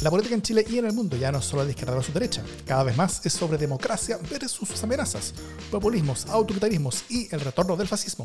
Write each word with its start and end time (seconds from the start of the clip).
La 0.00 0.10
política 0.10 0.36
en 0.36 0.42
Chile 0.42 0.64
y 0.70 0.78
en 0.78 0.84
el 0.84 0.92
mundo 0.92 1.16
ya 1.16 1.32
no 1.32 1.38
es 1.38 1.44
solo 1.44 1.64
de 1.64 1.70
izquierda 1.72 1.92
versus 1.92 2.14
derecha, 2.14 2.44
cada 2.64 2.84
vez 2.84 2.96
más 2.96 3.26
es 3.26 3.32
sobre 3.32 3.58
democracia 3.58 4.16
versus 4.30 4.68
sus 4.68 4.84
amenazas, 4.84 5.34
populismos, 5.72 6.26
autoritarismos 6.26 7.02
y 7.08 7.26
el 7.34 7.40
retorno 7.40 7.76
del 7.76 7.88
fascismo. 7.88 8.24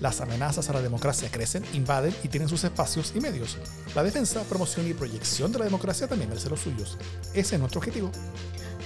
Las 0.00 0.20
amenazas 0.20 0.70
a 0.70 0.72
la 0.72 0.80
democracia 0.80 1.28
crecen, 1.28 1.64
invaden 1.72 2.14
y 2.22 2.28
tienen 2.28 2.48
sus 2.48 2.62
espacios 2.62 3.12
y 3.16 3.20
medios. 3.20 3.58
La 3.96 4.04
defensa, 4.04 4.44
promoción 4.44 4.86
y 4.86 4.94
proyección 4.94 5.50
de 5.50 5.58
la 5.58 5.64
democracia 5.64 6.06
también 6.06 6.28
merece 6.28 6.48
los 6.48 6.60
suyos. 6.60 6.96
Ese 7.34 7.56
es 7.56 7.60
nuestro 7.60 7.80
objetivo. 7.80 8.12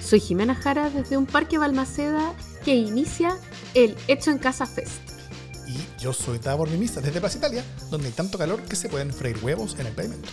Soy 0.02 0.18
Jimena 0.18 0.54
Jara 0.54 0.88
desde 0.88 1.18
un 1.18 1.26
parque 1.26 1.58
Balmaceda 1.58 2.34
que 2.64 2.74
inicia 2.74 3.36
el 3.74 3.94
Hecho 4.08 4.30
en 4.30 4.38
Casa 4.38 4.64
Fest. 4.64 4.94
Y 5.68 6.02
yo 6.02 6.14
soy 6.14 6.38
Davor 6.38 6.70
Mimista 6.70 7.02
desde 7.02 7.20
Plaza 7.20 7.36
Italia, 7.36 7.62
donde 7.90 8.06
hay 8.06 8.14
tanto 8.14 8.38
calor 8.38 8.62
que 8.62 8.76
se 8.76 8.88
pueden 8.88 9.12
freír 9.12 9.44
huevos 9.44 9.76
en 9.78 9.88
el 9.88 9.92
pavimento. 9.92 10.30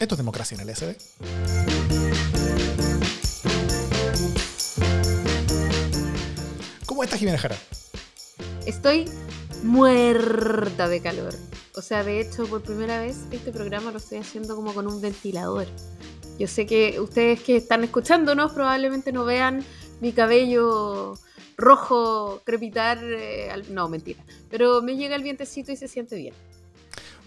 Esto 0.00 0.16
es 0.16 0.18
democracia 0.18 0.56
en 0.56 0.68
el 0.68 0.74
SD. 0.74 0.96
¿Cómo 6.84 7.04
estás, 7.04 7.20
Jimena 7.20 7.38
Jara? 7.38 7.56
Estoy 8.66 9.04
muerta 9.62 10.88
de 10.88 11.00
calor. 11.00 11.34
O 11.76 11.82
sea, 11.82 12.02
de 12.02 12.20
hecho, 12.20 12.46
por 12.46 12.62
primera 12.62 12.98
vez 12.98 13.18
este 13.30 13.52
programa 13.52 13.92
lo 13.92 13.98
estoy 13.98 14.18
haciendo 14.18 14.56
como 14.56 14.74
con 14.74 14.88
un 14.88 15.00
ventilador. 15.00 15.66
Yo 16.40 16.48
sé 16.48 16.66
que 16.66 16.98
ustedes 16.98 17.40
que 17.40 17.56
están 17.56 17.84
escuchándonos 17.84 18.52
probablemente 18.52 19.12
no 19.12 19.24
vean 19.24 19.64
mi 20.00 20.12
cabello 20.12 21.14
rojo 21.56 22.42
crepitar. 22.44 22.98
Eh, 23.00 23.50
no, 23.70 23.88
mentira. 23.88 24.24
Pero 24.50 24.82
me 24.82 24.96
llega 24.96 25.14
el 25.14 25.22
vientecito 25.22 25.70
y 25.70 25.76
se 25.76 25.86
siente 25.86 26.16
bien. 26.16 26.34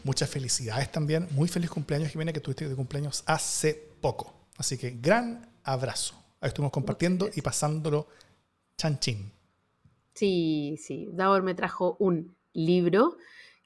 Muchas 0.08 0.30
felicidades 0.30 0.90
también. 0.90 1.28
Muy 1.32 1.50
feliz 1.50 1.70
cumpleaños, 1.70 2.10
Jimena, 2.10 2.32
que 2.32 2.40
tuviste 2.40 2.70
de 2.70 2.76
cumpleaños 2.78 3.24
hace 3.26 3.74
poco. 4.00 4.34
Así 4.56 4.78
que 4.78 4.92
gran 5.02 5.52
abrazo. 5.66 6.16
Ahí 6.40 6.48
estuvimos 6.48 6.72
compartiendo 6.72 7.30
y 7.36 7.42
pasándolo 7.42 8.08
chanchín. 8.78 9.34
Sí, 10.14 10.78
sí. 10.82 11.10
Davor 11.12 11.44
me 11.44 11.56
trajo 11.56 11.98
un 12.00 12.38
libro 12.54 13.18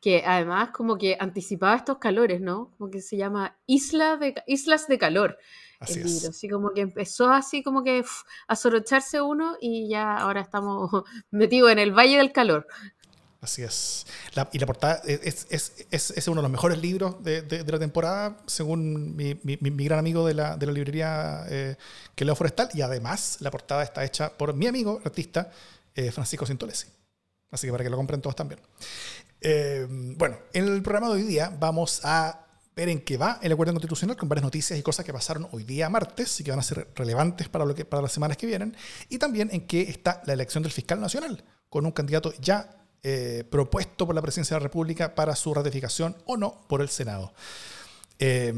que 0.02 0.23
además 0.25 0.72
como 0.72 0.98
que 0.98 1.16
anticipaba 1.20 1.75
estos 1.75 2.00
calores, 2.00 2.42
¿no? 2.42 2.72
Como 2.76 2.89
que 2.89 3.02
se 3.02 3.17
llama 3.17 3.55
Isla 3.67 4.17
de, 4.17 4.33
Islas 4.48 4.88
de 4.88 4.98
Calor. 4.98 5.38
Así 5.80 6.00
el 6.00 6.08
es. 6.08 6.11
libro, 6.11 6.30
así 6.31 6.50
como 6.50 6.72
que 6.72 6.81
empezó 6.81 7.30
así 7.30 7.61
como 7.61 7.83
que 7.83 8.00
uf, 8.00 8.23
a 8.48 8.55
sorocharse 8.55 9.22
uno 9.22 9.58
y 9.61 9.89
ya 9.89 10.17
ahora 10.17 10.42
estamos 10.42 10.89
metidos 11.30 11.72
en 11.72 11.78
el 11.78 11.92
Valle 11.92 12.17
del 12.17 12.31
Calor. 12.31 12.66
Así 13.42 13.64
es. 13.64 14.06
Y 14.52 14.59
la 14.59 14.66
portada 14.67 15.02
es, 15.03 15.47
es, 15.50 15.73
es, 15.89 16.11
es 16.11 16.28
uno 16.28 16.38
de 16.38 16.44
los 16.44 16.52
mejores 16.52 16.78
libros 16.78 17.23
de, 17.23 17.42
de- 17.42 17.64
la 17.64 17.80
temporada, 17.80 18.38
según 18.45 19.16
mi, 19.16 19.39
mi- 19.44 19.58
gran 19.86 19.98
amigo 19.98 20.28
de 20.28 20.36
la, 20.36 20.56
de 20.58 20.67
la 20.67 20.72
librería 20.72 21.44
eh, 21.50 21.75
que 22.14 22.23
Leo 22.23 22.36
Forestal. 22.36 22.70
Y 22.75 22.81
además, 22.81 23.38
la 23.39 23.50
portada 23.50 23.81
está 23.81 24.06
hecha 24.06 24.31
por 24.38 24.53
mi 24.53 24.67
amigo, 24.67 25.02
artista 25.03 25.50
eh, 25.95 26.11
Francisco 26.11 26.45
Sintolesi. 26.45 26.88
Así 27.50 27.66
que 27.66 27.72
para 27.72 27.83
que 27.83 27.89
lo 27.89 27.98
compren 27.98 28.22
todos 28.22 28.36
también. 28.36 28.61
Eh, 29.42 29.88
bueno, 29.89 30.38
en 30.53 30.67
el 30.67 30.81
programa 30.83 31.08
de 31.08 31.14
hoy 31.16 31.23
día 31.23 31.52
vamos 31.59 32.02
a 32.03 32.45
ver 32.76 32.89
en 32.89 33.02
qué 33.02 33.17
va 33.17 33.39
el 33.42 33.52
acuerdo 33.52 33.73
constitucional 33.73 34.16
con 34.17 34.30
varias 34.30 34.44
noticias 34.44 34.78
y 34.78 34.83
cosas 34.83 35.03
que 35.03 35.11
pasaron 35.11 35.48
hoy 35.52 35.64
día 35.64 35.89
martes 35.89 36.39
y 36.39 36.44
que 36.44 36.52
van 36.52 36.59
a 36.59 36.64
ser 36.64 36.89
relevantes 36.95 37.50
para, 37.50 37.66
lo 37.66 37.73
que, 37.73 37.86
para 37.86 38.03
las 38.03 38.11
semanas 38.11 38.38
que 38.38 38.45
vienen. 38.45 38.78
Y 39.09 39.17
también 39.17 39.50
en 39.52 39.66
qué 39.66 39.81
está 39.81 40.22
la 40.28 40.33
elección 40.33 40.61
del 40.61 40.72
fiscal 40.72 41.02
nacional, 41.02 41.44
con 41.70 41.88
un 41.88 41.92
candidato 41.92 42.33
ya 42.39 42.78
eh, 43.04 43.44
propuesto 43.50 44.06
por 44.06 44.16
la 44.16 44.22
presidencia 44.22 44.56
de 44.56 44.60
la 44.62 44.64
República 44.68 45.16
para 45.16 45.36
su 45.36 45.54
ratificación 45.54 46.16
o 46.26 46.38
no 46.38 46.62
por 46.68 46.82
el 46.82 46.90
Senado. 46.90 47.34
Eh, 48.20 48.54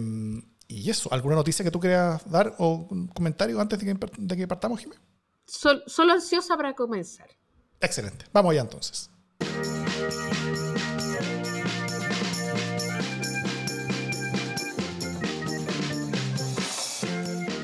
y 0.68 0.90
eso, 0.90 1.12
¿alguna 1.14 1.36
noticia 1.36 1.64
que 1.64 1.72
tú 1.72 1.80
quieras 1.80 2.30
dar 2.30 2.56
o 2.58 2.88
un 2.90 3.08
comentario 3.08 3.60
antes 3.62 3.80
de 3.80 3.86
que, 3.94 4.08
de 4.18 4.38
que 4.38 4.48
partamos, 4.48 4.80
Jiménez? 4.80 5.02
Sol- 5.46 5.84
solo 5.88 6.14
ansiosa 6.14 6.56
para 6.58 6.74
comenzar. 6.74 7.28
Excelente. 7.80 8.26
Vamos 8.32 8.52
allá 8.52 8.62
entonces. 8.62 9.10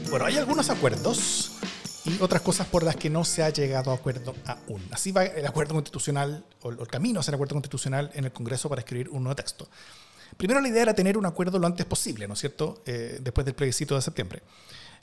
Bueno, 0.09 0.25
hay 0.25 0.37
algunos 0.37 0.69
acuerdos 0.69 1.51
y 2.09 2.21
otras 2.21 2.41
cosas 2.41 2.67
por 2.67 2.83
las 2.83 2.95
que 2.95 3.09
no 3.09 3.23
se 3.23 3.43
ha 3.43 3.49
llegado 3.49 3.91
a 3.91 3.95
acuerdo 3.95 4.33
aún. 4.45 4.81
Así 4.91 5.11
va 5.11 5.25
el 5.25 5.45
acuerdo 5.45 5.75
constitucional, 5.75 6.45
o 6.61 6.69
el 6.71 6.87
camino 6.87 7.19
hacia 7.19 7.31
el 7.31 7.35
acuerdo 7.35 7.55
constitucional 7.55 8.11
en 8.13 8.25
el 8.25 8.31
Congreso 8.31 8.69
para 8.69 8.81
escribir 8.81 9.09
un 9.09 9.23
nuevo 9.23 9.35
texto. 9.35 9.67
Primero 10.37 10.61
la 10.61 10.69
idea 10.69 10.83
era 10.83 10.93
tener 10.93 11.17
un 11.17 11.25
acuerdo 11.25 11.59
lo 11.59 11.67
antes 11.67 11.85
posible, 11.85 12.27
¿no 12.27 12.33
es 12.33 12.39
cierto? 12.39 12.81
Eh, 12.85 13.19
después 13.21 13.45
del 13.45 13.55
plebiscito 13.55 13.95
de 13.95 14.01
septiembre. 14.01 14.41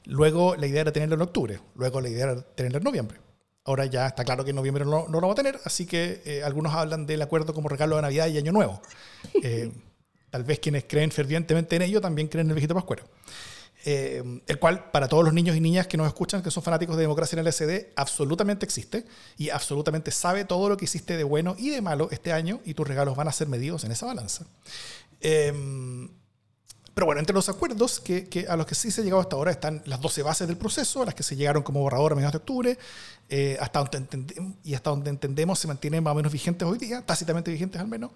Luego 0.05 0.57
la 0.57 0.67
idea 0.67 0.83
era 0.83 0.93
tenerlo 0.93 1.17
en 1.17 1.23
octubre. 1.23 1.61
Luego 1.75 2.01
la 2.01 2.09
idea 2.09 2.25
era 2.25 2.43
tenerlo 2.43 2.79
en 2.79 2.85
noviembre. 2.85 3.19
Ahora 3.65 3.85
ya 3.87 4.07
está 4.07 4.25
claro 4.25 4.45
que 4.45 4.51
en 4.51 4.57
noviembre 4.57 4.85
no, 4.85 5.09
no 5.09 5.21
lo 5.21 5.27
va 5.27 5.33
a 5.33 5.37
tener, 5.37 5.59
así 5.65 5.87
que 5.87 6.23
eh, 6.25 6.45
algunos 6.45 6.73
hablan 6.73 7.05
del 7.05 7.21
acuerdo 7.21 7.53
como 7.53 7.69
regalo 7.69 7.97
de 7.97 8.03
Navidad 8.03 8.29
y 8.29 8.39
Año 8.39 8.53
Nuevo. 8.53 8.81
Eh, 9.43 9.71
tal 10.31 10.45
vez 10.45 10.61
quienes 10.61 10.85
creen 10.85 11.11
fervientemente 11.11 11.77
en 11.77 11.83
ello 11.83 12.01
también 12.01 12.29
creen 12.29 12.47
en 12.47 12.51
el 12.51 12.55
viejito 12.55 12.75
pascuero. 12.75 13.05
Eh, 13.89 14.41
el 14.49 14.59
cual 14.59 14.91
para 14.91 15.07
todos 15.07 15.23
los 15.23 15.33
niños 15.33 15.55
y 15.55 15.61
niñas 15.61 15.87
que 15.87 15.97
nos 15.97 16.09
escuchan, 16.09 16.43
que 16.43 16.51
son 16.51 16.61
fanáticos 16.61 16.97
de 16.97 17.03
democracia 17.03 17.39
en 17.39 17.47
el 17.47 17.53
SD, 17.53 17.93
absolutamente 17.95 18.67
existe 18.67 19.07
y 19.39 19.51
absolutamente 19.51 20.11
sabe 20.11 20.45
todo 20.45 20.69
lo 20.69 20.77
que 20.77 20.87
hiciste 20.87 21.17
de 21.17 21.23
bueno 21.23 21.55
y 21.57 21.71
de 21.71 21.81
malo 21.81 22.09
este 22.11 22.33
año 22.33 22.61
y 22.65 22.75
tus 22.75 22.89
regalos 22.89 23.15
van 23.15 23.29
a 23.29 23.33
ser 23.33 23.47
medidos 23.47 23.85
en 23.85 23.93
esa 23.93 24.07
balanza. 24.07 24.45
Eh, 25.21 25.53
pero 26.97 27.05
bueno, 27.05 27.21
entre 27.21 27.35
los 27.35 27.49
acuerdos 27.51 28.01
que, 28.01 28.27
que 28.27 28.49
a 28.49 28.57
los 28.57 28.65
que 28.65 28.75
sí 28.75 28.91
se 28.91 29.03
ha 29.03 29.05
llegado 29.05 29.21
hasta 29.21 29.37
ahora 29.37 29.51
están 29.51 29.83
las 29.85 30.01
12 30.01 30.23
bases 30.23 30.49
del 30.49 30.57
proceso, 30.57 31.05
las 31.05 31.15
que 31.15 31.23
se 31.23 31.37
llegaron 31.37 31.63
como 31.63 31.81
borrador 31.81 32.13
a 32.13 32.15
mediados 32.15 32.33
de 32.33 32.39
octubre, 32.39 32.79
eh, 33.29 33.59
hasta 33.61 33.81
donde 33.81 34.57
y 34.65 34.73
hasta 34.73 34.89
donde 34.89 35.11
entendemos 35.11 35.59
se 35.59 35.69
mantienen 35.69 36.03
más 36.03 36.13
o 36.13 36.15
menos 36.15 36.33
vigentes 36.33 36.67
hoy 36.67 36.79
día, 36.79 37.03
tácitamente 37.05 37.51
vigentes 37.51 37.81
al 37.81 37.87
menos. 37.87 38.13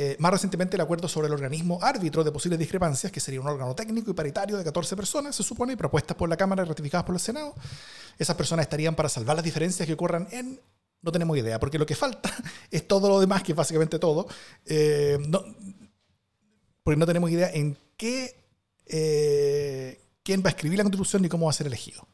Eh, 0.00 0.14
más 0.20 0.30
recientemente 0.30 0.76
el 0.76 0.80
acuerdo 0.80 1.08
sobre 1.08 1.26
el 1.26 1.32
organismo 1.32 1.80
árbitro 1.82 2.22
de 2.22 2.30
posibles 2.30 2.56
discrepancias, 2.56 3.10
que 3.10 3.18
sería 3.18 3.40
un 3.40 3.48
órgano 3.48 3.74
técnico 3.74 4.12
y 4.12 4.14
paritario 4.14 4.56
de 4.56 4.62
14 4.62 4.94
personas, 4.94 5.34
se 5.34 5.42
supone, 5.42 5.76
propuestas 5.76 6.16
por 6.16 6.28
la 6.28 6.36
Cámara 6.36 6.62
y 6.62 6.66
ratificadas 6.66 7.04
por 7.04 7.16
el 7.16 7.20
Senado. 7.20 7.52
Esas 8.16 8.36
personas 8.36 8.62
estarían 8.62 8.94
para 8.94 9.08
salvar 9.08 9.34
las 9.34 9.44
diferencias 9.44 9.86
que 9.88 9.94
ocurran 9.94 10.28
en... 10.30 10.60
No 11.02 11.10
tenemos 11.10 11.36
idea, 11.36 11.58
porque 11.58 11.78
lo 11.78 11.86
que 11.86 11.96
falta 11.96 12.32
es 12.70 12.86
todo 12.86 13.08
lo 13.08 13.18
demás, 13.18 13.42
que 13.42 13.52
es 13.52 13.56
básicamente 13.56 13.98
todo. 13.98 14.28
Eh, 14.66 15.18
no, 15.26 15.42
porque 16.84 16.96
no 16.96 17.06
tenemos 17.06 17.28
idea 17.32 17.50
en 17.52 17.76
qué, 17.96 18.36
eh, 18.86 20.00
quién 20.22 20.42
va 20.42 20.46
a 20.46 20.50
escribir 20.50 20.78
la 20.78 20.84
constitución 20.84 21.22
ni 21.22 21.28
cómo 21.28 21.46
va 21.46 21.50
a 21.50 21.54
ser 21.54 21.66
elegido. 21.66 22.06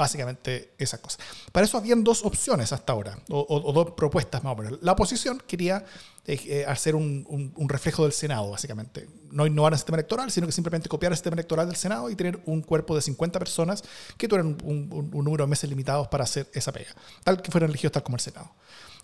Básicamente 0.00 0.72
esa 0.78 0.96
cosa. 0.96 1.18
Para 1.52 1.66
eso 1.66 1.76
habían 1.76 2.02
dos 2.02 2.24
opciones 2.24 2.72
hasta 2.72 2.94
ahora, 2.94 3.18
o, 3.28 3.70
dos 3.70 3.90
propuestas 3.90 4.42
más 4.42 4.54
o 4.54 4.56
menos. 4.56 4.78
La 4.80 4.92
oposición 4.92 5.42
quería 5.46 5.84
eh, 6.24 6.40
eh, 6.46 6.64
hacer 6.66 6.94
un, 6.94 7.52
reflejo 7.68 8.04
del 8.04 8.12
Senado, 8.12 8.50
básicamente. 8.50 9.06
No 9.30 9.46
innovar 9.46 9.74
el 9.74 9.78
sistema 9.78 9.98
electoral, 9.98 10.30
sino 10.30 10.46
que 10.46 10.54
simplemente 10.54 10.88
copiar 10.88 11.12
el 11.12 11.18
sistema 11.18 11.34
electoral 11.34 11.66
del 11.66 11.76
Senado 11.76 12.08
y 12.08 12.16
tener 12.16 12.40
un 12.46 12.62
cuerpo 12.62 12.96
de 12.96 13.02
50 13.02 13.38
personas 13.38 13.84
que 14.16 14.26
tuvieran 14.26 14.56
un 14.64 15.10
número 15.12 15.44
de 15.44 15.50
meses 15.50 15.68
limitados 15.68 16.08
para 16.08 16.24
hacer 16.24 16.48
esa 16.54 16.72
pega, 16.72 16.94
tal 17.22 17.42
que 17.42 17.50
fueran 17.50 17.68
elegidos 17.68 17.92
tal 17.92 18.02
como 18.02 18.16
el 18.16 18.22
Senado. 18.22 18.50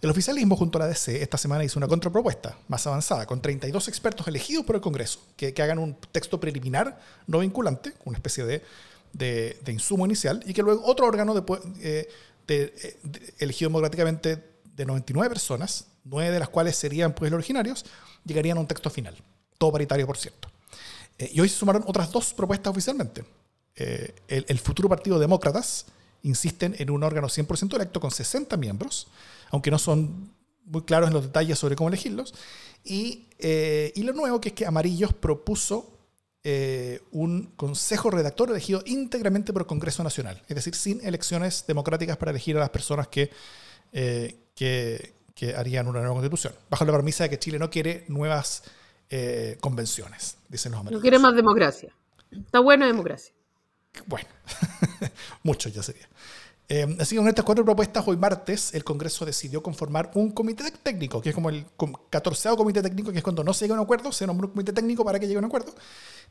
El 0.01 0.09
oficialismo 0.09 0.57
junto 0.57 0.79
a 0.79 0.81
la 0.81 0.87
DC 0.87 1.23
esta 1.23 1.37
semana 1.37 1.63
hizo 1.63 1.79
una 1.79 1.89
contrapropuesta 1.89 2.57
más 2.69 2.87
avanzada, 2.87 3.27
con 3.27 3.43
32 3.43 3.89
expertos 3.89 4.27
elegidos 4.29 4.65
por 4.65 4.77
el 4.77 4.81
Congreso, 4.81 5.21
que, 5.37 5.53
que 5.53 5.63
hagan 5.63 5.79
un 5.79 5.95
texto 6.11 6.41
preliminar 6.41 6.99
no 7.27 7.41
vinculante, 7.41 7.93
una 8.07 8.17
especie 8.17 8.47
de, 8.47 8.63
de- 9.17 9.59
de 9.65 9.73
insumo 9.73 10.05
inicial, 10.07 10.43
y 10.47 10.53
que 10.53 10.63
luego 10.63 10.83
otro 10.85 11.07
órgano 11.07 11.35
de, 11.35 11.43
eh, 11.81 12.09
de- 12.47 12.75
eh, 12.83 12.99
de- 13.03 13.35
elegido 13.39 13.69
democráticamente 13.71 14.43
de 14.77 14.85
99 14.87 15.29
personas, 15.31 15.87
nueve 16.05 16.31
de 16.33 16.39
las 16.39 16.49
cuales 16.49 16.77
serían 16.77 17.15
pues, 17.15 17.31
los 17.31 17.39
originarios, 17.39 17.85
llegarían 18.25 18.59
a 18.59 18.61
un 18.61 18.67
texto 18.67 18.91
final, 18.91 19.17
todo 19.59 19.73
paritario 19.73 20.07
por 20.07 20.17
cierto. 20.19 20.49
Eh, 21.19 21.31
y 21.33 21.41
hoy 21.41 21.49
se 21.49 21.57
sumaron 21.57 21.83
otras 21.87 22.11
dos 22.13 22.35
propuestas 22.35 22.71
oficialmente. 22.71 23.25
Eh, 23.75 24.15
el, 24.29 24.45
el 24.49 24.59
futuro 24.59 24.89
Partido 24.89 25.19
Demócratas 25.19 25.87
insisten 26.23 26.75
en 26.79 26.91
un 26.91 27.03
órgano 27.03 27.29
100% 27.29 27.77
electo 27.77 28.01
con 28.01 28.11
60 28.11 28.57
miembros, 28.57 29.07
aunque 29.51 29.71
no 29.71 29.79
son 29.79 30.31
muy 30.65 30.83
claros 30.83 31.09
en 31.09 31.15
los 31.15 31.23
detalles 31.23 31.59
sobre 31.59 31.77
cómo 31.77 31.89
elegirlos. 31.89 32.35
Y, 32.85 33.27
eh, 33.39 33.93
y 33.95 34.03
lo 34.03 34.13
nuevo 34.13 34.41
que 34.41 34.49
es 34.51 34.55
que 34.55 34.67
Amarillos 34.67 35.13
propuso 35.15 35.96
eh, 36.49 37.03
un 37.11 37.51
consejo 37.57 38.09
redactor 38.09 38.51
elegido 38.51 38.81
íntegramente 38.87 39.53
por 39.53 39.63
el 39.63 39.67
Congreso 39.67 40.05
Nacional, 40.05 40.41
es 40.47 40.55
decir, 40.55 40.77
sin 40.77 41.05
elecciones 41.05 41.65
democráticas 41.67 42.17
para 42.19 42.31
elegir 42.31 42.57
a 42.57 42.61
las 42.61 42.71
personas 42.71 43.09
que, 43.09 43.33
eh, 43.93 44.39
que, 44.55 45.17
que 45.35 45.57
harían 45.57 45.89
una 45.89 45.99
nueva 45.99 46.15
constitución, 46.15 46.55
bajo 46.71 46.85
la 46.85 46.93
premisa 46.93 47.25
de 47.25 47.31
que 47.31 47.41
Chile 47.41 47.59
no 47.59 47.69
quiere 47.69 48.05
nuevas 48.07 48.63
eh, 49.11 49.57
convenciones, 49.61 50.37
dicen 50.49 50.71
los 50.71 50.77
No 50.79 50.81
amarillos. 50.83 51.03
quiere 51.03 51.19
más 51.19 51.35
democracia. 51.35 51.93
Está 52.31 52.61
buena 52.61 52.87
democracia. 52.87 53.35
Bueno, 54.07 54.29
mucho 55.43 55.69
ya 55.69 55.83
sería. 55.83 56.09
Eh, 56.69 56.97
así 56.99 57.15
que 57.15 57.21
con 57.21 57.29
estas 57.29 57.45
cuatro 57.45 57.65
propuestas, 57.65 58.07
hoy 58.09 58.17
martes, 58.17 58.75
el 58.75 58.83
Congreso 58.83 59.25
decidió 59.25 59.63
conformar 59.63 60.11
un 60.15 60.33
comité 60.33 60.65
técnico, 60.83 61.21
que 61.21 61.29
es 61.29 61.35
como 61.35 61.49
el 61.49 61.65
14 62.11 62.51
comité 62.57 62.83
técnico, 62.83 63.13
que 63.13 63.19
es 63.19 63.25
cuando 63.25 63.45
no 63.45 63.55
se 63.55 63.65
llega 63.65 63.77
a 63.77 63.79
un 63.79 63.85
acuerdo, 63.85 64.11
se 64.11 64.27
nombra 64.27 64.47
un 64.47 64.53
comité 64.53 64.73
técnico 64.73 65.05
para 65.05 65.21
que 65.21 65.27
llegue 65.27 65.37
a 65.37 65.41
un 65.41 65.45
acuerdo, 65.45 65.73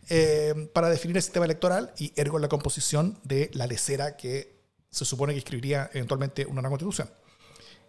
eh, 0.09 0.69
para 0.73 0.89
definir 0.89 1.15
el 1.15 1.23
sistema 1.23 1.45
electoral 1.45 1.93
y 1.97 2.11
ergo 2.15 2.37
la 2.39 2.49
composición 2.49 3.17
de 3.23 3.49
la 3.53 3.65
lecera 3.65 4.17
que 4.17 4.55
se 4.89 5.05
supone 5.05 5.33
que 5.33 5.39
escribiría 5.39 5.89
eventualmente 5.93 6.45
una 6.45 6.61
nueva 6.61 6.71
constitución. 6.71 7.09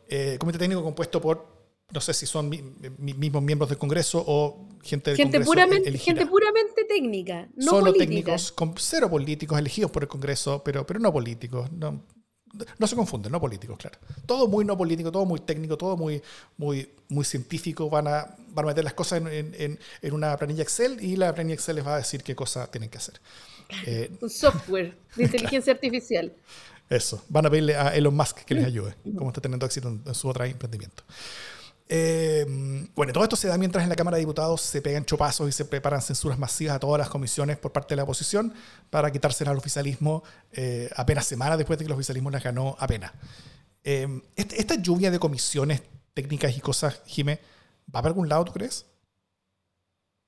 Eh, 0.09 0.37
comité 0.39 0.59
técnico 0.59 0.85
compuesto 0.85 1.21
por 1.21 1.57
no 1.93 2.01
sé 2.01 2.15
si 2.15 2.27
son 2.27 2.51
mismos 2.99 3.43
miembros 3.43 3.69
del 3.69 3.79
Congreso 3.79 4.23
o 4.27 4.69
gente 4.83 5.11
del 5.11 5.17
gente 5.17 5.39
Congreso. 5.39 5.51
Puramente, 5.53 5.99
gente 5.99 6.27
puramente 6.27 6.85
técnica, 6.85 7.49
no 7.55 7.71
Solo 7.71 7.93
técnicos, 7.93 8.51
con 8.51 8.75
cero 8.77 9.09
políticos 9.09 9.59
elegidos 9.59 9.91
por 9.91 10.03
el 10.03 10.09
Congreso, 10.09 10.63
pero, 10.65 10.85
pero 10.85 10.99
no 10.99 11.13
políticos. 11.13 11.71
No, 11.71 12.03
no 12.79 12.87
se 12.87 12.97
confunden, 12.97 13.33
no 13.33 13.41
políticos, 13.41 13.77
claro. 13.79 13.99
Todo 14.27 14.49
muy 14.49 14.65
no 14.65 14.77
político, 14.77 15.11
todo 15.13 15.25
muy 15.25 15.41
técnico, 15.41 15.77
todo 15.77 15.97
muy, 15.97 16.23
muy, 16.57 16.91
muy 17.09 17.25
científico. 17.25 17.89
Van 17.91 18.09
a, 18.09 18.35
van 18.49 18.65
a 18.65 18.69
meter 18.69 18.85
las 18.85 18.95
cosas 18.95 19.21
en, 19.21 19.55
en, 19.59 19.79
en, 20.03 20.13
una 20.13 20.37
planilla 20.37 20.63
Excel 20.63 21.03
y 21.03 21.17
la 21.17 21.35
planilla 21.35 21.55
Excel 21.55 21.77
les 21.77 21.87
va 21.87 21.95
a 21.95 21.99
decir 21.99 22.23
qué 22.23 22.35
cosas 22.35 22.71
tienen 22.71 22.91
que 22.91 22.99
hacer. 22.99 23.21
Eh, 23.87 24.11
Un 24.21 24.31
software 24.31 24.97
de 25.17 25.25
inteligencia 25.25 25.73
artificial. 25.73 26.33
Eso. 26.89 27.25
Van 27.29 27.47
a 27.47 27.51
pedirle 27.51 27.77
a 27.77 27.95
Elon 27.95 28.15
Musk 28.15 28.45
que 28.45 28.55
les 28.55 28.65
ayude, 28.65 28.95
como 29.17 29.31
está 29.31 29.41
teniendo 29.41 29.67
éxito 29.67 29.89
en, 29.89 30.03
en 30.07 30.15
su 30.15 30.29
otro 30.29 30.45
emprendimiento. 30.45 31.03
Eh, 31.89 32.45
bueno, 32.97 33.13
todo 33.13 33.23
esto 33.23 33.37
se 33.37 33.47
da 33.47 33.57
mientras 33.59 33.85
en 33.85 33.91
la 33.91 33.97
Cámara 33.97 34.17
de 34.17 34.23
Diputados 34.23 34.61
se 34.61 34.83
pegan 34.83 35.05
chopazos 35.05 35.49
y 35.49 35.53
se 35.53 35.65
preparan 35.65 36.03
censuras 36.03 36.39
masivas 36.39 36.77
a 36.77 36.81
todas 36.81 36.99
las 36.99 37.09
comisiones 37.09 37.59
por 37.59 37.73
parte 37.73 37.95
de 37.95 37.97
la 37.97 38.03
oposición 38.03 38.53
para 38.91 39.11
quitársela 39.13 39.53
al 39.53 39.59
oficialismo 39.59 40.25
eh, 40.51 40.91
apenas 40.97 41.27
semanas 41.27 41.59
después 41.59 41.79
de 41.79 41.85
que 41.85 41.87
el 41.87 41.95
oficialismo 41.95 42.31
las 42.31 42.43
ganó 42.43 42.77
apenas. 42.81 43.13
Eh, 43.85 44.21
este, 44.35 44.61
esta 44.61 44.75
lluvia 44.75 45.13
de 45.13 45.19
comisiones 45.21 45.83
técnicas 46.13 46.57
y 46.57 46.61
cosas, 46.61 47.03
Jimé, 47.07 47.41
¿va 47.87 48.03
para 48.03 48.09
algún 48.09 48.29
lado, 48.29 48.45
tú 48.47 48.53
crees? 48.53 48.87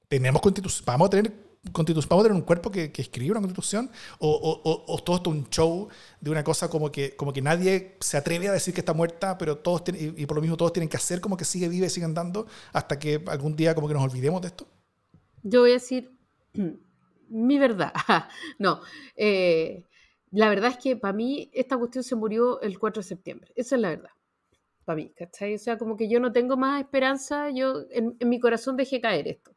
Tenemos 0.06 0.40
constitución, 0.40 0.84
vamos 0.86 1.06
a 1.06 1.10
tener 1.10 1.47
constitución, 1.72 2.08
vamos 2.08 2.24
a 2.24 2.28
tener 2.28 2.40
un 2.40 2.46
cuerpo 2.46 2.70
que, 2.70 2.92
que 2.92 3.02
escribe 3.02 3.32
una 3.32 3.40
constitución 3.40 3.90
o, 4.18 4.30
o, 4.30 4.92
o, 4.92 4.98
todo 5.02 5.16
esto 5.16 5.30
un 5.30 5.48
show 5.50 5.88
de 6.20 6.30
una 6.30 6.44
cosa 6.44 6.68
como 6.70 6.90
que, 6.90 7.16
como 7.16 7.32
que 7.32 7.42
nadie 7.42 7.96
se 8.00 8.16
atreve 8.16 8.48
a 8.48 8.52
decir 8.52 8.74
que 8.74 8.80
está 8.80 8.94
muerta, 8.94 9.36
pero 9.38 9.58
todos 9.58 9.84
tienen, 9.84 10.14
y, 10.16 10.26
por 10.26 10.36
lo 10.36 10.40
mismo 10.40 10.56
todos 10.56 10.72
tienen 10.72 10.88
que 10.88 10.96
hacer 10.96 11.20
como 11.20 11.36
que 11.36 11.44
sigue 11.44 11.68
viva 11.68 11.86
y 11.86 11.90
sigue 11.90 12.06
andando 12.06 12.46
hasta 12.72 12.98
que 12.98 13.22
algún 13.26 13.56
día 13.56 13.74
como 13.74 13.88
que 13.88 13.94
nos 13.94 14.02
olvidemos 14.02 14.40
de 14.42 14.48
esto? 14.48 14.66
Yo 15.42 15.60
voy 15.60 15.70
a 15.70 15.74
decir 15.74 16.10
mi 17.28 17.58
verdad. 17.58 17.92
no, 18.58 18.80
eh, 19.16 19.84
la 20.30 20.48
verdad 20.48 20.70
es 20.70 20.78
que 20.78 20.96
para 20.96 21.12
mí 21.12 21.50
esta 21.52 21.76
cuestión 21.76 22.04
se 22.04 22.14
murió 22.14 22.60
el 22.60 22.78
4 22.78 23.02
de 23.02 23.08
septiembre. 23.08 23.52
Esa 23.56 23.76
es 23.76 23.82
la 23.82 23.90
verdad. 23.90 24.10
Para 24.84 24.96
mí, 24.96 25.12
¿cachai? 25.16 25.54
O 25.54 25.58
sea, 25.58 25.76
como 25.76 25.96
que 25.96 26.08
yo 26.08 26.18
no 26.18 26.32
tengo 26.32 26.56
más 26.56 26.80
esperanza, 26.80 27.50
yo 27.50 27.82
en, 27.90 28.16
en 28.18 28.28
mi 28.28 28.40
corazón 28.40 28.76
dejé 28.76 29.00
caer 29.00 29.28
esto. 29.28 29.52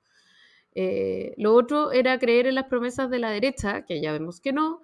Eh, 0.74 1.34
lo 1.38 1.54
otro 1.54 1.92
era 1.92 2.18
creer 2.20 2.48
en 2.48 2.56
las 2.56 2.66
promesas 2.66 3.10
de 3.10 3.20
la 3.20 3.30
derecha, 3.30 3.86
que 3.86 4.02
ya 4.02 4.12
vemos 4.12 4.40
que 4.40 4.54
no, 4.54 4.82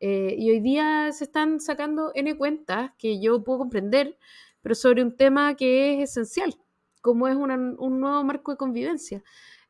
eh, 0.00 0.34
y 0.38 0.50
hoy 0.50 0.60
día 0.60 1.10
se 1.12 1.24
están 1.24 1.60
sacando 1.60 2.12
N 2.14 2.36
cuentas 2.36 2.92
que 2.98 3.20
yo 3.20 3.42
puedo 3.42 3.60
comprender, 3.60 4.18
pero 4.62 4.74
sobre 4.74 5.02
un 5.02 5.16
tema 5.16 5.54
que 5.56 5.94
es 6.02 6.10
esencial, 6.10 6.54
como 7.00 7.28
es 7.28 7.36
un 7.36 8.00
nuevo 8.00 8.24
marco 8.24 8.52
de 8.52 8.58
convivencia. 8.58 9.22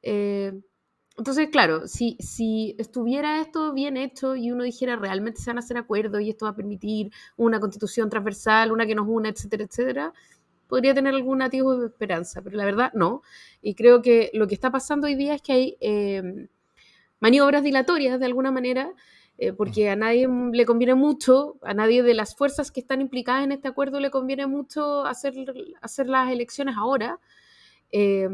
Eh, 0.02 0.52
entonces, 1.18 1.48
claro, 1.50 1.88
si, 1.88 2.16
si 2.20 2.74
estuviera 2.78 3.40
esto 3.40 3.72
bien 3.72 3.96
hecho 3.96 4.36
y 4.36 4.50
uno 4.50 4.64
dijera 4.64 4.96
realmente 4.96 5.40
se 5.40 5.50
van 5.50 5.56
a 5.56 5.60
hacer 5.60 5.78
acuerdos 5.78 6.20
y 6.20 6.30
esto 6.30 6.44
va 6.44 6.50
a 6.50 6.56
permitir 6.56 7.10
una 7.36 7.58
constitución 7.58 8.10
transversal, 8.10 8.70
una 8.70 8.86
que 8.86 8.94
nos 8.94 9.06
una, 9.08 9.30
etcétera, 9.30 9.64
etcétera, 9.64 10.12
podría 10.68 10.94
tener 10.94 11.14
algún 11.14 11.42
atisbo 11.42 11.76
de 11.76 11.86
esperanza, 11.86 12.42
pero 12.42 12.56
la 12.56 12.64
verdad 12.64 12.92
no. 12.94 13.22
Y 13.62 13.74
creo 13.74 14.02
que 14.02 14.30
lo 14.34 14.46
que 14.46 14.54
está 14.54 14.70
pasando 14.70 15.06
hoy 15.06 15.14
día 15.14 15.34
es 15.34 15.42
que 15.42 15.52
hay 15.52 15.76
eh, 15.80 16.48
maniobras 17.20 17.62
dilatorias 17.62 18.18
de 18.18 18.26
alguna 18.26 18.50
manera, 18.50 18.92
eh, 19.38 19.52
porque 19.52 19.90
a 19.90 19.96
nadie 19.96 20.28
le 20.52 20.66
conviene 20.66 20.94
mucho, 20.94 21.56
a 21.62 21.74
nadie 21.74 22.02
de 22.02 22.14
las 22.14 22.36
fuerzas 22.36 22.70
que 22.70 22.80
están 22.80 23.00
implicadas 23.00 23.44
en 23.44 23.52
este 23.52 23.68
acuerdo 23.68 24.00
le 24.00 24.10
conviene 24.10 24.46
mucho 24.46 25.04
hacer, 25.04 25.34
hacer 25.80 26.08
las 26.08 26.30
elecciones 26.32 26.76
ahora. 26.76 27.20
Eh, 27.92 28.28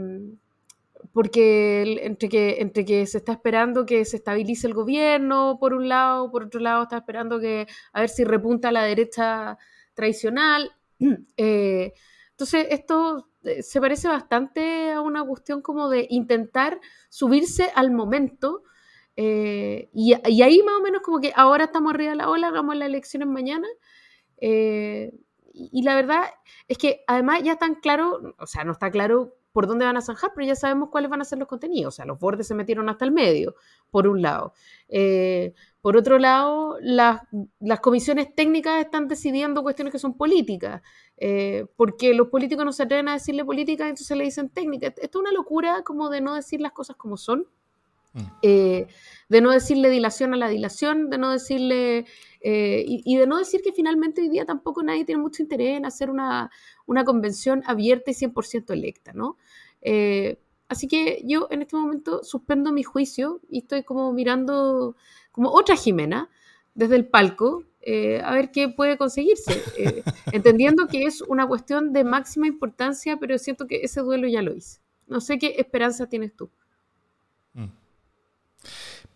porque 1.12 2.00
entre 2.02 2.28
que, 2.28 2.56
entre 2.60 2.84
que 2.84 3.06
se 3.06 3.18
está 3.18 3.32
esperando 3.32 3.84
que 3.86 4.04
se 4.04 4.16
estabilice 4.16 4.66
el 4.66 4.74
gobierno, 4.74 5.58
por 5.58 5.74
un 5.74 5.88
lado, 5.88 6.30
por 6.30 6.44
otro 6.44 6.60
lado 6.60 6.84
está 6.84 6.98
esperando 6.98 7.40
que 7.40 7.66
a 7.92 8.00
ver 8.00 8.08
si 8.08 8.24
repunta 8.24 8.70
la 8.72 8.84
derecha 8.84 9.58
tradicional. 9.94 10.72
Eh, 11.36 11.92
entonces, 12.32 12.66
esto 12.70 13.28
eh, 13.44 13.62
se 13.62 13.80
parece 13.80 14.08
bastante 14.08 14.92
a 14.92 15.00
una 15.00 15.24
cuestión 15.24 15.62
como 15.62 15.88
de 15.88 16.06
intentar 16.10 16.80
subirse 17.08 17.70
al 17.74 17.90
momento. 17.90 18.62
Eh, 19.16 19.90
y, 19.92 20.14
ahí 20.14 20.62
más 20.62 20.76
o 20.76 20.82
menos 20.82 21.02
como 21.02 21.20
que 21.20 21.32
ahora 21.36 21.64
estamos 21.64 21.92
arriba 21.92 22.10
de 22.10 22.16
la 22.16 22.30
ola, 22.30 22.48
hagamos 22.48 22.76
las 22.76 22.88
elecciones 22.88 23.28
mañana. 23.28 23.68
Eh, 24.38 25.12
y, 25.52 25.70
y, 25.72 25.82
la 25.82 25.94
verdad 25.94 26.24
es 26.68 26.78
que 26.78 27.04
además 27.06 27.42
ya 27.42 27.52
están 27.52 27.76
claro, 27.76 28.34
o 28.38 28.46
sea, 28.46 28.64
no 28.64 28.72
está 28.72 28.90
claro 28.90 29.36
por 29.52 29.66
dónde 29.66 29.84
van 29.84 29.96
a 29.96 30.00
zanjar, 30.00 30.32
pero 30.34 30.46
ya 30.46 30.56
sabemos 30.56 30.88
cuáles 30.90 31.10
van 31.10 31.20
a 31.20 31.24
ser 31.24 31.38
los 31.38 31.48
contenidos. 31.48 31.94
O 31.94 31.96
sea, 31.96 32.04
los 32.06 32.18
bordes 32.18 32.48
se 32.48 32.54
metieron 32.54 32.88
hasta 32.88 33.04
el 33.04 33.12
medio, 33.12 33.54
por 33.90 34.08
un 34.08 34.22
lado. 34.22 34.54
Eh, 34.88 35.54
por 35.82 35.96
otro 35.96 36.20
lado, 36.20 36.78
las, 36.80 37.22
las, 37.58 37.80
comisiones 37.80 38.32
técnicas 38.36 38.80
están 38.80 39.08
decidiendo 39.08 39.64
cuestiones 39.64 39.90
que 39.90 39.98
son 39.98 40.16
políticas, 40.16 40.80
eh, 41.16 41.66
porque 41.74 42.14
los 42.14 42.28
políticos 42.28 42.64
no 42.64 42.72
se 42.72 42.84
atreven 42.84 43.08
a 43.08 43.14
decirle 43.14 43.44
política, 43.44 43.88
entonces 43.88 44.16
le 44.16 44.22
dicen 44.22 44.48
técnica. 44.48 44.86
Esto 44.86 45.00
es 45.02 45.16
una 45.16 45.32
locura 45.32 45.82
como 45.82 46.08
de 46.08 46.20
no 46.20 46.36
decir 46.36 46.60
las 46.60 46.70
cosas 46.70 46.94
como 46.94 47.16
son, 47.16 47.48
mm. 48.12 48.20
eh, 48.42 48.86
de 49.28 49.40
no 49.40 49.50
decirle 49.50 49.90
dilación 49.90 50.34
a 50.34 50.36
la 50.36 50.48
dilación, 50.48 51.10
de 51.10 51.18
no 51.18 51.32
decirle... 51.32 52.06
Eh, 52.44 52.84
y, 52.86 53.02
y, 53.04 53.16
de 53.16 53.26
no 53.26 53.38
decir 53.38 53.60
que 53.62 53.72
finalmente 53.72 54.20
hoy 54.20 54.28
día 54.28 54.44
tampoco 54.44 54.82
nadie 54.82 55.04
tiene 55.04 55.22
mucho 55.22 55.42
interés 55.42 55.76
en 55.76 55.86
hacer 55.86 56.10
una, 56.10 56.50
una 56.86 57.04
convención 57.04 57.62
abierta 57.66 58.10
y 58.10 58.14
100% 58.14 58.72
electa, 58.72 59.12
¿no? 59.12 59.36
Así 60.72 60.88
que 60.88 61.22
yo 61.24 61.48
en 61.50 61.60
este 61.60 61.76
momento 61.76 62.24
suspendo 62.24 62.72
mi 62.72 62.82
juicio 62.82 63.42
y 63.50 63.58
estoy 63.58 63.82
como 63.82 64.10
mirando 64.14 64.96
como 65.30 65.50
otra 65.50 65.76
Jimena 65.76 66.30
desde 66.74 66.96
el 66.96 67.06
palco 67.06 67.64
eh, 67.82 68.22
a 68.24 68.32
ver 68.32 68.50
qué 68.52 68.70
puede 68.70 68.96
conseguirse, 68.96 69.62
eh, 69.76 70.02
entendiendo 70.32 70.86
que 70.86 71.04
es 71.04 71.20
una 71.20 71.46
cuestión 71.46 71.92
de 71.92 72.04
máxima 72.04 72.46
importancia, 72.46 73.18
pero 73.20 73.36
siento 73.38 73.66
que 73.66 73.80
ese 73.82 74.00
duelo 74.00 74.26
ya 74.28 74.40
lo 74.40 74.54
hice. 74.54 74.80
No 75.08 75.20
sé 75.20 75.38
qué 75.38 75.56
esperanza 75.58 76.08
tienes 76.08 76.34
tú. 76.34 76.48
Mm. 77.52 77.66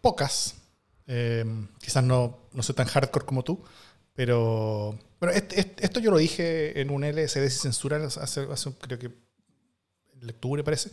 Pocas. 0.02 0.56
Eh, 1.06 1.44
quizás 1.80 2.04
no, 2.04 2.36
no 2.52 2.62
soy 2.62 2.74
tan 2.74 2.86
hardcore 2.86 3.24
como 3.24 3.44
tú, 3.44 3.62
pero 4.14 4.98
bueno, 5.20 5.34
este, 5.34 5.60
este, 5.60 5.84
esto 5.86 6.00
yo 6.00 6.10
lo 6.10 6.18
dije 6.18 6.78
en 6.82 6.90
un 6.90 7.02
LSD 7.02 7.48
sin 7.48 7.72
censura 7.72 8.04
hace, 8.04 8.40
hace 8.40 8.74
creo 8.78 8.98
que 8.98 9.26
en 10.20 10.30
octubre 10.30 10.64
parece, 10.64 10.90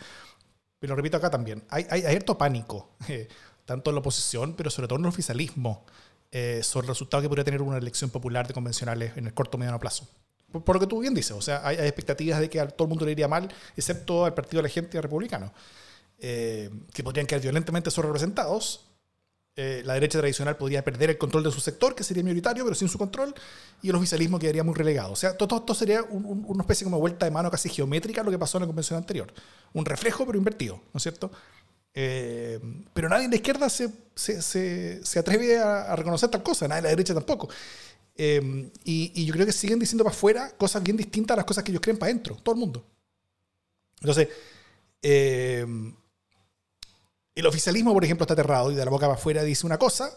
pero 0.83 0.91
lo 0.91 0.97
repito 0.97 1.15
acá 1.15 1.29
también. 1.29 1.63
Hay, 1.69 1.87
hay, 1.89 2.03
harto 2.13 2.37
pánico, 2.37 2.89
eh, 3.07 3.29
tanto 3.63 3.89
en 3.89 3.95
la 3.95 4.01
oposición, 4.01 4.53
pero 4.53 4.69
sobre 4.69 4.89
todo 4.89 4.99
en 4.99 5.05
el 5.05 5.09
oficialismo, 5.09 5.85
eh, 6.29 6.59
sobre 6.61 6.83
el 6.83 6.89
resultado 6.89 7.23
que 7.23 7.29
podría 7.29 7.45
tener 7.45 7.61
una 7.61 7.77
elección 7.77 8.09
popular 8.09 8.45
de 8.45 8.53
convencionales 8.53 9.15
en 9.15 9.27
el 9.27 9.33
corto 9.33 9.55
o 9.55 9.59
mediano 9.59 9.79
plazo. 9.79 10.09
Por, 10.51 10.65
por, 10.65 10.75
lo 10.75 10.81
que 10.81 10.87
tú 10.87 10.99
bien 10.99 11.13
dices, 11.13 11.31
o 11.31 11.41
sea, 11.41 11.65
hay, 11.65 11.77
hay, 11.77 11.87
expectativas 11.87 12.41
de 12.41 12.49
que 12.49 12.59
a 12.59 12.67
todo 12.67 12.87
el 12.87 12.89
mundo 12.89 13.05
le 13.05 13.13
iría 13.13 13.29
mal, 13.29 13.47
excepto 13.77 14.25
al 14.25 14.33
Partido 14.33 14.57
de 14.61 14.63
la 14.63 14.73
Gente 14.73 15.01
Republicano, 15.01 15.53
eh, 16.19 16.69
que 16.93 17.01
podrían 17.01 17.27
quedar 17.27 17.43
violentamente 17.43 17.89
representados 17.89 18.89
eh, 19.55 19.83
la 19.85 19.93
derecha 19.93 20.19
tradicional 20.19 20.57
podría 20.57 20.83
perder 20.83 21.11
el 21.11 21.17
control 21.17 21.43
de 21.43 21.51
su 21.51 21.59
sector, 21.59 21.93
que 21.93 22.03
sería 22.03 22.23
minoritario, 22.23 22.63
pero 22.63 22.75
sin 22.75 22.87
su 22.87 22.97
control, 22.97 23.33
y 23.81 23.89
el 23.89 23.95
oficialismo 23.95 24.39
quedaría 24.39 24.63
muy 24.63 24.73
relegado. 24.73 25.11
O 25.11 25.15
sea, 25.15 25.37
todo 25.37 25.57
esto 25.57 25.75
sería 25.75 26.03
un, 26.03 26.25
un, 26.25 26.43
una 26.47 26.63
especie 26.63 26.85
como 26.85 26.99
vuelta 26.99 27.25
de 27.25 27.31
mano 27.31 27.51
casi 27.51 27.69
geométrica 27.69 28.23
lo 28.23 28.31
que 28.31 28.39
pasó 28.39 28.57
en 28.57 28.61
la 28.61 28.67
convención 28.67 28.97
anterior. 28.97 29.31
Un 29.73 29.85
reflejo, 29.85 30.25
pero 30.25 30.37
invertido, 30.37 30.75
¿no 30.93 30.97
es 30.97 31.03
cierto? 31.03 31.31
Eh, 31.95 32.59
pero 32.93 33.07
nadie 33.07 33.25
en 33.25 33.31
la 33.31 33.35
izquierda 33.35 33.69
se, 33.69 33.89
se, 34.15 34.41
se, 35.05 35.19
atreve 35.19 35.59
a, 35.59 35.91
a, 35.91 35.95
reconocer 35.95 36.29
tal 36.29 36.41
cosa, 36.41 36.67
nadie 36.67 36.79
en 36.79 36.83
la 36.85 36.89
derecha 36.89 37.13
tampoco. 37.13 37.49
Eh, 38.15 38.71
y, 38.83 39.25
yo 39.25 39.33
creo 39.33 39.45
que 39.45 39.51
siguen 39.51 39.79
diciendo 39.79 40.03
para 40.03 40.15
afuera 40.15 40.51
cosas 40.57 40.83
bien 40.83 40.97
distintas 40.97 41.35
a 41.35 41.37
las 41.37 41.45
cosas 41.45 41.63
que 41.63 41.71
ellos 41.71 41.81
creen 41.81 41.97
para 41.97 42.11
adentro, 42.11 42.35
todo 42.41 42.55
el 42.55 42.59
mundo. 42.59 42.85
Entonces, 44.01 44.29
el 47.35 47.45
oficialismo, 47.45 47.93
por 47.93 48.03
ejemplo, 48.03 48.23
está 48.23 48.33
aterrado 48.33 48.71
y 48.71 48.75
de 48.75 48.85
la 48.85 48.91
boca 48.91 49.07
para 49.07 49.17
afuera 49.17 49.43
dice 49.43 49.65
una 49.65 49.77
cosa, 49.77 50.11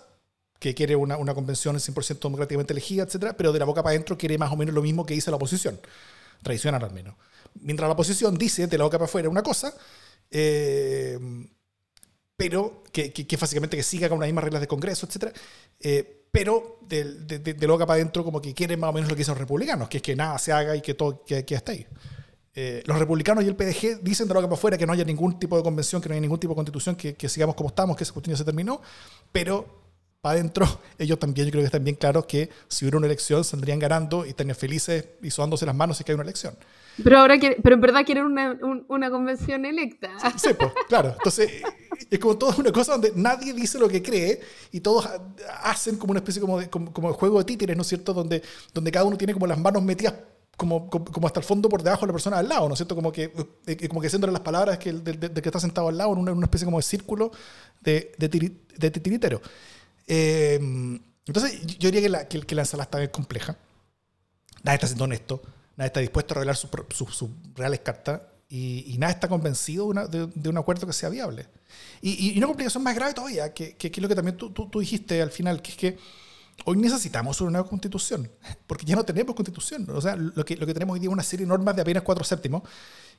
que 0.59 0.75
quiere 0.75 0.97
una, 0.97 1.17
una 1.17 1.35
convención 1.35 1.77
100% 1.77 2.21
democráticamente 2.21 2.73
elegida, 2.73 3.05
etcétera, 3.05 3.37
pero 3.37 3.53
de 3.53 3.59
la 3.59 3.65
boca 3.65 3.83
para 3.83 3.93
adentro 3.93 4.17
quiere 4.17 4.39
más 4.39 4.53
o 4.53 4.57
menos 4.57 4.75
lo 4.75 4.83
mismo 4.83 5.05
que 5.05 5.15
dice 5.15 5.31
la 5.31 5.37
oposición, 5.37 5.79
tradicional 6.43 6.83
al 6.83 6.93
menos. 6.93 7.15
Mientras 7.61 7.89
la 7.89 7.95
oposición 7.95 8.37
dice 8.37 8.67
de 8.67 8.79
la 8.79 8.85
boca 8.85 8.99
para 8.99 9.07
afuera 9.07 9.29
una 9.29 9.43
cosa, 9.43 9.75
eh, 10.31 11.19
pero 12.37 12.83
que, 12.93 13.13
que, 13.13 13.27
que, 13.27 13.37
básicamente 13.37 13.77
que 13.77 13.83
siga 13.83 14.09
con 14.09 14.21
las 14.21 14.29
mismas 14.29 14.45
reglas 14.45 14.61
de 14.61 14.69
Congreso, 14.69 15.07
etcétera, 15.07 15.33
eh, 15.81 16.25
pero 16.31 16.79
de, 16.83 17.05
de, 17.05 17.39
de, 17.39 17.67
loca 17.67 17.87
para 17.87 17.97
adentro 17.97 18.23
como 18.23 18.43
que 18.43 18.53
quieren 18.53 18.79
más 18.79 18.91
o 18.91 18.93
menos 18.93 19.09
lo 19.09 19.15
que 19.15 19.21
dicen 19.21 19.33
los 19.33 19.41
republicanos, 19.41 19.89
que 19.89 19.99
es 19.99 20.03
que 20.03 20.15
nada 20.15 20.39
se 20.39 20.53
haga 20.53 20.77
y 20.77 20.83
que 20.83 20.93
todo 20.93 21.25
que, 21.25 21.45
que 21.47 21.55
esté 21.55 21.73
ahí. 21.73 21.87
Eh, 22.59 22.83
los 22.87 22.99
republicanos 22.99 23.45
y 23.45 23.49
el 23.49 23.55
PDG 23.55 24.03
dicen 24.03 24.27
de 24.27 24.33
lo 24.33 24.41
que 24.41 24.47
para 24.47 24.55
afuera 24.55 24.79
que 24.79 24.87
no 24.87 24.95
haya 24.95 25.05
ningún 25.05 25.39
tipo 25.39 25.59
de 25.59 25.63
convención, 25.63 26.01
que 26.01 26.09
no 26.09 26.15
haya 26.15 26.23
ningún 26.23 26.41
tipo 26.41 26.55
de 26.55 26.57
constitución, 26.57 26.97
que, 26.97 27.15
que 27.15 27.29
sigamos 27.29 27.55
como 27.55 27.69
estamos, 27.69 27.99
que 27.99 28.05
esa 28.05 28.15
cuestión 28.15 28.33
ya 28.33 28.39
se 28.39 28.47
terminó, 28.47 28.81
pero 29.31 29.67
para 30.23 30.39
adentro 30.39 30.67
ellos 30.99 31.19
también, 31.19 31.47
yo 31.47 31.51
creo 31.51 31.63
que 31.63 31.67
están 31.67 31.85
bien 31.85 31.97
claros 31.97 32.25
que 32.25 32.49
si 32.67 32.87
hubiera 32.87 32.97
una 32.97 33.09
elección 33.09 33.45
saldrían 33.45 33.79
ganando 33.79 34.25
y 34.25 34.31
estarían 34.31 34.57
felices 34.57 35.07
y 35.23 35.31
sudándose 35.31 35.67
las 35.67 35.75
manos 35.75 35.99
si 35.99 36.05
que 36.05 36.13
hay 36.13 36.15
una 36.15 36.25
elección. 36.25 36.55
Pero 37.05 37.19
ahora 37.19 37.35
pero 37.63 37.75
en 37.75 37.81
verdad 37.83 38.07
quieren 38.07 38.25
una, 38.25 38.59
una 38.89 39.11
convención 39.11 39.67
electa. 39.67 40.13
Sí, 40.39 40.49
pues, 40.59 40.73
claro. 40.89 41.13
Entonces, 41.13 41.63
es 42.11 42.19
como 42.19 42.39
toda 42.39 42.57
una 42.57 42.73
cosa 42.73 42.93
donde 42.93 43.13
nadie 43.15 43.53
dice 43.53 43.79
lo 43.79 43.87
que 43.87 44.03
cree 44.03 44.41
y 44.73 44.81
todos 44.81 45.07
hacen 45.63 45.99
como 45.99 46.13
una 46.13 46.21
especie 46.21 46.41
como 46.41 46.59
de, 46.59 46.71
como, 46.71 46.91
como 46.95 47.09
de 47.09 47.15
juego 47.15 47.39
de 47.39 47.45
títeres, 47.45 47.77
¿no 47.77 47.83
es 47.83 47.89
cierto? 47.89 48.15
Donde, 48.15 48.43
donde 48.73 48.91
cada 48.91 49.05
uno 49.05 49.19
tiene 49.19 49.35
como 49.35 49.47
las 49.47 49.59
manos 49.59 49.83
metidas 49.83 50.15
como, 50.57 50.89
como, 50.89 51.27
hasta 51.27 51.41
el 51.41 51.47
fondo 51.47 51.69
por 51.69 51.83
debajo 51.83 52.03
de 52.03 52.07
la 52.09 52.13
persona 52.13 52.39
al 52.39 52.49
lado, 52.49 52.67
¿no 52.67 52.75
es 52.75 52.79
cierto? 52.79 52.95
Como 52.95 53.13
que, 53.13 53.33
eh, 53.67 53.89
como 53.89 54.01
que 54.01 54.07
haciéndole 54.07 54.33
las 54.33 54.43
palabras 54.43 54.79
que, 54.79 54.93
de, 54.93 55.13
de, 55.13 55.43
que 55.43 55.49
está 55.49 55.61
sentado 55.61 55.89
al 55.89 55.99
lado 55.99 56.13
en 56.15 56.19
una, 56.19 56.33
una 56.33 56.47
especie 56.47 56.65
como 56.65 56.79
de 56.79 56.83
círculo 56.83 57.31
de, 57.83 58.13
de, 58.17 58.91
titiritero. 58.91 59.43
Eh, 60.07 60.59
entonces, 61.27 61.67
yo 61.79 61.89
diría 61.89 62.01
que 62.01 62.09
la, 62.09 62.29
que, 62.29 62.41
que 62.41 62.55
la 62.55 62.63
ensalada 62.63 62.85
está 62.85 62.99
bien 62.99 63.11
compleja. 63.11 63.57
Nadie 64.63 64.77
está 64.77 64.87
siendo 64.87 65.05
honesto, 65.05 65.43
nadie 65.77 65.89
está 65.89 66.01
dispuesto 66.01 66.33
a 66.33 66.37
revelar 66.37 66.57
sus 66.57 66.71
su, 67.15 67.31
reales 67.55 67.81
cartas 67.81 68.23
y, 68.49 68.97
nadie 68.99 69.15
está 69.15 69.29
convencido 69.29 69.93
de, 69.93 70.49
un 70.49 70.59
acuerdo 70.59 70.87
que 70.87 70.93
sea 70.95 71.11
viable. 71.11 71.49
Y, 72.01 72.33
y, 72.33 72.39
una 72.39 72.47
complicación 72.47 72.83
más 72.83 72.95
grave 72.95 73.13
todavía, 73.13 73.53
que, 73.53 73.77
que, 73.77 73.89
es 73.89 73.99
lo 73.99 74.09
que 74.09 74.15
también 74.15 74.37
tú, 74.39 74.51
tú, 74.51 74.71
tú 74.71 74.81
dijiste 74.81 75.21
al 75.21 75.31
final, 75.31 75.61
que 75.61 75.71
es 75.71 75.77
que 75.77 75.99
Hoy 76.65 76.77
necesitamos 76.79 77.41
una 77.41 77.53
nueva 77.53 77.69
constitución, 77.69 78.31
porque 78.67 78.87
ya 78.87 78.97
no 78.97 79.05
tenemos 79.05 79.35
constitución. 79.35 79.87
O 79.91 80.01
sea, 80.01 80.17
lo 80.17 80.45
que, 80.45 80.57
tenemos 80.57 80.95
hoy 80.95 81.01
día 81.01 81.09
es 81.09 81.13
una 81.13 81.23
serie 81.23 81.47
de 81.47 81.49
normas 81.49 81.77
de 81.77 81.83
apenas 81.83 82.03
cuatro 82.03 82.25
séptimos 82.25 82.63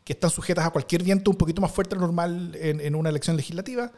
que 0.03 0.13
están 0.13 0.29
sujetas 0.29 0.65
a 0.65 0.69
cualquier 0.69 1.03
viento 1.03 1.31
un 1.31 1.37
poquito 1.37 1.61
más 1.61 1.71
fuerte 1.71 1.95
de 1.95 2.01
lo 2.01 2.07
normal 2.07 2.55
en, 2.55 2.79
en 2.79 2.95
una 2.95 3.09
elección 3.09 3.35
legislativa. 3.35 3.91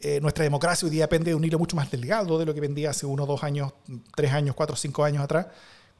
Eh, 0.00 0.20
nuestra 0.20 0.44
democracia 0.44 0.84
hoy 0.86 0.90
día 0.90 1.04
depende 1.04 1.30
de 1.30 1.34
un 1.34 1.44
hilo 1.44 1.58
mucho 1.58 1.76
más 1.76 1.90
delgado 1.90 2.38
de 2.38 2.44
lo 2.44 2.52
que 2.52 2.60
vendía 2.60 2.90
hace 2.90 3.06
uno, 3.06 3.24
dos 3.26 3.42
años, 3.42 3.72
tres 4.14 4.32
años, 4.32 4.54
cuatro, 4.54 4.76
cinco 4.76 5.04
años 5.04 5.22
atrás. 5.22 5.46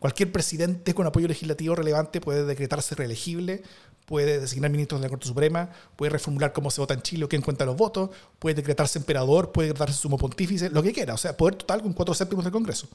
Cualquier 0.05 0.31
presidente 0.31 0.93
con 0.93 1.07
apoyo 1.07 1.27
legislativo 1.27 1.75
relevante 1.75 2.21
puede 2.21 2.45
decretarse 2.45 2.95
reelegible, 2.95 3.63
puede 4.05 4.39
designar 4.39 4.71
ministros 4.71 5.01
de 5.01 5.07
la 5.07 5.09
Corte 5.09 5.27
Suprema, 5.27 5.71
puede 5.97 6.11
reformular 6.11 6.53
cómo 6.53 6.71
se 6.71 6.83
vota 6.83 6.93
en 6.93 7.01
Chile 7.01 7.25
o 7.25 7.29
quién 7.31 7.41
cuenta 7.41 7.65
los 7.65 7.75
votos, 7.75 8.11
puede 8.39 8.57
decretarse 8.57 8.99
emperador, 8.99 9.51
puede 9.51 9.69
decretarse 9.69 9.99
sumo 9.99 10.19
pontífice, 10.19 10.69
lo 10.69 10.83
que 10.83 10.93
quiera. 10.93 11.15
O 11.15 11.17
sea, 11.17 11.35
poder 11.35 11.55
total 11.55 11.81
con 11.81 11.95
cuatro 11.95 12.13
séptimos 12.13 12.45
del 12.45 12.53
Congreso. 12.53 12.87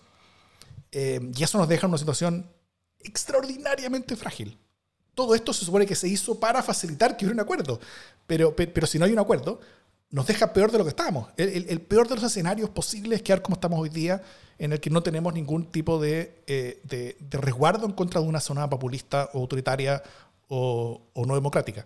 Eh, 0.91 1.31
y 1.35 1.41
eso 1.41 1.57
nos 1.57 1.67
deja 1.67 1.87
en 1.87 1.89
una 1.89 1.97
situación 1.97 2.47
extraordinariamente 2.99 4.15
frágil. 4.15 4.59
Todo 5.15 5.33
esto 5.33 5.51
se 5.51 5.65
supone 5.65 5.87
que 5.87 5.95
se 5.95 6.07
hizo 6.07 6.39
para 6.39 6.61
facilitar 6.61 7.17
que 7.17 7.25
hubiera 7.25 7.33
un 7.33 7.39
acuerdo. 7.39 7.79
Pero, 8.27 8.55
pero, 8.55 8.85
si 8.85 8.99
no 8.99 9.05
hay 9.05 9.13
un 9.13 9.17
acuerdo, 9.17 9.61
nos 10.11 10.25
deja 10.25 10.53
peor 10.53 10.71
de 10.71 10.77
lo 10.77 10.83
que 10.83 10.89
estábamos. 10.89 11.29
El, 11.37 11.81
peor 11.81 12.07
de 12.07 12.15
los 12.15 12.23
escenarios 12.23 12.69
posibles 12.69 13.17
es 13.17 13.23
quedar 13.23 13.41
como 13.41 13.55
estamos 13.55 13.79
hoy 13.79 13.89
día, 13.89 14.21
en 14.57 14.73
el 14.73 14.79
que 14.79 14.89
no 14.89 15.03
tenemos 15.03 15.33
ningún 15.33 15.71
tipo 15.71 15.99
de, 15.99 16.43
eh, 16.47 17.17
resguardo 17.29 17.85
en 17.85 17.93
contra 17.93 18.19
de 18.19 18.27
una 18.27 18.39
zona 18.39 18.69
populista 18.69 19.29
o 19.33 19.39
autoritaria 19.39 20.01
o, 20.47 21.11
no 21.15 21.35
democrática. 21.35 21.85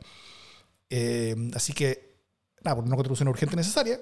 Eh, 0.89 1.35
así 1.53 1.73
que, 1.73 2.15
nada, 2.63 2.77
por 2.77 2.85
una 2.85 2.95
constitución 2.95 3.27
urgente 3.27 3.55
necesaria, 3.55 3.99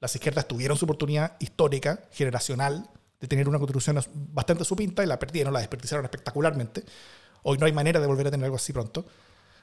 las 0.00 0.14
izquierdas 0.14 0.48
tuvieron 0.48 0.78
su 0.78 0.86
oportunidad 0.86 1.36
histórica, 1.38 2.04
generacional, 2.12 2.88
de 3.20 3.26
tener 3.26 3.48
una 3.48 3.58
constitución 3.58 4.00
bastante 4.32 4.64
supinta 4.64 5.02
y 5.02 5.06
la 5.06 5.18
perdieron, 5.18 5.52
la 5.52 5.58
desperdiciaron 5.58 6.04
espectacularmente. 6.06 6.84
Hoy 7.42 7.58
no 7.58 7.66
hay 7.66 7.72
manera 7.72 8.00
de 8.00 8.06
volver 8.06 8.28
a 8.28 8.30
tener 8.30 8.44
algo 8.44 8.56
así 8.56 8.72
pronto. 8.72 9.04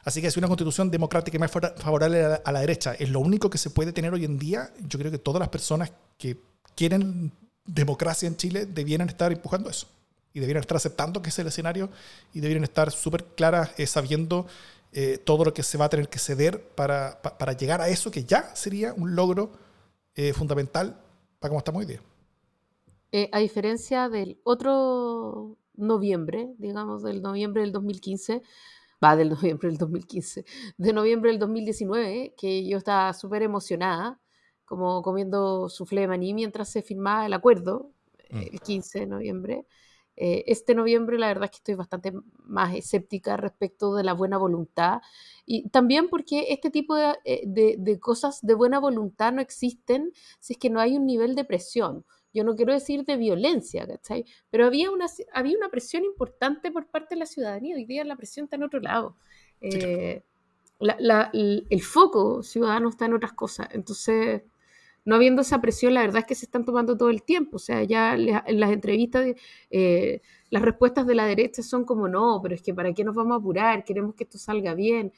Así 0.06 0.22
que 0.22 0.30
si 0.30 0.40
una 0.40 0.48
constitución 0.48 0.92
democrática 0.92 1.36
y 1.36 1.40
más 1.40 1.52
favorable 1.52 2.24
a 2.24 2.52
la, 2.52 2.60
derecha 2.60 2.94
es 2.94 3.10
lo 3.10 3.20
único 3.20 3.50
que 3.50 3.58
se 3.58 3.72
puede 3.72 3.92
tener 3.92 4.14
hoy 4.14 4.24
en 4.24 4.38
día, 4.38 4.72
yo 4.88 5.00
creo 5.00 5.12
que 5.12 5.18
todas 5.18 5.40
las 5.40 5.50
personas 5.50 5.92
que 6.20 6.38
quieren 6.76 7.32
democracia 7.66 8.28
en 8.28 8.38
Chile 8.38 8.68
debieran 8.68 9.10
estar 9.10 9.32
empujando 9.32 9.68
eso 9.68 9.88
y 10.32 10.40
debieran 10.40 10.62
estar 10.62 10.78
aceptando 10.78 11.24
que 11.24 11.30
es 11.30 11.40
el 11.40 11.48
escenario 11.48 11.90
y 12.34 12.40
debieran 12.40 12.64
estar 12.64 12.92
súper 12.92 13.26
claras 13.26 13.72
eh, 13.78 13.88
sabiendo 13.88 14.46
eh, 14.94 15.18
todo 15.18 15.44
lo 15.44 15.56
que 15.56 15.64
se 15.64 15.76
va 15.80 15.86
a 15.86 15.90
tener 15.90 16.08
que 16.08 16.20
ceder 16.20 16.62
para, 16.62 17.20
para, 17.22 17.54
llegar 17.54 17.82
a 17.82 17.90
eso 17.90 18.12
que 18.12 18.26
ya 18.26 18.56
sería 18.56 18.94
un 18.94 19.16
logro 19.16 19.54
eh, 20.14 20.34
fundamental 20.34 20.96
para 21.40 21.50
cómo 21.50 21.60
estamos 21.60 21.80
hoy 21.80 21.88
día. 21.88 23.30
a 23.32 23.40
diferencia 23.40 24.08
del 24.08 24.38
otro 24.44 25.58
noviembre, 25.78 26.54
digamos, 26.60 27.02
del 27.02 27.24
noviembre 27.24 27.64
del 27.64 27.72
2015, 27.72 28.44
va 29.04 29.16
del 29.16 29.30
noviembre 29.36 29.70
del 29.70 29.78
2015, 29.78 30.46
de 30.78 30.94
noviembre 30.94 31.32
del 31.32 31.40
2019, 31.40 32.34
que 32.38 32.68
yo 32.68 32.78
estaba 32.78 33.14
súper 33.14 33.44
emocionada, 33.44 34.20
como 34.66 35.02
comiendo 35.02 35.70
soufflé 35.70 36.02
de 36.02 36.08
maní 36.08 36.34
mientras 36.34 36.70
se 36.70 36.82
firmaba 36.82 37.26
el 37.26 37.34
acuerdo, 37.34 37.92
mm. 38.32 38.38
el 38.54 38.62
15 38.62 39.00
de 39.00 39.06
noviembre. 39.08 39.66
Eh, 40.18 40.46
este 40.48 40.76
noviembre 40.76 41.20
la 41.20 41.28
verdad 41.28 41.46
es 41.46 41.52
que 41.52 41.58
estoy 41.58 41.76
bastante 41.76 42.14
más 42.38 42.74
escéptica 42.74 43.36
respecto 43.36 43.96
de 43.96 44.04
la 44.04 44.14
buena 44.14 44.38
voluntad 44.38 45.02
y 45.46 45.68
también 45.70 46.08
porque 46.08 46.46
este 46.54 46.72
tipo 46.72 46.96
eh, 46.98 47.42
de, 47.46 48.00
cosas 48.00 48.40
de 48.42 48.54
buena 48.54 48.80
voluntad 48.80 49.34
no 49.34 49.42
existen 49.42 50.14
si 50.40 50.54
es 50.54 50.60
que 50.60 50.70
no 50.70 50.80
hay 50.80 50.96
un 50.96 51.06
nivel 51.06 51.36
de 51.36 51.44
presión. 51.44 52.06
Yo 52.36 52.44
no 52.44 52.56
quiero 52.56 52.74
decir 52.74 53.06
de 53.06 53.16
violencia, 53.16 53.88
¿cachai? 53.88 54.26
Pero 54.52 54.66
había 54.66 54.92
una, 54.92 55.06
había 55.34 55.58
una 55.58 55.70
presión 55.70 56.04
importante 56.04 56.70
por 56.70 56.88
parte 56.88 57.16
de 57.16 57.20
la 57.20 57.26
ciudadanía. 57.26 57.78
Hoy 57.78 57.86
día 57.86 58.04
la 58.04 58.18
presión 58.18 58.44
está 58.44 58.58
en 58.58 58.64
otro 58.64 58.82
lado. 58.82 59.16
Eh, 59.62 60.22
el 60.80 61.82
foco 61.82 62.44
ciudadano 62.44 62.90
está 62.90 63.06
en 63.06 63.14
otras 63.14 63.32
cosas. 63.32 63.70
Entonces, 63.72 64.42
no 65.06 65.16
habiendo 65.16 65.44
esa 65.44 65.62
presión, 65.62 65.94
la 65.94 66.02
verdad 66.02 66.20
es 66.20 66.26
que 66.26 66.36
se 66.36 66.46
están 66.46 66.66
tomando 66.66 66.98
todo 66.98 67.10
el 67.10 67.24
tiempo. 67.24 67.56
O 67.56 67.60
sea, 67.60 67.84
ya 67.84 68.16
en 68.16 68.60
las 68.60 68.72
entrevistas, 68.72 69.26
eh, 69.72 70.22
las 70.50 70.62
respuestas 70.62 71.08
de 71.08 71.16
la 71.16 71.26
derecha 71.26 71.64
son 71.64 71.86
como, 71.86 72.10
no, 72.10 72.42
pero 72.44 72.56
es 72.56 72.62
que 72.62 72.74
¿para 72.74 72.94
qué 72.94 73.06
nos 73.06 73.16
vamos 73.16 73.36
a 73.36 73.40
apurar? 73.40 73.86
Queremos 73.86 74.14
que 74.14 74.26
esto 74.26 74.38
salga 74.38 74.74
bien. 74.74 75.14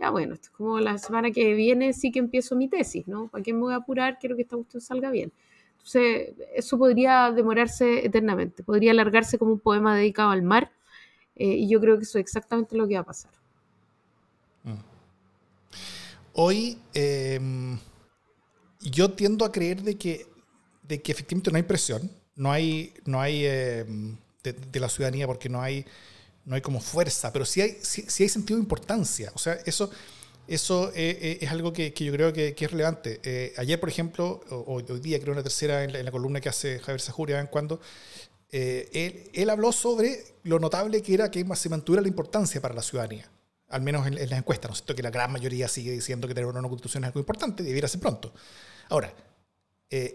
Ya 0.00 0.10
bueno, 0.10 0.34
esto 0.34 0.46
es 0.46 0.50
como 0.50 0.80
la 0.80 0.98
semana 0.98 1.30
que 1.30 1.54
viene 1.54 1.92
sí 1.92 2.10
que 2.10 2.18
empiezo 2.18 2.56
mi 2.56 2.68
tesis, 2.68 3.06
¿no? 3.06 3.28
¿Para 3.28 3.44
qué 3.44 3.52
me 3.52 3.60
voy 3.60 3.72
a 3.72 3.76
apurar? 3.76 4.18
Quiero 4.18 4.34
que 4.34 4.42
esta 4.42 4.56
cuestión 4.56 4.80
salga 4.80 5.10
bien. 5.10 5.32
Entonces, 5.86 6.34
eso 6.54 6.78
podría 6.78 7.30
demorarse 7.30 8.04
eternamente, 8.04 8.64
podría 8.64 8.90
alargarse 8.90 9.38
como 9.38 9.52
un 9.52 9.60
poema 9.60 9.96
dedicado 9.96 10.30
al 10.30 10.42
mar, 10.42 10.72
eh, 11.36 11.46
y 11.46 11.68
yo 11.68 11.80
creo 11.80 11.96
que 11.96 12.02
eso 12.02 12.18
es 12.18 12.22
exactamente 12.22 12.76
lo 12.76 12.88
que 12.88 12.94
va 12.94 13.00
a 13.00 13.04
pasar. 13.04 13.30
Mm. 14.64 14.74
Hoy... 16.32 16.78
Em, 16.92 17.78
yo 18.90 19.10
tiendo 19.12 19.44
a 19.44 19.52
creer 19.52 19.82
de 19.82 19.96
que, 19.96 20.26
de 20.82 21.02
que 21.02 21.12
efectivamente 21.12 21.50
no 21.50 21.56
hay 21.56 21.62
presión, 21.62 22.10
no 22.36 22.52
hay, 22.52 22.94
no 23.04 23.20
hay 23.20 23.44
eh, 23.44 23.84
de, 24.42 24.80
la 24.80 24.88
ciudadanía 24.88 25.26
porque 25.26 25.48
no 25.48 25.60
hay, 25.60 25.84
no 26.44 26.54
hay 26.54 26.60
como 26.60 26.80
fuerza, 26.80 27.32
pero 27.32 27.44
sí 27.44 27.60
hay, 27.60 27.78
sí, 27.82 28.22
hay 28.22 28.28
sentido 28.28 28.58
de 28.58 28.62
importancia. 28.62 29.32
O 29.34 29.38
sea, 29.38 29.54
eso, 29.64 29.90
eso 30.48 30.90
eh, 30.94 31.18
eh, 31.20 31.38
es 31.40 31.50
algo 31.50 31.72
que, 31.72 31.92
que, 31.92 32.04
yo 32.04 32.12
creo 32.12 32.32
que, 32.32 32.54
que 32.54 32.64
es 32.64 32.70
relevante. 32.70 33.52
ayer, 33.56 33.78
por 33.80 33.88
ejemplo, 33.88 34.40
o, 34.50 34.74
hoy 34.74 35.00
día 35.00 35.20
creo 35.20 35.32
una 35.32 35.42
tercera 35.42 35.84
en 35.84 36.04
la, 36.04 36.10
columna 36.10 36.40
que 36.40 36.48
hace 36.48 36.78
Javier 36.78 37.00
Sajuria 37.00 37.40
en 37.40 37.46
cuando, 37.46 37.80
él, 38.50 39.30
él, 39.34 39.50
habló 39.50 39.72
sobre 39.72 40.24
lo 40.44 40.58
notable 40.58 41.02
que 41.02 41.14
era 41.14 41.30
que 41.30 41.44
se 41.54 41.68
mantuviera 41.68 42.02
la 42.02 42.08
importancia 42.08 42.60
para 42.60 42.74
la 42.74 42.82
ciudadanía 42.82 43.30
al 43.68 43.82
menos 43.82 44.06
en, 44.06 44.14
las 44.14 44.38
encuestas, 44.38 44.70
¿no 44.70 44.72
es 44.72 44.78
cierto? 44.78 44.94
Que 44.94 45.02
la 45.02 45.10
gran 45.10 45.32
mayoría 45.32 45.68
sigue 45.68 45.92
diciendo 45.92 46.28
que 46.28 46.34
tener 46.34 46.48
una 46.48 46.60
constitución 46.68 47.04
es 47.04 47.08
algo 47.08 47.20
importante 47.20 47.62
y 47.62 47.66
debiera 47.66 47.88
ser 47.88 48.00
pronto. 48.00 48.32
Ahora, 48.88 49.12
eh, 49.90 50.14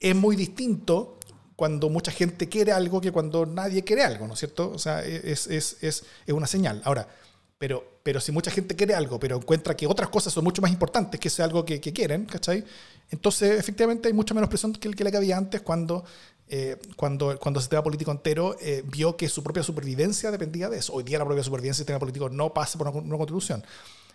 es, 0.00 0.14
muy 0.14 0.36
distinto 0.36 1.18
cuando 1.56 1.88
mucha 1.88 2.12
gente 2.12 2.48
quiere 2.48 2.72
algo 2.72 3.00
que 3.00 3.10
cuando 3.10 3.46
nadie 3.46 3.82
quiere 3.82 4.04
algo, 4.04 4.28
¿no 4.28 4.34
es 4.34 4.40
cierto? 4.40 4.70
O 4.70 4.78
sea, 4.78 5.04
es, 5.04 6.04
una 6.28 6.46
señal. 6.46 6.80
Ahora, 6.84 7.08
pero, 7.58 7.98
pero 8.02 8.20
si 8.20 8.32
mucha 8.32 8.50
gente 8.50 8.76
quiere 8.76 8.94
algo, 8.94 9.18
pero 9.18 9.36
encuentra 9.36 9.76
que 9.76 9.86
otras 9.86 10.08
cosas 10.08 10.32
son 10.32 10.44
mucho 10.44 10.62
más 10.62 10.70
importantes 10.70 11.18
que 11.18 11.28
ese 11.28 11.42
algo 11.42 11.64
que, 11.64 11.80
quieren, 11.80 12.24
¿cachai? 12.24 12.64
Entonces, 13.10 13.58
efectivamente, 13.58 14.08
hay 14.08 14.14
mucha 14.14 14.34
menos 14.34 14.48
presión 14.48 14.72
que, 14.72 14.90
que 14.90 15.04
la 15.04 15.10
que 15.10 15.16
había 15.16 15.36
antes 15.36 15.60
cuando 15.62 16.04
eh, 16.50 16.78
cuando, 16.96 17.38
cuando 17.38 17.58
el 17.58 17.62
sistema 17.62 17.82
político 17.82 18.10
entero 18.10 18.56
eh, 18.60 18.82
vio 18.86 19.18
que 19.18 19.28
su 19.28 19.42
propia 19.42 19.62
supervivencia 19.62 20.30
dependía 20.30 20.70
de 20.70 20.78
eso. 20.78 20.94
Hoy 20.94 21.02
día 21.04 21.18
la 21.18 21.26
propia 21.26 21.42
supervivencia 21.42 21.80
del 21.80 21.86
sistema 21.86 21.98
político 21.98 22.30
no 22.30 22.54
pasa 22.54 22.78
por 22.78 22.88
una, 22.88 23.16
constitución. 23.18 23.62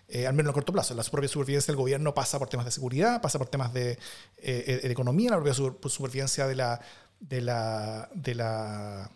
Eh, 0.07 0.25
al 0.25 0.33
menos 0.33 0.47
en 0.47 0.49
el 0.49 0.53
corto 0.53 0.73
plazo. 0.73 0.95
La 0.95 1.03
propia 1.03 1.29
supervivencia 1.29 1.71
del 1.71 1.77
gobierno 1.77 2.13
pasa 2.13 2.39
por 2.39 2.49
temas 2.49 2.65
de 2.65 2.71
seguridad, 2.71 3.21
pasa 3.21 3.37
por 3.37 3.49
temas 3.49 3.71
de, 3.71 3.99
economía, 4.37 5.31
la 5.31 5.35
propia 5.37 5.53
supervivencia 5.53 6.47
de 6.47 6.55
la, 6.55 6.81
de 7.19 7.41
la, 7.41 8.09
de 8.15 8.35
la, 8.35 9.11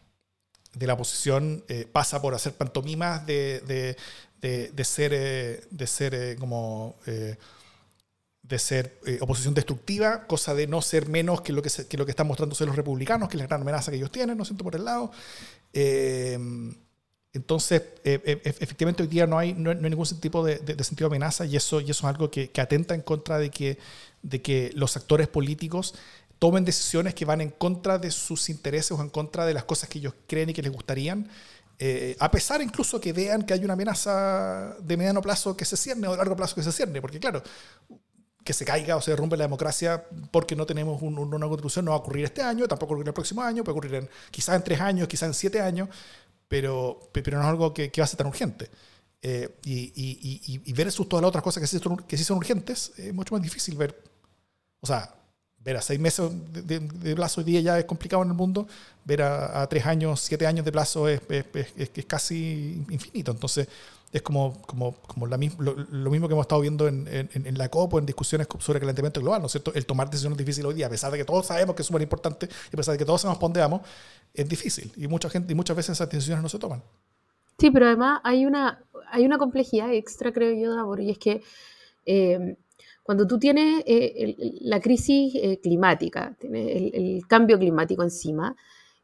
de 0.77 0.87
la 0.87 0.93
oposición 0.93 1.63
pasa 1.91 2.21
por 2.21 2.33
hacer 2.33 2.53
pantomimas 2.53 3.25
de, 3.25 3.95
de, 4.41 4.71
de 4.71 4.83
ser, 4.83 5.67
de 5.69 5.87
ser 5.87 6.37
como 6.37 6.95
de 8.47 8.59
ser 8.59 8.97
eh, 9.05 9.17
oposición 9.21 9.53
destructiva, 9.53 10.25
cosa 10.25 10.55
de 10.55 10.67
no 10.67 10.81
ser 10.81 11.09
menos 11.09 11.41
que 11.41 11.51
lo 11.51 11.61
que, 11.61 11.69
que 11.69 11.97
lo 11.97 12.05
que 12.05 12.11
están 12.11 12.27
mostrando 12.27 12.55
los 12.57 12.75
republicanos, 12.75 13.27
que 13.29 13.35
es 13.35 13.41
la 13.41 13.47
gran 13.47 13.61
amenaza 13.61 13.91
que 13.91 13.97
ellos 13.97 14.11
tienen, 14.11 14.37
¿no 14.37 14.45
siento 14.45 14.63
por 14.63 14.75
el 14.75 14.85
lado. 14.85 15.11
Eh, 15.73 16.37
entonces, 17.33 17.83
eh, 18.03 18.41
efectivamente 18.43 19.03
hoy 19.03 19.09
día 19.09 19.27
no 19.27 19.37
hay, 19.37 19.53
no, 19.53 19.69
hay 19.69 19.77
ningún 19.77 20.07
tipo 20.19 20.43
de, 20.43 20.57
sentido 20.83 21.09
de 21.09 21.15
amenaza 21.17 21.45
y 21.45 21.55
eso, 21.55 21.81
y 21.81 21.91
eso 21.91 22.07
es 22.07 22.15
algo 22.15 22.31
que, 22.31 22.49
que, 22.49 22.61
atenta 22.61 22.95
en 22.95 23.01
contra 23.01 23.37
de 23.37 23.51
que, 23.51 23.77
de 24.23 24.41
que 24.41 24.71
los 24.73 24.95
actores 24.95 25.27
políticos 25.27 25.93
tomen 26.39 26.65
decisiones 26.65 27.13
que 27.13 27.25
van 27.25 27.41
en 27.41 27.49
contra 27.49 27.97
de 27.97 28.11
sus 28.11 28.49
intereses 28.49 28.91
o 28.91 29.01
en 29.01 29.09
contra 29.09 29.45
de 29.45 29.53
las 29.53 29.63
cosas 29.63 29.89
que 29.89 29.99
ellos 29.99 30.13
creen 30.27 30.49
y 30.49 30.53
que 30.53 30.61
les 30.61 30.71
gustarían. 30.71 31.29
a 32.19 32.31
pesar 32.31 32.61
incluso 32.61 32.99
que 32.99 33.13
vean 33.13 33.43
que 33.43 33.53
hay 33.53 33.63
una 33.63 33.73
amenaza 33.73 34.75
de 34.79 34.97
mediano 34.97 35.21
plazo 35.21 35.55
que 35.55 35.65
se 35.65 35.77
cierne 35.77 36.07
o 36.07 36.11
de 36.11 36.17
largo 36.17 36.35
plazo 36.35 36.55
que 36.55 36.63
se 36.63 36.71
cierne, 36.71 37.01
porque 37.01 37.19
claro, 37.19 37.43
que 38.47 38.53
se 38.53 38.63
caiga 38.63 38.95
o 38.95 39.01
se 39.01 39.11
derrumbe 39.11 39.35
la 39.35 39.43
democracia 39.43 40.05
porque 40.31 40.55
no 40.55 40.65
tenemos 40.65 41.01
una 41.01 41.47
constitución, 41.47 41.83
no 41.83 41.91
va 41.91 41.97
a 41.97 41.99
ocurrir 41.99 42.23
este 42.23 42.41
año, 42.41 42.65
tampoco 42.65 42.93
ocurrir 42.93 43.09
el 43.09 43.13
próximo 43.13 43.41
año, 43.41 43.61
puede 43.61 43.73
ocurrir 43.73 43.95
en, 43.95 44.09
quizás 44.31 44.55
en 44.55 44.63
tres 44.63 44.79
años, 44.79 45.09
quizás 45.09 45.27
en 45.27 45.33
siete 45.33 45.59
años, 45.59 45.89
pero, 46.47 46.97
pero 47.11 47.39
no 47.39 47.43
es 47.43 47.49
algo 47.49 47.73
que, 47.73 47.91
va 47.97 48.05
a 48.05 48.07
ser 48.07 48.15
tan 48.15 48.27
urgente. 48.27 48.71
Eh, 49.21 49.49
y, 49.65 49.91
y, 49.93 50.61
y, 50.65 50.71
versus 50.71 51.09
todas 51.09 51.21
las 51.23 51.27
otras 51.27 51.43
cosas 51.43 51.59
que 51.59 51.67
sí, 51.67 51.77
son, 51.77 51.97
que 51.97 52.15
sí 52.15 52.23
son 52.23 52.37
urgentes, 52.37 52.93
es 52.95 53.13
mucho 53.13 53.35
más 53.35 53.43
difícil 53.43 53.75
ver. 53.75 54.01
O 54.79 54.87
sea, 54.87 55.13
ver 55.67 55.77
a 55.77 55.81
seis 55.81 55.99
meses 55.99 56.31
de, 56.53 57.15
plazo 57.15 57.41
hoy 57.41 57.45
día 57.45 57.59
ya 57.59 57.77
es 57.77 57.83
complicado 57.83 58.23
en 58.23 58.29
el 58.29 58.35
mundo, 58.35 58.67
ver 59.03 59.21
a, 59.21 59.67
tres 59.67 59.85
años, 59.85 60.21
siete 60.21 60.47
años 60.47 60.63
de 60.63 60.71
plazo 60.71 61.09
es, 61.09 61.19
es, 61.29 61.45
es, 61.53 61.91
es 61.93 62.05
casi 62.05 62.85
infinito. 62.89 63.31
Entonces, 63.31 63.67
es 64.13 64.21
como, 64.21 64.61
como, 64.61 64.93
como 64.93 65.27
la 65.27 65.37
mismo, 65.37 65.61
lo, 65.61 66.09
mismo 66.09 66.29
que 66.29 66.33
hemos 66.33 66.45
estado 66.45 66.61
viendo 66.61 66.87
en, 66.87 67.05
en, 67.09 67.57
la 67.57 67.67
COP 67.67 67.95
o 67.95 67.99
en 67.99 68.05
discusiones 68.05 68.47
sobre 68.59 68.79
calentamiento 68.79 69.19
global, 69.19 69.41
¿no 69.41 69.47
es 69.47 69.51
cierto? 69.51 69.73
El 69.73 69.85
tomar 69.85 70.09
decisiones 70.09 70.37
difíciles 70.37 70.69
hoy 70.69 70.75
día, 70.75 70.87
a 70.87 70.89
pesar 70.89 71.11
de 71.11 71.17
que 71.17 71.25
todos 71.25 71.45
sabemos 71.45 71.75
que 71.75 71.81
es 71.81 71.85
súper 71.85 72.01
importante 72.01 72.47
y 72.47 72.75
a 72.75 72.77
pesar 72.77 72.93
de 72.93 72.99
que 72.99 73.05
todos 73.05 73.19
sabemos 73.19 73.41
dónde 73.41 73.59
vamos, 73.59 73.81
es 74.33 74.47
difícil 74.47 74.93
y, 74.95 75.07
mucha 75.07 75.29
gente, 75.29 75.51
y 75.51 75.55
muchas 75.55 75.75
veces 75.75 75.91
esas 75.91 76.09
decisiones 76.09 76.41
no 76.41 76.47
se 76.47 76.59
toman. 76.59 76.81
Sí, 77.59 77.71
pero 77.71 77.87
además 77.87 78.21
hay 78.23 78.45
una, 78.45 78.81
hay 79.11 79.25
una 79.25 79.37
complejidad 79.37 79.93
extra, 79.93 80.31
creo 80.31 80.53
yo, 80.53 80.73
Davor, 80.73 81.01
y 81.01 81.09
es 81.09 81.17
que 81.17 81.41
eh, 82.05 82.55
cuando 83.07 83.25
tú 83.25 83.39
tienes 83.39 83.83
eh, 83.85 84.35
la 84.59 84.81
crisis 84.81 85.33
eh, 85.35 85.61
climática, 85.63 86.35
tienes 86.37 86.75
el, 86.75 86.91
el 86.93 87.25
cambio 87.25 87.57
climático 87.57 88.03
encima, 88.03 88.53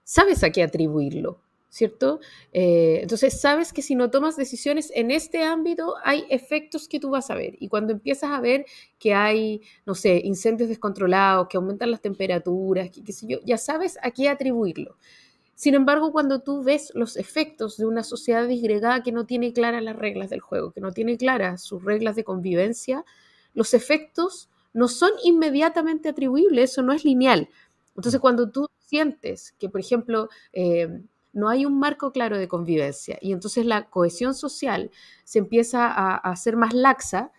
sabes 0.04 0.44
a 0.44 0.50
qué 0.50 0.62
atribuirlo. 0.62 1.40
¿cierto? 1.70 2.20
Eh, 2.52 3.00
entonces 3.02 3.40
sabes 3.40 3.72
que 3.72 3.82
si 3.82 3.96
no 3.96 4.12
tomas 4.12 4.36
decisiones 4.36 4.92
en 4.94 5.10
este 5.10 5.44
ámbito, 5.44 5.96
hay 6.04 6.26
efectos 6.30 6.90
que 6.90 7.00
tú 7.00 7.12
vas 7.12 7.32
a 7.32 7.36
ver. 7.36 7.56
Y 7.60 7.70
cuando 7.70 7.94
empiezas 7.94 8.30
a 8.30 8.42
ver 8.42 8.66
que 9.00 9.14
hay, 9.14 9.62
no 9.86 9.96
sé, 9.96 10.22
incendios 10.26 10.68
descontrolados, 10.68 11.48
que 11.48 11.56
aumentan 11.56 11.90
las 11.90 12.02
temperaturas, 12.02 12.90
que, 12.92 13.04
qué 13.06 13.14
sé 13.14 13.26
yo, 13.26 13.40
ya 13.46 13.58
sabes 13.58 13.98
a 14.04 14.12
qué 14.12 14.28
atribuirlo. 14.28 14.98
Sin 15.56 15.76
embargo, 15.76 16.12
cuando 16.12 16.42
tú 16.42 16.62
ves 16.62 16.92
los 16.94 17.16
efectos 17.16 17.78
de 17.78 17.86
una 17.86 18.04
sociedad 18.04 18.46
disgregada 18.48 19.02
que 19.02 19.14
no 19.14 19.26
tiene 19.26 19.54
claras 19.54 19.82
las 19.82 19.96
reglas 19.96 20.30
del 20.30 20.42
juego, 20.42 20.74
que 20.74 20.82
no 20.82 20.92
tiene 20.92 21.18
claras 21.18 21.64
sus 21.64 21.84
reglas 21.84 22.18
de 22.18 22.26
convivencia, 22.26 23.06
los 23.54 23.74
efectos 23.74 24.50
no 24.74 24.88
son 24.88 25.12
inmediatamente 25.24 26.10
atribuibles, 26.10 26.72
eso 26.72 26.82
no 26.82 26.94
es 26.94 27.06
lineal. 27.06 27.50
Entonces, 27.96 28.20
cuando 28.20 28.50
tú 28.50 28.68
sientes 28.80 29.54
que, 29.60 29.70
por 29.70 29.80
ejemplo, 29.80 30.30
eh, 30.52 31.02
no 31.34 31.50
hay 31.50 31.66
un 31.66 31.80
marco 31.80 32.12
claro 32.12 32.38
de 32.38 32.48
convivencia 32.48 33.18
y 33.22 33.34
entonces 33.34 33.66
la 33.66 33.90
cohesión 33.90 34.36
social 34.36 34.92
se 35.24 35.40
empieza 35.40 35.88
a, 35.88 36.16
hacer 36.16 36.56
más 36.56 36.74
laxa, 36.74 37.32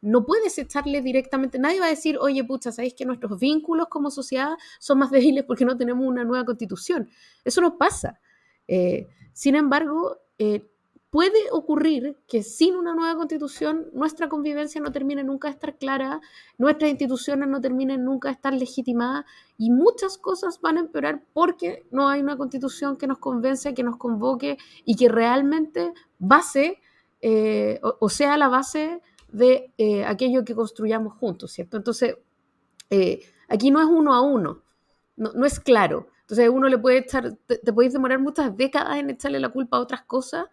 no 0.00 0.26
puedes 0.26 0.58
echarle 0.58 1.00
directamente, 1.02 1.58
nadie 1.58 1.80
va 1.80 1.86
a 1.86 1.90
decir, 1.90 2.18
oye, 2.18 2.42
pucha, 2.44 2.72
¿sabéis 2.72 2.94
que 2.94 3.06
nuestros 3.06 3.38
vínculos 3.38 3.88
como 3.88 4.10
sociedad 4.10 4.54
son 4.78 4.98
más 4.98 5.10
débiles 5.12 5.44
porque 5.44 5.64
no 5.64 5.76
tenemos 5.76 6.06
una 6.06 6.24
nueva 6.24 6.44
constitución? 6.44 7.08
Eso 7.44 7.60
no 7.60 7.78
pasa. 7.78 8.20
Eh, 8.66 9.08
sin 9.32 9.56
embargo, 9.56 10.18
eh, 10.38 10.66
puede 11.14 11.48
ocurrir 11.52 12.16
que 12.26 12.42
sin 12.42 12.74
una 12.74 12.92
nueva 12.92 13.14
constitución 13.14 13.86
nuestra 13.92 14.28
convivencia 14.28 14.80
no 14.80 14.90
termine 14.90 15.22
nunca 15.22 15.46
de 15.46 15.52
estar 15.54 15.78
clara, 15.78 16.20
nuestras 16.58 16.90
instituciones 16.90 17.48
no 17.48 17.60
terminen 17.60 18.04
nunca 18.04 18.30
de 18.30 18.34
estar 18.34 18.52
legitimadas 18.52 19.24
y 19.56 19.70
muchas 19.70 20.18
cosas 20.18 20.60
van 20.60 20.76
a 20.76 20.80
empeorar 20.80 21.22
porque 21.32 21.86
no 21.92 22.08
hay 22.08 22.20
una 22.20 22.36
constitución 22.36 22.96
que 22.96 23.06
nos 23.06 23.18
convence, 23.18 23.74
que 23.74 23.84
nos 23.84 23.96
convoque 23.96 24.58
y 24.84 24.96
que 24.96 25.08
realmente 25.08 25.92
base 26.18 26.80
eh, 27.20 27.78
o, 27.80 28.08
sea 28.08 28.36
la 28.36 28.48
base 28.48 29.00
de 29.30 29.72
eh, 29.78 30.04
aquello 30.04 30.44
que 30.44 30.56
construyamos 30.56 31.14
juntos, 31.14 31.52
¿cierto? 31.52 31.76
Entonces, 31.76 32.16
eh, 32.90 33.20
aquí 33.48 33.70
no 33.70 33.78
es 33.78 33.86
uno 33.86 34.14
a 34.14 34.20
uno, 34.20 34.62
no, 35.16 35.46
es 35.46 35.60
claro. 35.60 36.08
Entonces 36.22 36.48
uno 36.48 36.68
le 36.68 36.78
puede 36.78 36.98
echar, 36.98 37.36
te, 37.46 37.72
puedes 37.72 37.92
demorar 37.92 38.18
muchas 38.18 38.56
décadas 38.56 38.96
en 38.96 39.10
echarle 39.10 39.38
la 39.38 39.50
culpa 39.50 39.76
a 39.76 39.80
otras 39.80 40.02
cosas 40.02 40.46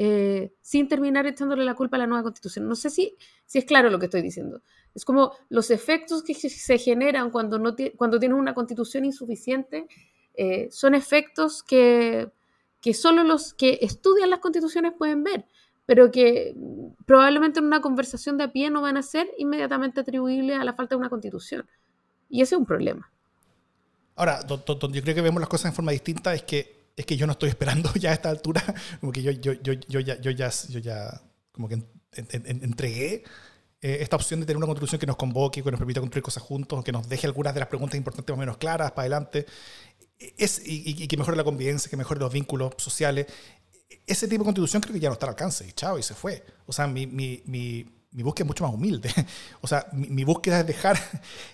eh, 0.00 0.52
sin 0.60 0.86
terminar 0.86 1.26
echándole 1.26 1.64
la 1.64 1.74
culpa 1.74 1.96
a 1.96 1.98
la 1.98 2.06
nueva 2.06 2.22
constitución. 2.22 2.68
No 2.68 2.76
sé 2.76 2.88
si, 2.88 3.16
si 3.46 3.58
es 3.58 3.64
claro 3.64 3.90
lo 3.90 3.98
que 3.98 4.04
estoy 4.04 4.22
diciendo. 4.22 4.62
Es 4.94 5.04
como 5.04 5.32
los 5.48 5.72
efectos 5.72 6.22
que 6.22 6.34
se 6.34 6.78
generan 6.78 7.32
cuando, 7.32 7.58
no 7.58 7.74
cuando 7.96 8.20
tienes 8.20 8.38
una 8.38 8.54
constitución 8.54 9.04
insuficiente 9.04 9.88
eh, 10.34 10.68
son 10.70 10.94
efectos 10.94 11.64
que, 11.64 12.30
que 12.80 12.94
solo 12.94 13.24
los 13.24 13.54
que 13.54 13.80
estudian 13.82 14.30
las 14.30 14.38
constituciones 14.38 14.92
pueden 14.96 15.24
ver, 15.24 15.46
pero 15.84 16.12
que 16.12 16.54
probablemente 17.04 17.58
en 17.58 17.66
una 17.66 17.80
conversación 17.80 18.38
de 18.38 18.44
a 18.44 18.52
pie 18.52 18.70
no 18.70 18.80
van 18.80 18.98
a 18.98 19.02
ser 19.02 19.28
inmediatamente 19.36 20.02
atribuibles 20.02 20.60
a 20.60 20.64
la 20.64 20.74
falta 20.74 20.94
de 20.94 21.00
una 21.00 21.10
constitución. 21.10 21.66
Y 22.30 22.42
ese 22.42 22.54
es 22.54 22.60
un 22.60 22.66
problema. 22.66 23.10
Ahora, 24.14 24.44
donde 24.44 24.98
yo 24.98 25.02
creo 25.02 25.16
que 25.16 25.22
vemos 25.22 25.40
las 25.40 25.48
cosas 25.48 25.72
en 25.72 25.74
forma 25.74 25.90
distinta 25.90 26.34
es 26.34 26.44
que 26.44 26.77
es 26.98 27.06
que 27.06 27.16
yo 27.16 27.26
no 27.26 27.32
estoy 27.32 27.48
esperando 27.48 27.92
ya 27.98 28.10
a 28.10 28.14
esta 28.14 28.28
altura, 28.28 28.62
como 29.00 29.12
que 29.12 29.22
yo, 29.22 29.30
yo, 29.30 29.52
yo, 29.54 29.72
yo, 29.72 30.00
ya, 30.00 30.20
yo, 30.20 30.30
ya, 30.32 30.50
yo 30.68 30.80
ya 30.80 31.22
como 31.52 31.68
que 31.68 31.82
entregué 32.12 33.22
eh, 33.80 33.98
esta 34.00 34.16
opción 34.16 34.40
de 34.40 34.46
tener 34.46 34.56
una 34.56 34.66
constitución 34.66 34.98
que 34.98 35.06
nos 35.06 35.16
convoque, 35.16 35.62
que 35.62 35.70
nos 35.70 35.78
permita 35.78 36.00
construir 36.00 36.22
cosas 36.22 36.42
juntos, 36.42 36.82
que 36.82 36.90
nos 36.90 37.08
deje 37.08 37.26
algunas 37.26 37.54
de 37.54 37.60
las 37.60 37.68
preguntas 37.68 37.96
importantes 37.96 38.32
más 38.32 38.38
o 38.38 38.40
menos 38.40 38.56
claras 38.56 38.90
para 38.90 39.02
adelante, 39.02 39.46
es, 40.36 40.60
y, 40.64 41.06
que 41.06 41.16
mejore 41.16 41.36
la 41.36 41.44
convivencia, 41.44 41.88
que 41.88 41.96
mejore 41.96 42.18
los 42.18 42.32
vínculos 42.32 42.74
sociales. 42.76 43.26
Ese 44.04 44.26
tipo 44.26 44.42
de 44.42 44.46
constitución 44.46 44.82
creo 44.82 44.94
que 44.94 45.00
ya 45.00 45.08
no 45.08 45.12
está 45.12 45.26
al 45.26 45.30
alcance, 45.30 45.66
y 45.66 45.72
chao, 45.72 45.98
y 45.98 46.02
se 46.02 46.14
fue. 46.14 46.44
O 46.66 46.72
sea, 46.72 46.88
mi, 46.88 47.06
mi, 47.06 47.42
mi, 47.46 47.86
mi 48.10 48.22
búsqueda 48.24 48.44
es 48.44 48.48
mucho 48.48 48.64
más 48.64 48.74
humilde. 48.74 49.12
O 49.60 49.68
sea, 49.68 49.86
mi, 49.92 50.08
mi 50.08 50.24
búsqueda 50.24 50.60
es 50.60 50.66
dejar, 50.66 50.98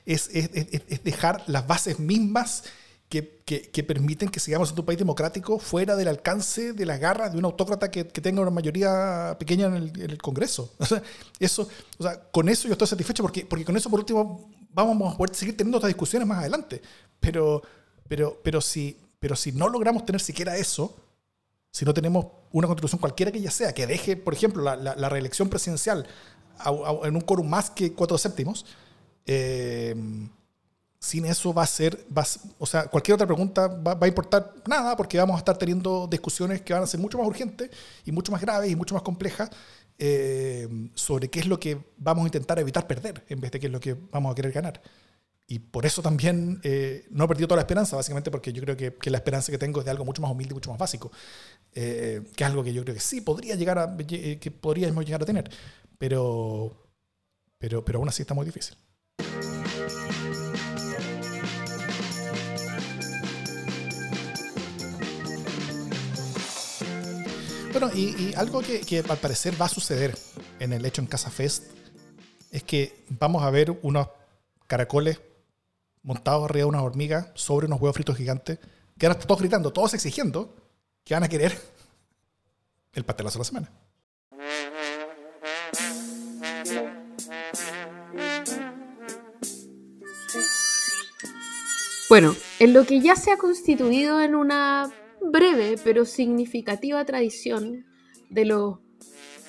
es, 0.06 0.28
es, 0.32 0.50
es 0.54 1.04
dejar 1.04 1.42
las 1.46 1.66
bases 1.66 1.98
mismas 1.98 2.64
que, 3.08 3.84
permiten 3.86 4.28
que 4.28 4.40
sigamos 4.40 4.72
en 4.72 4.78
un 4.78 4.84
país 4.84 4.98
democrático 4.98 5.58
fuera 5.58 5.94
del 5.94 6.08
alcance 6.08 6.72
de 6.72 6.86
las 6.86 6.98
garras 6.98 7.32
de 7.32 7.38
un 7.38 7.44
autócrata 7.44 7.90
que, 7.90 8.04
tenga 8.04 8.42
una 8.42 8.50
mayoría 8.50 9.36
pequeña 9.38 9.66
en 9.66 9.92
el, 9.94 10.18
Congreso. 10.18 10.72
O 10.78 10.86
sea, 10.86 11.02
eso, 11.38 11.68
o 11.98 12.02
sea, 12.02 12.20
con 12.30 12.48
eso 12.48 12.66
yo 12.66 12.72
estoy 12.72 12.88
satisfecho 12.88 13.22
porque, 13.22 13.46
porque 13.46 13.64
con 13.64 13.76
eso, 13.76 13.90
por 13.90 14.00
último, 14.00 14.50
vamos 14.70 15.14
a 15.14 15.16
poder 15.16 15.34
seguir 15.34 15.56
teniendo 15.56 15.78
otras 15.78 15.90
discusiones 15.90 16.26
más 16.26 16.38
adelante. 16.38 16.82
Pero, 17.20 17.62
pero, 18.08 18.40
pero, 18.42 18.60
si, 18.60 18.98
pero 19.20 19.36
si 19.36 19.52
no 19.52 19.68
logramos 19.68 20.04
tener 20.04 20.20
siquiera 20.20 20.56
eso, 20.56 20.96
si 21.70 21.84
no 21.84 21.94
tenemos 21.94 22.26
una 22.52 22.66
constitución 22.66 23.00
cualquiera 23.00 23.32
que 23.32 23.40
ya 23.40 23.50
sea, 23.50 23.72
que 23.72 23.86
deje, 23.86 24.16
por 24.16 24.34
ejemplo, 24.34 24.62
la, 24.62 24.76
la, 24.76 25.08
reelección 25.08 25.48
presidencial 25.48 26.06
en 27.04 27.14
un 27.14 27.20
quórum 27.20 27.48
más 27.48 27.70
que 27.70 27.92
cuatro 27.92 28.16
séptimos, 28.16 28.64
eh, 29.26 29.94
sin 31.04 31.26
eso 31.26 31.52
va 31.52 31.64
a 31.64 31.66
ser, 31.66 32.06
va, 32.16 32.24
o 32.58 32.64
sea, 32.64 32.86
cualquier 32.86 33.16
otra 33.16 33.26
pregunta 33.26 33.66
va, 33.66 33.98
a 34.00 34.08
importar 34.08 34.54
nada 34.66 34.96
porque 34.96 35.18
vamos 35.18 35.34
a 35.34 35.38
estar 35.38 35.58
teniendo 35.58 36.06
discusiones 36.06 36.62
que 36.62 36.72
van 36.72 36.82
a 36.82 36.86
ser 36.86 36.98
mucho 36.98 37.18
más 37.18 37.26
urgentes 37.26 37.68
y 38.06 38.10
mucho 38.10 38.32
más 38.32 38.40
graves 38.40 38.70
y 38.70 38.74
mucho 38.74 38.94
más 38.94 39.02
complejas 39.02 39.50
eh, 39.98 40.66
sobre 40.94 41.28
qué 41.28 41.40
es 41.40 41.46
lo 41.46 41.60
que 41.60 41.78
vamos 41.98 42.24
a 42.24 42.28
intentar 42.28 42.58
evitar 42.58 42.86
perder 42.86 43.22
en 43.28 43.38
vez 43.38 43.50
de 43.52 43.60
qué 43.60 43.66
es 43.66 43.72
lo 43.72 43.80
que 43.80 43.94
vamos 44.10 44.32
a 44.32 44.34
querer 44.34 44.50
ganar. 44.52 44.80
Y 45.46 45.58
por 45.58 45.84
eso 45.84 46.00
también 46.00 46.58
eh, 46.62 47.06
no 47.10 47.24
he 47.24 47.28
perdido 47.28 47.48
toda 47.48 47.56
la 47.56 47.64
esperanza, 47.64 47.96
básicamente 47.96 48.30
porque 48.30 48.54
yo 48.54 48.62
creo 48.62 48.74
que, 48.74 49.10
la 49.10 49.18
esperanza 49.18 49.52
que 49.52 49.58
tengo 49.58 49.80
es 49.80 49.84
de 49.84 49.90
algo 49.90 50.06
mucho 50.06 50.22
más 50.22 50.30
humilde 50.30 50.54
mucho 50.54 50.70
más 50.70 50.78
básico, 50.78 51.12
eh, 51.74 52.22
que 52.34 52.44
es 52.44 52.50
algo 52.50 52.64
que 52.64 52.72
yo 52.72 52.82
creo 52.82 52.94
que 52.94 53.02
sí 53.02 53.20
podría 53.20 53.56
llegar 53.56 53.78
a, 53.78 53.94
que 53.94 54.50
podríamos 54.58 55.04
llegar 55.04 55.20
a 55.20 55.26
tener, 55.26 55.50
pero, 55.98 56.88
pero, 57.58 57.84
pero 57.84 57.98
aún 57.98 58.08
así 58.08 58.22
está 58.22 58.32
muy 58.32 58.46
difícil. 58.46 58.74
Bueno, 67.74 67.90
y, 67.92 68.32
algo 68.36 68.62
que, 68.62 69.04
al 69.08 69.18
parecer 69.18 69.60
va 69.60 69.66
a 69.66 69.68
suceder 69.68 70.16
en 70.60 70.72
el 70.72 70.86
hecho 70.86 71.00
en 71.00 71.08
Casa 71.08 71.28
Fest 71.28 71.64
es 72.52 72.62
que 72.62 73.04
vamos 73.08 73.42
a 73.42 73.50
ver 73.50 73.76
unos 73.82 74.06
caracoles 74.68 75.20
montados 76.04 76.44
arriba 76.44 76.66
de 76.66 76.68
unas 76.68 76.82
hormigas 76.82 77.30
sobre 77.34 77.66
unos 77.66 77.80
huevos 77.80 77.96
fritos 77.96 78.16
gigantes 78.16 78.60
que 78.96 79.06
ahora 79.06 79.14
están 79.14 79.26
todos 79.26 79.40
gritando, 79.40 79.72
todos 79.72 79.92
exigiendo 79.92 80.54
que 81.02 81.14
van 81.14 81.24
a 81.24 81.28
querer 81.28 81.60
el 82.92 83.04
pastelazo 83.04 83.38
de 83.38 83.40
la 83.40 83.44
semana. 83.44 83.72
Bueno, 92.08 92.36
en 92.60 92.72
lo 92.72 92.86
que 92.86 93.00
ya 93.00 93.16
se 93.16 93.32
ha 93.32 93.36
constituido 93.36 94.20
en 94.20 94.36
una 94.36 94.92
breve 95.30 95.76
pero 95.82 96.04
significativa 96.04 97.04
tradición 97.04 97.84
de 98.30 98.44
los 98.44 98.78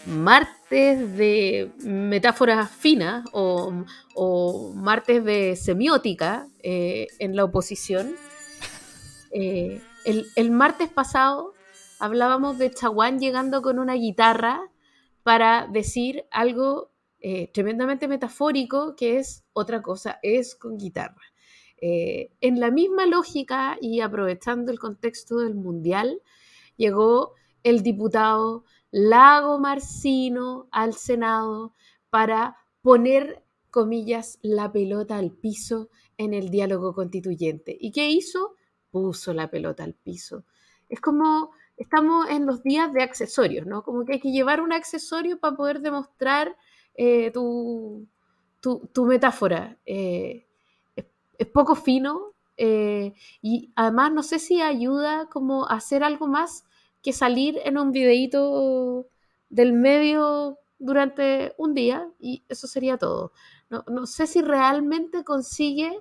martes 0.06 1.18
de 1.18 1.72
metáforas 1.84 2.70
finas 2.70 3.26
o, 3.32 4.74
martes 4.76 5.24
de 5.24 5.56
semiótica 5.56 6.48
eh, 6.62 7.08
en 7.20 7.36
la 7.36 7.44
oposición. 7.44 8.16
Eh, 9.32 9.82
el, 10.06 10.52
martes 10.52 10.90
pasado 10.90 11.54
hablábamos 12.00 12.58
de 12.58 12.72
Chaguán 12.72 13.20
llegando 13.20 13.62
con 13.62 13.80
una 13.80 13.96
guitarra 13.96 14.62
para 15.24 15.68
decir 15.68 16.26
algo 16.32 16.92
eh, 17.20 17.50
tremendamente 17.52 18.08
metafórico 18.08 18.96
que 18.96 19.18
es 19.18 19.44
otra 19.54 19.82
cosa, 19.82 20.20
es 20.22 20.56
con 20.56 20.78
guitarra. 20.78 21.22
En 21.82 22.60
la 22.60 22.72
misma 22.72 23.06
lógica 23.06 23.78
y 23.80 24.02
aprovechando 24.02 24.72
el 24.72 24.80
contexto 24.80 25.38
del 25.38 25.56
mundial, 25.56 26.22
llegó 26.78 27.34
el 27.64 27.84
diputado 27.84 28.64
Lago 28.92 29.60
Marcino 29.60 30.68
al 30.72 30.94
Senado 30.94 31.74
para 32.10 32.56
poner, 32.82 33.44
comillas, 33.72 34.40
la 34.42 34.72
pelota 34.72 35.18
al 35.18 35.32
piso 35.32 35.90
en 36.18 36.34
el 36.34 36.50
diálogo 36.50 36.94
constituyente. 36.94 37.76
¿Y 37.78 37.92
qué 37.92 38.10
hizo? 38.10 38.56
Puso 38.92 39.34
la 39.34 39.50
pelota 39.50 39.84
al 39.84 39.96
piso. 39.96 40.46
Es 40.88 41.02
como, 41.02 41.52
estamos 41.76 42.30
en 42.30 42.46
los 42.46 42.64
días 42.64 42.94
de 42.94 43.04
accesorios, 43.04 43.66
¿no? 43.66 43.84
Como 43.84 44.06
que 44.06 44.14
hay 44.14 44.20
que 44.20 44.32
llevar 44.32 44.62
un 44.62 44.72
accesorio 44.72 45.40
para 45.40 45.58
poder 45.58 45.82
demostrar 45.82 46.56
eh, 46.94 47.32
tu, 47.32 48.08
metáfora. 49.06 49.78
Eh, 49.86 50.48
es, 51.38 51.48
poco 51.48 51.76
fino 51.76 52.34
eh, 52.58 53.14
y 53.42 53.72
además 53.76 54.12
no 54.14 54.24
sé 54.24 54.40
si 54.40 54.62
ayuda 54.62 55.28
como 55.28 55.66
a 55.68 55.76
hacer 55.76 56.04
algo 56.04 56.28
más 56.28 56.66
que 57.02 57.14
salir 57.14 57.60
en 57.64 57.78
un 57.78 57.92
videíto 57.92 59.08
del 59.50 59.74
medio 59.74 60.58
durante 60.80 61.54
un 61.58 61.74
día 61.74 62.08
y 62.20 62.44
eso 62.50 62.68
sería 62.68 62.98
todo. 62.98 63.32
No, 63.70 64.06
sé 64.06 64.28
si 64.28 64.42
realmente 64.42 65.24
consigue 65.24 66.00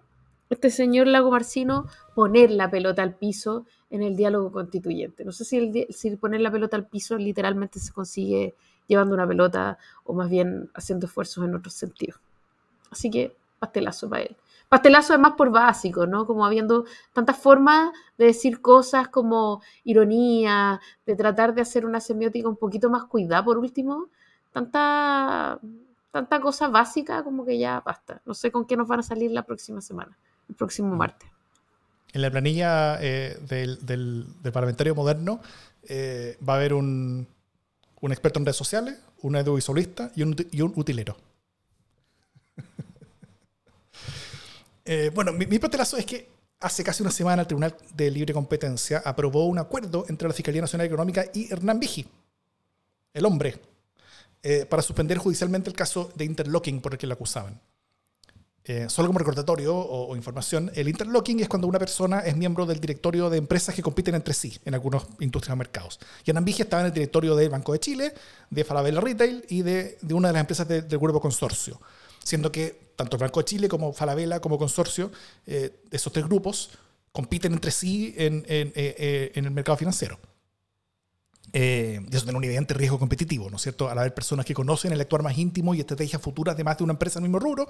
este 0.51 0.71
señor 0.71 1.07
Lago 1.07 1.31
Marcino 1.31 1.87
poner 2.15 2.51
la 2.51 2.71
pelota 2.71 3.03
al 3.03 3.17
piso 3.17 3.67
en 3.91 4.03
el 4.03 4.17
diálogo 4.17 4.53
constituyente. 4.53 5.25
No 5.25 5.33
sé 5.33 5.45
si, 5.45 5.87
si 5.91 6.17
poner 6.17 6.41
la 6.41 6.51
pelota 6.51 6.77
al 6.77 6.87
piso 6.87 7.17
literalmente 7.17 7.81
se 7.81 7.93
consigue 7.93 8.55
llevando 8.87 9.15
una 9.15 9.27
pelota 9.27 9.79
o 10.05 10.13
más 10.13 10.29
bien 10.29 10.71
haciendo 10.75 11.07
esfuerzos 11.07 11.45
en 11.45 11.55
otros 11.55 11.75
sentidos. 11.75 12.21
Así 12.91 13.11
que 13.11 13.37
pastelazo 13.59 14.09
para 14.09 14.23
él. 14.23 14.37
Pastelazo 14.75 15.13
además 15.13 15.35
por 15.37 15.53
básico, 15.53 16.05
¿no? 16.09 16.27
Como 16.27 16.45
habiendo 16.45 16.85
tantas 17.13 17.39
formas 17.39 17.93
de 18.19 18.25
decir 18.25 18.61
cosas 18.61 19.07
como 19.07 19.63
ironía, 19.85 20.81
de 21.07 21.15
tratar 21.15 21.55
de 21.55 21.63
hacer 21.63 21.87
una 21.87 22.01
semiótica 22.01 22.49
un 22.49 22.57
poquito 22.57 22.91
más 22.91 23.05
cuidada 23.05 23.45
por 23.45 23.57
último, 23.57 24.09
tanta, 24.53 25.61
tanta 26.11 26.41
cosa 26.41 26.67
básica 26.67 27.23
como 27.23 27.47
que 27.47 27.57
ya 27.57 27.83
basta. 27.87 28.21
No 28.25 28.35
sé 28.35 28.51
con 28.51 28.65
qué 28.65 28.77
nos 28.77 28.89
van 28.89 28.99
a 28.99 29.03
salir 29.05 29.31
la 29.31 29.45
próxima 29.45 29.81
semana, 29.81 30.19
el 30.49 30.57
próximo 30.57 30.97
martes. 30.97 31.31
En 32.13 32.23
la 32.23 32.33
planilla 32.33 32.99
eh, 33.01 33.39
del, 33.49 34.27
parlamentario 34.53 34.97
moderno 34.97 35.39
eh, 35.85 36.37
va 36.49 36.55
a 36.55 36.57
haber 36.57 36.75
un, 36.75 37.29
experto 38.03 38.41
en 38.41 38.45
redes 38.45 38.57
sociales, 38.57 38.99
un 39.23 39.37
audiovisualista 39.37 40.11
y 40.17 40.25
un, 40.25 40.35
y 40.51 40.63
un 40.63 40.73
utilero. 40.75 41.17
Eh, 44.85 45.11
bueno, 45.15 45.33
mi, 45.33 45.47
mi 45.47 45.57
es 45.57 46.07
que 46.07 46.29
hace 46.61 46.85
casi 46.85 47.03
una 47.03 47.11
semana 47.11 47.43
el 47.43 47.49
Tribunal 47.49 47.75
de 47.95 48.11
Libre 48.11 48.35
Competencia 48.35 49.03
aprobó 49.05 49.47
un 49.47 49.59
acuerdo 49.59 50.05
entre 50.09 50.29
la 50.29 50.35
Fiscalía 50.35 50.61
Nacional 50.61 50.87
Económica 50.87 51.25
y 51.33 51.51
Hernán 51.53 51.81
Vigi, 51.81 52.07
el 53.15 53.25
hombre, 53.25 53.61
eh, 54.43 54.67
para 54.67 54.83
suspender 54.83 55.19
judicialmente 55.19 55.71
el 55.71 55.77
caso 55.77 56.13
de 56.15 56.25
interlocking 56.27 56.81
por 56.81 56.93
el 56.93 56.99
que 56.99 57.07
lo 57.07 57.15
acusaban. 57.15 57.59
Eh, 58.67 58.87
solo 58.89 59.09
como 59.09 59.19
recordatorio 59.19 59.77
o, 59.77 60.17
información, 60.17 60.71
el 60.75 60.89
interlocking 60.89 61.41
es 61.41 61.49
cuando 61.49 61.67
una 61.67 61.79
persona 61.79 62.21
es 62.21 62.35
miembro 62.35 62.65
del 62.65 62.81
directorio 62.81 63.29
de 63.29 63.37
empresas 63.37 63.75
que 63.75 63.83
compiten 63.83 64.15
entre 64.15 64.33
sí 64.33 64.59
en 64.65 64.73
algunos 64.73 65.07
industrias 65.21 65.53
o 65.53 65.57
mercados. 65.57 66.01
Y 66.25 66.31
Hernán 66.31 66.47
Vigi 66.47 66.63
estaba 66.63 66.81
en 66.81 66.87
el 66.87 66.95
directorio 66.95 67.37
del 67.37 67.51
Banco 67.51 67.73
de 67.73 67.81
Chile, 67.81 68.15
de 68.49 68.65
Falabella 68.65 69.03
Retail 69.03 69.45
y 69.51 69.61
de, 69.61 69.99
una 70.11 70.29
de 70.29 70.33
las 70.33 70.41
empresas 70.41 70.67
del 70.67 70.99
grupo 70.99 71.21
consorcio 71.21 71.79
siendo 72.25 72.51
que 72.51 72.84
tanto 72.97 73.17
el 73.17 73.23
Banco 73.23 73.41
de 73.41 73.45
Chile 73.45 73.69
como 73.69 73.93
Falabella 73.93 74.41
como 74.41 74.59
consorcio, 74.59 75.11
eh, 75.47 75.81
esos 75.91 76.13
tres 76.13 76.27
grupos, 76.27 76.71
compiten 77.13 77.53
entre 77.53 77.71
sí 77.71 78.15
en, 78.17 78.45
en, 78.49 78.69
eh, 78.69 78.73
eh, 78.75 79.33
en 79.35 79.45
el 79.45 79.51
mercado 79.51 79.77
financiero. 79.77 80.19
y 81.53 81.59
eso 81.59 82.25
tiene 82.25 82.39
un 82.39 82.45
evidente 82.45 82.75
riesgo 82.75 82.99
competitivo, 82.99 83.49
¿no 83.51 83.57
es 83.57 83.63
cierto? 83.63 83.89
Al 83.89 83.99
haber 83.99 84.15
personas 84.15 84.45
que 84.45 84.55
conocen 84.55 84.93
el 84.93 85.01
actuar 85.01 85.23
más 85.23 85.39
íntimo 85.39 85.75
y 85.75 85.81
estrategias 85.81 86.21
futuras 86.21 86.57
de 86.57 86.65
más 86.65 86.79
de 86.79 86.85
una 86.85 86.93
empresa 86.93 87.19
en 87.19 87.25
el 87.25 87.31
mismo 87.31 87.39
rubro, 87.39 87.67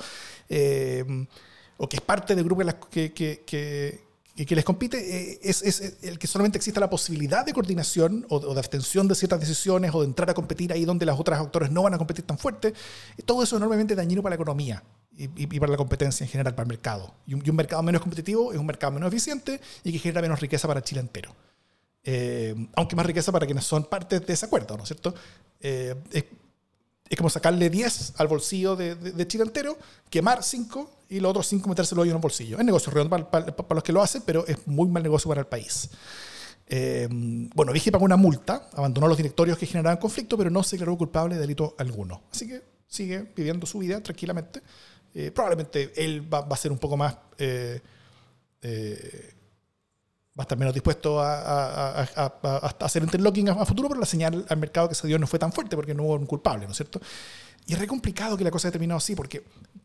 o 1.76 1.88
que 1.88 1.96
es 1.96 2.02
parte 2.02 2.34
del 2.34 2.44
grupo 2.44 2.62
que, 2.90 3.12
que, 3.12 4.04
y 4.36 4.46
que 4.46 4.56
les 4.56 4.64
compite 4.64 4.98
eh, 4.98 5.40
es, 5.42 5.62
es, 5.62 5.98
el 6.02 6.18
que 6.18 6.26
solamente 6.26 6.58
exista 6.58 6.80
la 6.80 6.90
posibilidad 6.90 7.46
de 7.46 7.52
coordinación 7.52 8.26
o, 8.28 8.40
de 8.40 8.58
abstención 8.58 9.06
de 9.06 9.14
ciertas 9.14 9.40
decisiones 9.40 9.94
o 9.94 10.00
de 10.00 10.06
entrar 10.06 10.28
a 10.30 10.34
competir 10.34 10.72
ahí 10.72 10.84
donde 10.84 11.06
los 11.06 11.18
otros 11.18 11.38
actores 11.38 11.70
no 11.70 11.82
van 11.82 11.94
a 11.94 11.98
competir 11.98 12.24
tan 12.24 12.36
fuerte. 12.36 12.74
Todo 13.24 13.42
eso 13.42 13.56
es 13.56 13.60
enormemente 13.60 13.94
dañino 13.94 14.22
para 14.22 14.32
la 14.32 14.42
economía 14.42 14.82
y, 15.16 15.60
para 15.60 15.72
la 15.72 15.76
competencia 15.76 16.24
en 16.24 16.30
general, 16.30 16.54
para 16.54 16.64
el 16.64 16.68
mercado. 16.68 17.14
Y 17.26 17.34
un, 17.34 17.56
mercado 17.56 17.82
menos 17.82 18.02
competitivo 18.02 18.52
es 18.52 18.58
un 18.58 18.66
mercado 18.66 18.92
menos 18.92 19.08
eficiente 19.08 19.60
y 19.82 19.92
que 19.92 19.98
genera 19.98 20.20
menos 20.22 20.40
riqueza 20.40 20.66
para 20.66 20.82
Chile 20.82 21.00
entero. 21.00 21.34
Eh, 22.02 22.54
aunque 22.74 22.96
más 22.96 23.06
riqueza 23.06 23.32
para 23.32 23.46
quienes 23.46 23.64
son 23.64 23.84
parte 23.84 24.20
de 24.20 24.32
ese 24.32 24.46
acuerdo, 24.46 24.76
¿no 24.76 24.82
es 24.82 24.88
cierto? 24.88 25.14
Eh, 25.60 25.94
es 27.08 27.16
como 27.16 27.30
sacarle 27.30 27.70
10 27.70 28.14
al 28.16 28.28
bolsillo 28.28 28.76
de, 28.76 28.94
de, 28.94 29.28
Chile 29.28 29.44
entero, 29.44 29.78
quemar 30.10 30.42
5 30.42 30.90
y 31.10 31.20
los 31.20 31.30
otros 31.30 31.46
5 31.46 31.68
metérselo 31.68 32.04
en 32.04 32.14
un 32.14 32.20
bolsillo. 32.20 32.58
Es 32.58 32.64
negocio 32.64 32.90
redondo 32.92 33.30
para, 33.30 33.54
los 33.74 33.82
que 33.82 33.92
lo 33.92 34.02
hacen, 34.02 34.22
pero 34.24 34.46
es 34.46 34.66
muy 34.66 34.88
mal 34.88 35.02
negocio 35.02 35.28
para 35.28 35.40
el 35.40 35.46
país. 35.46 35.90
Eh, 36.66 37.06
bueno, 37.54 37.72
Vigi 37.72 37.90
pagó 37.90 38.04
una 38.04 38.16
multa, 38.16 38.68
abandonó 38.72 39.06
los 39.06 39.16
directorios 39.16 39.58
que 39.58 39.66
generaban 39.66 39.98
conflicto, 39.98 40.36
pero 40.38 40.50
no 40.50 40.62
se 40.62 40.76
declaró 40.76 40.96
culpable 40.96 41.34
de 41.34 41.42
delito 41.42 41.74
alguno. 41.78 42.22
Así 42.32 42.48
que 42.48 42.62
sigue 42.88 43.32
viviendo 43.36 43.66
su 43.66 43.78
vida 43.78 44.02
tranquilamente. 44.02 44.62
Eh, 45.14 45.30
probablemente 45.30 45.92
él 45.96 46.32
va, 46.32 46.40
a 46.40 46.56
ser 46.56 46.72
un 46.72 46.78
poco 46.78 46.96
más 46.96 47.16
eh, 47.38 47.80
va 50.36 50.42
a 50.42 50.42
estar 50.42 50.58
menos 50.58 50.74
dispuesto 50.74 51.20
a, 51.20 52.00
hacer 52.80 53.02
interlocking 53.04 53.50
a, 53.50 53.64
futuro, 53.64 53.88
pero 53.88 54.00
la 54.00 54.06
señal 54.06 54.44
al 54.48 54.56
mercado 54.56 54.88
que 54.88 54.94
se 54.94 55.06
dio 55.06 55.18
no 55.18 55.26
fue 55.26 55.38
tan 55.38 55.52
fuerte 55.52 55.76
porque 55.76 55.94
no 55.94 56.02
hubo 56.02 56.14
un 56.14 56.26
culpable, 56.26 56.66
¿no 56.66 56.72
es 56.72 56.76
cierto? 56.76 57.00
Y 57.66 57.72
es 57.72 57.78
re 57.78 57.86
complicado 57.86 58.36
que 58.36 58.44
la 58.44 58.50
cosa 58.50 58.68
haya 58.68 58.72
terminado 58.72 58.98
así, 58.98 59.14
porque 59.14 59.44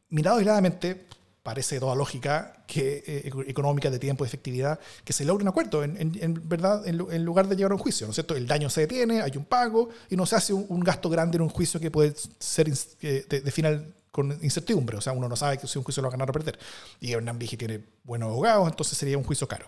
mirado 0.10 0.38
aisladamente, 0.38 1.06
parece 1.44 1.80
toda 1.80 1.96
lógica 1.96 2.64
que 2.68 3.04
eh, 3.06 3.32
económica, 3.48 3.90
de 3.90 4.00
tiempo, 4.00 4.24
de 4.24 4.28
efectividad, 4.28 4.80
que 5.04 5.14
se 5.14 5.24
logre 5.24 5.44
un 5.44 5.50
acuerdo, 5.50 5.84
en, 5.84 6.42
verdad, 6.50 6.86
en, 6.88 7.24
lugar 7.24 7.48
de 7.48 7.56
llevar 7.56 7.72
a 7.72 7.76
un 7.76 7.82
juicio, 7.82 8.08
¿no 8.08 8.12
es 8.12 8.16
cierto? 8.16 8.36
El 8.36 8.48
daño 8.48 8.70
se 8.70 8.82
detiene, 8.82 9.22
hay 9.22 9.32
un 9.38 9.46
pago 9.46 9.90
y 10.10 10.16
no 10.16 10.26
se 10.26 10.36
hace 10.36 10.54
un, 10.54 10.80
gasto 10.82 11.10
grande 11.10 11.38
en 11.38 11.44
un 11.44 11.50
juicio 11.50 11.80
que 11.80 11.92
puede 11.92 12.14
ser 12.40 12.70
de, 12.70 13.52
final 13.52 13.94
con 14.12 14.32
incertidumbre, 14.42 14.98
o 14.98 15.02
sea, 15.02 15.14
uno 15.14 15.30
no 15.30 15.36
sabe 15.36 15.60
si 15.66 15.78
un 15.78 15.84
juicio 15.84 16.02
lo 16.02 16.08
va 16.08 16.16
a 16.16 16.18
ganar 16.18 16.30
o 16.30 16.34
perder. 16.34 16.58
Y 17.00 17.12
Hernán 17.12 17.38
Vigi 17.38 17.58
tiene 17.58 17.84
buenos 18.04 18.30
abogados, 18.30 18.68
entonces 18.68 18.98
sería 18.98 19.18
un 19.18 19.24
juicio 19.24 19.48
caro. 19.48 19.68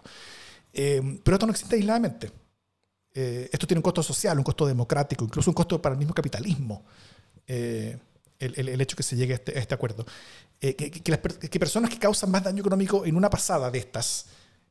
Eh, 0.73 1.19
pero 1.23 1.35
esto 1.35 1.45
no 1.45 1.51
existe 1.51 1.75
aisladamente. 1.75 2.31
Eh, 3.13 3.49
esto 3.51 3.67
tiene 3.67 3.79
un 3.79 3.83
costo 3.83 4.01
social, 4.01 4.37
un 4.37 4.43
costo 4.43 4.65
democrático, 4.65 5.25
incluso 5.25 5.51
un 5.51 5.55
costo 5.55 5.81
para 5.81 5.93
el 5.93 5.99
mismo 5.99 6.13
capitalismo. 6.13 6.83
Eh, 7.45 7.97
el, 8.39 8.69
el, 8.69 8.81
hecho 8.81 8.95
que 8.95 9.03
se 9.03 9.15
llegue 9.15 9.33
a 9.33 9.35
este, 9.35 9.57
este 9.57 9.75
acuerdo. 9.75 10.05
Que, 10.59 10.75
que, 10.75 11.59
personas 11.59 11.89
que 11.89 11.99
causan 11.99 12.31
más 12.31 12.43
daño 12.43 12.61
económico 12.61 13.05
en 13.05 13.15
una 13.15 13.29
pasada 13.29 13.69
de 13.69 13.79
estas, 13.79 14.27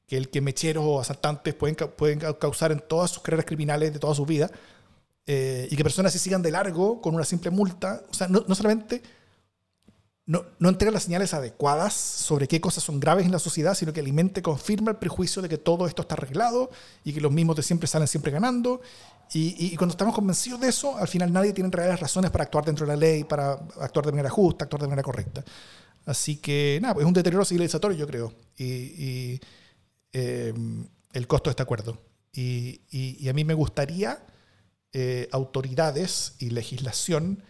que 0.07 0.17
el 0.17 0.29
que 0.29 0.41
mecheros 0.41 0.85
o 0.85 1.01
asaltantes 1.01 1.55
pueden, 1.55 1.77
pueden 1.97 2.19
causar 2.19 2.73
en 2.73 2.81
todas 2.81 3.11
sus 3.13 3.23
carreras 3.23 3.47
criminales 3.47 3.93
de 3.93 3.99
toda 3.99 4.15
su 4.15 4.27
vida, 4.27 4.51
y 5.27 5.77
que 5.77 5.83
personas 5.85 6.13
se 6.13 6.19
sigan 6.19 6.43
de 6.43 6.51
largo 6.51 7.01
con 7.01 7.15
una 7.15 7.25
simple 7.25 7.51
multa, 7.51 8.03
o 8.11 8.15
sea, 8.15 8.27
no, 8.27 8.45
no 8.49 8.55
solamente 8.57 9.03
no, 10.31 10.45
no 10.61 10.69
entrega 10.69 10.93
las 10.93 11.03
señales 11.03 11.35
adecuadas 11.35 11.93
sobre 11.93 12.47
qué 12.47 12.61
cosas 12.61 12.85
son 12.85 13.01
graves 13.01 13.27
en 13.27 13.33
la 13.33 13.41
sociedad, 13.41 13.75
sino 13.75 13.93
que 13.93 13.99
alimente, 13.99 14.43
confirma 14.43 14.93
el 14.93 14.97
prejuicio 14.97 15.43
de 15.43 15.49
que 15.49 15.59
todo 15.59 15.89
esto 15.89 16.03
está 16.03 16.15
arreglado 16.15 16.71
y 17.03 17.13
que 17.13 17.21
los 17.21 17.33
mismos 17.33 17.57
de 17.57 17.65
siempre 17.65 17.89
salen 17.89 18.07
siempre 18.07 18.31
ganando. 18.31 18.81
Y, 19.33 19.75
cuando 19.75 19.95
estamos 19.95 20.15
convencidos 20.15 20.61
de 20.61 20.69
eso, 20.69 20.97
al 20.97 21.09
final 21.09 21.33
nadie 21.33 21.53
tiene 21.53 21.69
reales 21.73 21.99
razones 21.99 22.31
para 22.31 22.45
actuar 22.45 22.65
dentro 22.65 22.87
de 22.87 22.93
la 22.93 22.97
ley, 22.97 23.25
para 23.25 23.55
actuar 23.81 24.07
de 24.07 24.13
manera 24.13 24.31
justa, 24.31 24.67
actuar 24.67 24.83
de 24.83 24.87
manera 24.87 25.03
correcta. 25.03 25.45
Así 26.07 26.37
que, 26.37 26.79
nada, 26.81 26.95
pues 26.95 27.03
es 27.03 27.09
un 27.09 27.15
deterioro 27.15 27.45
civilizatorio, 27.45 27.99
yo 27.99 28.07
creo. 28.07 28.33
Y, 28.57 29.41
eh, 30.13 30.55
el 31.13 31.27
costo 31.27 31.51
de 31.51 31.53
este 31.53 31.63
acuerdo. 31.65 31.99
Y, 32.33 33.29
a 33.29 33.33
mí 33.33 33.45
me 33.45 33.55
gustaría 33.55 34.25
eh, 34.93 35.29
autoridades 35.33 36.35
y 36.39 36.51
legislación 36.51 37.43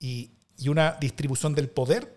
y, 0.00 0.32
y 0.58 0.70
una 0.70 0.96
distribución 1.00 1.54
del 1.54 1.68
poder 1.68 2.15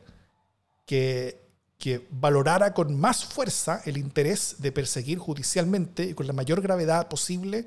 que, 0.90 1.40
que 1.78 2.08
valorara 2.10 2.74
con 2.74 3.00
más 3.00 3.24
fuerza 3.24 3.84
el 3.86 3.96
interés 3.96 4.56
de 4.58 4.72
perseguir 4.72 5.20
judicialmente 5.20 6.04
y 6.04 6.14
con 6.16 6.26
la 6.26 6.34
mayor 6.34 6.62
gravedad 6.62 7.08
posible 7.08 7.66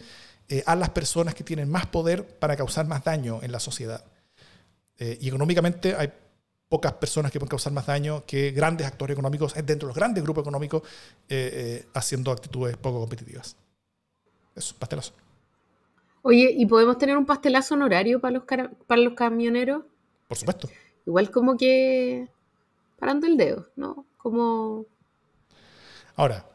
eh, 0.49 0.65
a 0.67 0.75
las 0.75 0.91
personas 0.91 1.37
que 1.37 1.45
tienen 1.45 1.71
más 1.71 1.87
poder 1.87 2.27
para 2.27 2.57
causar 2.57 2.85
más 2.89 3.05
daño 3.05 3.39
en 3.45 3.53
la 3.53 3.61
sociedad. 3.61 4.05
Eh, 4.99 5.19
y 5.21 5.29
económicamente 5.29 5.95
hay 5.95 6.11
pocas 6.69 6.95
personas 6.95 7.31
que 7.31 7.39
pueden 7.39 7.51
causar 7.51 7.73
más 7.73 7.87
daño 7.87 8.25
que 8.27 8.51
grandes 8.51 8.89
actores 8.89 9.15
económicos 9.15 9.55
dentro 9.55 9.87
de 9.87 9.91
los 9.91 9.97
grandes 9.97 10.25
grupos 10.25 10.43
económicos 10.43 10.83
eh, 11.29 11.87
haciendo 11.95 12.33
actitudes 12.33 12.77
poco 12.77 12.99
competitivas. 12.99 13.55
Eso, 14.57 14.75
pastelazo. 14.81 15.13
Oye, 16.23 16.53
¿y 16.59 16.67
podemos 16.67 16.99
tener 16.99 17.17
un 17.17 17.25
pastelazo 17.25 17.75
honorario 17.75 18.21
para 18.21 18.33
los, 18.33 18.43
para 18.45 19.01
los 19.01 19.15
camioneros? 19.15 19.85
Por 20.27 20.37
supuesto. 20.37 20.69
Igual 21.07 21.31
como 21.31 21.57
que 21.57 22.29
parando 23.03 23.27
el 23.27 23.37
dedo, 23.37 23.67
¿no? 23.75 24.07
Como... 24.17 24.87
Ahora, 26.15 26.47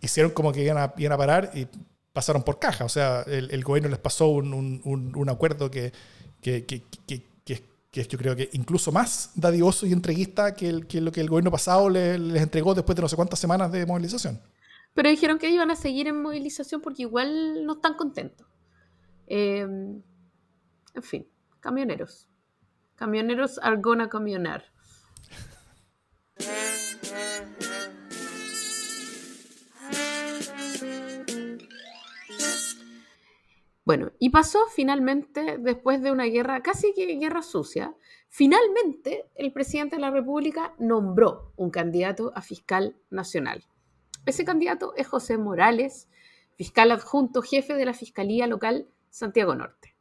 hicieron 0.00 0.30
como 0.30 0.52
que 0.52 0.62
iban 0.62 0.78
a, 0.78 0.94
iban 0.96 1.12
a 1.12 1.16
parar 1.16 1.50
y 1.52 1.66
pasaron 2.12 2.44
por 2.44 2.60
caja. 2.60 2.84
O 2.84 2.88
sea, 2.88 3.22
el, 3.22 3.64
gobierno 3.64 3.88
les 3.88 3.98
pasó 3.98 4.28
un, 4.28 5.26
acuerdo 5.28 5.72
que, 5.72 5.92
que, 6.40 6.64
que, 6.64 6.84
que, 7.08 7.60
es 7.92 8.08
yo 8.08 8.18
creo 8.18 8.36
que 8.36 8.50
incluso 8.52 8.92
más 8.92 9.32
dadivoso 9.34 9.84
y 9.84 9.92
entreguista 9.92 10.54
que, 10.54 10.72
lo 10.72 11.10
que 11.10 11.20
el 11.20 11.28
gobierno 11.28 11.50
pasado 11.50 11.90
les, 11.90 12.20
les 12.20 12.40
entregó 12.40 12.72
después 12.72 12.94
de 12.94 13.02
no 13.02 13.08
sé 13.08 13.16
cuántas 13.16 13.40
semanas 13.40 13.72
de 13.72 13.84
movilización. 13.84 14.40
Pero 14.94 15.10
dijeron 15.10 15.40
que 15.40 15.50
iban 15.50 15.72
a 15.72 15.76
seguir 15.76 16.06
en 16.06 16.22
movilización 16.22 16.82
porque 16.82 17.02
igual 17.02 17.66
no 17.66 17.72
están 17.72 17.94
contentos. 17.94 18.46
Em, 19.26 20.00
en 20.94 21.02
fin, 21.02 21.26
camioneros. 21.58 22.28
Camioneros 22.94 23.58
are 23.60 23.78
gonna 23.80 24.08
camionar. 24.08 24.72
Bueno, 33.84 34.12
y 34.18 34.30
pasó 34.30 34.60
finalmente, 34.74 35.58
después 35.58 36.02
de 36.02 36.10
una 36.10 36.24
guerra, 36.24 36.62
casi 36.62 36.94
que 36.94 37.06
guerra 37.16 37.42
sucia, 37.42 37.94
finalmente 38.30 39.26
el 39.34 39.52
presidente 39.52 39.96
de 39.96 40.00
la 40.00 40.10
República 40.10 40.74
nombró 40.78 41.52
un 41.56 41.70
candidato 41.70 42.32
a 42.34 42.40
fiscal 42.40 42.96
nacional. 43.10 43.64
Ese 44.24 44.46
candidato 44.46 44.94
es 44.96 45.06
José 45.06 45.36
Morales, 45.36 46.08
fiscal 46.56 46.92
adjunto 46.92 47.42
jefe 47.42 47.74
de 47.74 47.84
la 47.84 47.92
Fiscalía 47.92 48.46
Local 48.46 48.88
Santiago 49.10 49.54
Norte. 49.54 49.94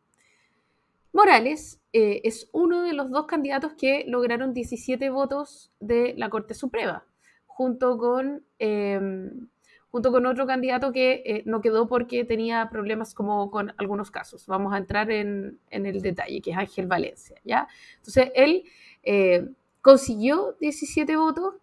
Morales 1.12 1.82
eh, 1.94 2.22
es 2.24 2.50
uno 2.52 2.82
de 2.82 2.94
los 2.94 3.12
dos 3.12 3.28
candidatos 3.28 3.74
que 3.74 4.04
lograron 4.08 4.52
17 4.54 5.12
votos 5.12 5.72
de 5.80 6.16
la 6.18 6.30
Corte 6.32 6.56
Suprema, 6.56 7.06
junto 7.46 8.00
con, 8.00 8.44
em, 8.58 9.48
junto 9.92 10.12
con 10.12 10.26
otro 10.26 10.48
candidato 10.48 10.92
que 10.92 11.22
eh, 11.24 11.44
no 11.46 11.62
quedó 11.62 11.88
porque 11.88 12.26
tenía 12.26 12.68
problemas 12.72 13.14
como 13.14 13.52
con 13.52 13.74
algunos 13.78 14.10
casos. 14.10 14.48
Vamos 14.48 14.74
a 14.74 14.80
entrar 14.80 15.12
en, 15.12 15.60
el 15.70 16.02
detalle, 16.02 16.42
que 16.42 16.50
es 16.52 16.58
Ángel 16.58 16.88
Valencia. 16.88 17.40
¿ya? 17.44 17.68
Entonces, 17.98 18.32
él 18.34 18.64
eh, 19.04 19.48
consiguió 19.82 20.58
17 20.60 21.16
votos 21.16 21.56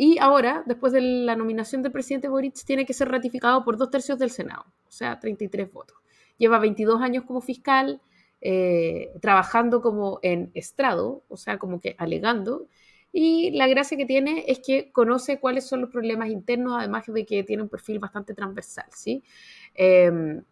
y 0.00 0.18
ahora, 0.18 0.62
después 0.66 0.92
de 0.92 1.00
la 1.00 1.34
nominación 1.34 1.82
del 1.82 1.90
presidente 1.92 2.28
Boric, 2.28 2.54
tiene 2.64 2.86
que 2.86 2.92
ser 2.92 3.08
ratificado 3.08 3.64
por 3.64 3.76
dos 3.76 3.90
tercios 3.90 4.18
del 4.18 4.30
Senado, 4.30 4.64
o 4.86 4.90
sea, 4.90 5.18
33 5.18 5.72
votos. 5.72 5.96
Lleva 6.38 6.60
22 6.60 7.02
años 7.02 7.24
como 7.24 7.40
fiscal, 7.40 8.00
eh, 8.40 9.12
trabajando 9.20 9.82
como 9.82 10.20
en 10.22 10.50
estrado, 10.54 11.22
o 11.28 11.36
sea, 11.36 11.58
como 11.58 11.80
que 11.80 11.96
alegando. 11.98 12.66
Y 13.12 13.50
la 13.52 13.66
gracia 13.66 13.96
que 13.96 14.06
tiene 14.06 14.44
es 14.48 14.60
que 14.60 14.92
conoce 14.92 15.40
cuáles 15.40 15.66
son 15.66 15.80
los 15.80 15.90
problemas 15.90 16.28
internos, 16.28 16.74
además 16.78 17.04
de 17.06 17.24
que 17.24 17.42
tiene 17.42 17.62
un 17.62 17.68
perfil 17.68 17.98
bastante 17.98 18.34
transversal, 18.34 18.86
¿sí? 18.92 19.22
Em, 19.74 20.42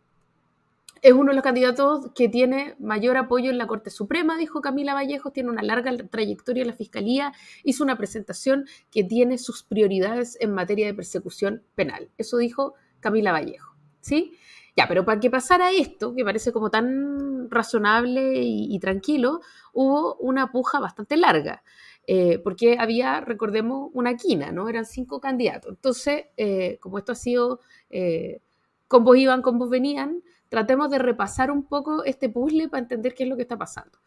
es 1.02 1.12
uno 1.12 1.30
de 1.30 1.34
los 1.34 1.44
candidatos 1.44 2.10
que 2.14 2.28
tiene 2.28 2.74
mayor 2.80 3.16
apoyo 3.16 3.50
en 3.50 3.58
la 3.58 3.66
Corte 3.66 3.90
Suprema, 3.90 4.36
dijo 4.36 4.60
Camila 4.60 4.94
Vallejo, 4.94 5.30
tiene 5.30 5.50
una 5.50 5.62
larga 5.62 5.94
trayectoria 6.08 6.62
en 6.62 6.68
la 6.68 6.74
Fiscalía, 6.74 7.32
hizo 7.62 7.84
una 7.84 7.96
presentación 7.96 8.66
que 8.90 9.04
tiene 9.04 9.38
sus 9.38 9.62
prioridades 9.62 10.36
en 10.40 10.52
materia 10.52 10.86
de 10.86 10.94
persecución 10.94 11.62
penal. 11.74 12.08
Eso 12.18 12.38
dijo 12.38 12.74
Camila 13.00 13.32
Vallejo, 13.32 13.76
¿sí? 14.00 14.32
Ya, 14.76 14.86
pero 14.86 15.06
para 15.06 15.18
que 15.18 15.30
pasara 15.30 15.70
esto, 15.70 16.14
que 16.14 16.22
parece 16.22 16.52
como 16.52 16.70
tan 16.70 17.50
razonable 17.50 18.42
y, 18.42 18.78
tranquilo, 18.78 19.40
hubo 19.72 20.16
una 20.16 20.52
puja 20.52 20.80
bastante 20.80 21.16
larga. 21.16 21.62
Eh, 22.06 22.38
porque 22.38 22.76
había, 22.78 23.20
recordemos, 23.22 23.90
una 23.94 24.16
quina, 24.16 24.52
¿no? 24.52 24.68
Eran 24.68 24.84
cinco 24.84 25.18
candidatos. 25.18 25.70
Entonces, 25.72 26.26
eh, 26.36 26.78
como 26.80 26.98
esto 26.98 27.12
ha 27.12 27.14
sido, 27.14 27.60
eh, 27.88 28.40
combos 28.86 29.16
iban, 29.16 29.40
combos 29.40 29.70
venían, 29.70 30.22
tratemos 30.50 30.90
de 30.90 30.98
repasar 30.98 31.50
un 31.50 31.64
poco 31.64 32.04
este 32.04 32.28
puzzle 32.28 32.68
para 32.68 32.82
entender 32.82 33.14
qué 33.14 33.24
es 33.24 33.30
lo 33.30 33.36
que 33.36 33.42
está 33.42 33.56
pasando. 33.56 33.98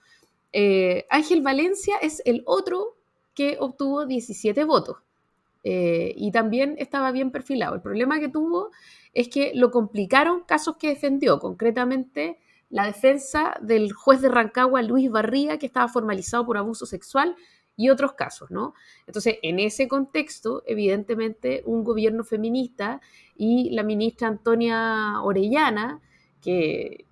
Ángel 1.10 1.42
Valencia 1.42 1.96
es 2.02 2.22
el 2.26 2.44
otro 2.46 2.98
que 3.34 3.58
obtuvo 3.60 4.06
17 4.06 4.64
votos. 4.66 4.98
Y 5.64 6.32
también 6.32 6.76
estaba 6.80 7.12
bien 7.12 7.32
perfilado. 7.32 7.76
El 7.76 7.82
problema 7.82 8.20
que 8.20 8.30
tuvo 8.30 8.72
es 9.14 9.28
que 9.30 9.52
lo 9.56 9.72
complicaron 9.72 10.42
casos 10.44 10.78
que 10.78 10.90
defendió, 10.90 11.40
concretamente 11.40 12.38
la 12.70 12.86
defensa 12.86 13.56
del 13.62 13.92
juez 13.94 14.22
de 14.22 14.30
Rancagua, 14.30 14.82
Luis 14.82 15.10
Barría, 15.10 15.58
que 15.58 15.66
estaba 15.66 15.88
formalizado 15.88 16.46
por 16.46 16.58
abuso 16.58 16.86
sexual 16.86 17.36
y 17.76 17.90
otros 17.90 18.14
casos, 18.14 18.52
¿no? 18.52 18.74
Entonces, 19.08 19.38
en 19.42 19.60
ese 19.60 19.88
contexto, 19.88 20.64
evidentemente, 20.68 21.64
un 21.66 21.84
gobierno 21.84 22.24
feminista 22.24 23.02
y 23.36 23.72
la 23.72 23.84
ministra 23.84 24.28
Antonia 24.28 25.22
Orellana, 25.24 26.00
que, 26.42 27.06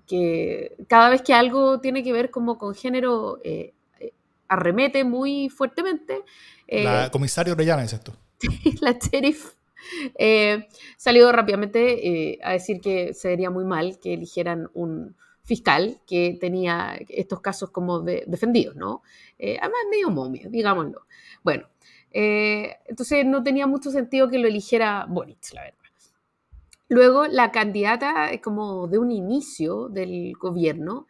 cada 0.87 1.09
vez 1.09 1.21
que 1.21 1.33
algo 1.33 1.79
tiene 1.79 2.03
que 2.03 2.13
ver 2.13 2.29
como 2.29 2.57
con 2.57 2.75
género, 2.75 3.39
eh, 3.43 3.73
eh, 3.99 4.13
arremete 4.47 5.03
muy 5.03 5.49
fuertemente. 5.49 6.23
la 6.67 7.07
eh, 7.07 7.11
comisaria 7.11 7.53
Orellana 7.53 7.83
es 7.83 7.93
esto. 7.93 8.13
la 8.81 8.93
sheriff 8.93 9.57
eh, 10.15 10.67
salió 10.97 11.31
rápidamente 11.31 12.07
eh, 12.07 12.39
a 12.43 12.53
decir 12.53 12.81
que 12.81 13.13
se 13.13 13.29
vería 13.29 13.49
muy 13.49 13.65
mal 13.65 13.99
que 13.99 14.13
eligieran 14.13 14.69
un 14.73 15.15
fiscal 15.43 16.01
que 16.05 16.37
tenía 16.39 16.99
estos 17.07 17.39
casos 17.39 17.71
como 17.71 18.01
defendidos, 18.01 18.75
¿no? 18.75 19.01
Eh, 19.39 19.57
además, 19.61 19.79
medio 19.89 20.09
momio, 20.09 20.49
digámoslo. 20.49 21.05
Bueno, 21.41 21.67
entonces 22.11 23.25
no 23.25 23.43
tenía 23.43 23.65
mucho 23.65 23.89
sentido 23.91 24.27
que 24.29 24.39
lo 24.39 24.47
eligiera 24.47 25.05
Boric, 25.07 25.53
la 25.53 25.61
verdad. 25.61 25.77
Luego, 26.89 27.27
la 27.27 27.51
candidata, 27.51 28.29
como 28.41 28.87
de 28.87 28.97
un 28.97 29.11
inicio 29.11 29.87
del 29.87 30.33
gobierno, 30.33 31.07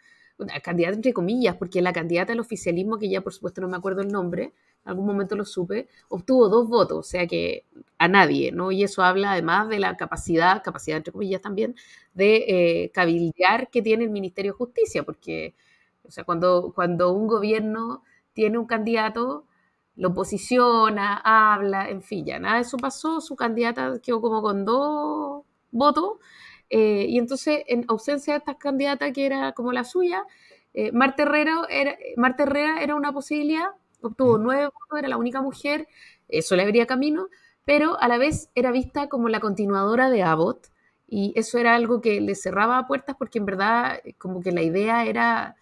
candidata 0.63 0.95
entre 0.95 1.13
comillas, 1.13 1.55
porque 1.55 1.81
la 1.81 1.93
candidata 1.93 2.31
del 2.31 2.39
oficialismo, 2.39 2.99
que 2.99 3.09
ya 3.09 3.21
por 3.21 3.33
supuesto 3.33 3.61
no 3.61 3.67
me 3.67 3.77
acuerdo 3.77 4.01
el 4.01 4.09
nombre, 4.09 4.53
algún 4.89 5.05
momento 5.05 5.35
lo 5.35 5.45
supe, 5.45 5.87
obtuvo 6.09 6.49
dos 6.49 6.67
votos, 6.67 6.97
o 6.99 7.03
sea 7.03 7.27
que 7.27 7.65
a 7.97 8.07
nadie, 8.07 8.51
¿no? 8.51 8.71
Y 8.71 8.83
eso 8.83 9.03
habla 9.03 9.33
además 9.33 9.69
de 9.69 9.79
la 9.79 9.97
capacidad, 9.97 10.63
capacidad 10.63 10.97
entre 10.97 11.11
comillas 11.13 11.41
también, 11.41 11.75
de 12.13 12.83
eh, 12.83 12.91
cabildear 12.93 13.69
que 13.69 13.81
tiene 13.81 14.03
el 14.05 14.09
Ministerio 14.11 14.51
de 14.53 14.57
Justicia, 14.57 15.03
porque, 15.03 15.55
o 16.03 16.11
sea, 16.11 16.23
cuando, 16.23 16.71
cuando 16.75 17.11
un 17.11 17.27
gobierno 17.27 18.03
tiene 18.33 18.57
un 18.57 18.65
candidato, 18.67 19.45
lo 19.95 20.13
posiciona, 20.13 21.17
habla, 21.23 21.89
en 21.89 22.01
fin, 22.03 22.25
ya 22.25 22.39
nada 22.39 22.55
de 22.55 22.61
eso 22.61 22.77
pasó, 22.77 23.19
su 23.21 23.35
candidata 23.35 23.99
quedó 24.01 24.21
como 24.21 24.41
con 24.41 24.63
dos 24.65 25.43
votos, 25.71 26.19
eh, 26.69 27.05
y 27.09 27.17
entonces, 27.17 27.63
en 27.67 27.85
ausencia 27.87 28.33
de 28.33 28.39
esta 28.39 28.57
candidata 28.57 29.11
que 29.11 29.25
era 29.25 29.53
como 29.53 29.71
la 29.71 29.83
suya, 29.83 30.25
eh, 30.73 30.91
Marta, 30.91 31.23
Herrera 31.23 31.65
era, 31.69 31.97
Herrera 32.37 32.81
era 32.83 32.95
una 32.95 33.11
posibilidad, 33.11 33.69
obtuvo 34.07 34.37
nueve 34.37 34.65
votos, 34.65 34.99
era 34.99 35.07
la 35.07 35.17
única 35.17 35.41
mujer, 35.41 35.87
eso 36.27 36.55
le 36.55 36.63
abría 36.63 36.85
camino, 36.85 37.27
pero 37.65 37.99
a 37.99 38.07
la 38.07 38.17
vez 38.17 38.49
era 38.55 38.71
vista 38.71 39.07
como 39.07 39.29
la 39.29 39.39
continuadora 39.39 40.09
de 40.09 40.23
Abbott, 40.23 40.67
y 41.07 41.33
eso 41.35 41.57
era 41.57 41.75
algo 41.75 42.01
que 42.01 42.19
le 42.19 42.35
cerraba 42.35 42.85
puertas 42.87 43.15
porque 43.17 43.39
en 43.39 43.45
verdad 43.45 43.99
eh, 44.03 44.13
como 44.17 44.41
que 44.41 44.51
la 44.51 44.61
idea 44.61 45.05
era 45.05 45.55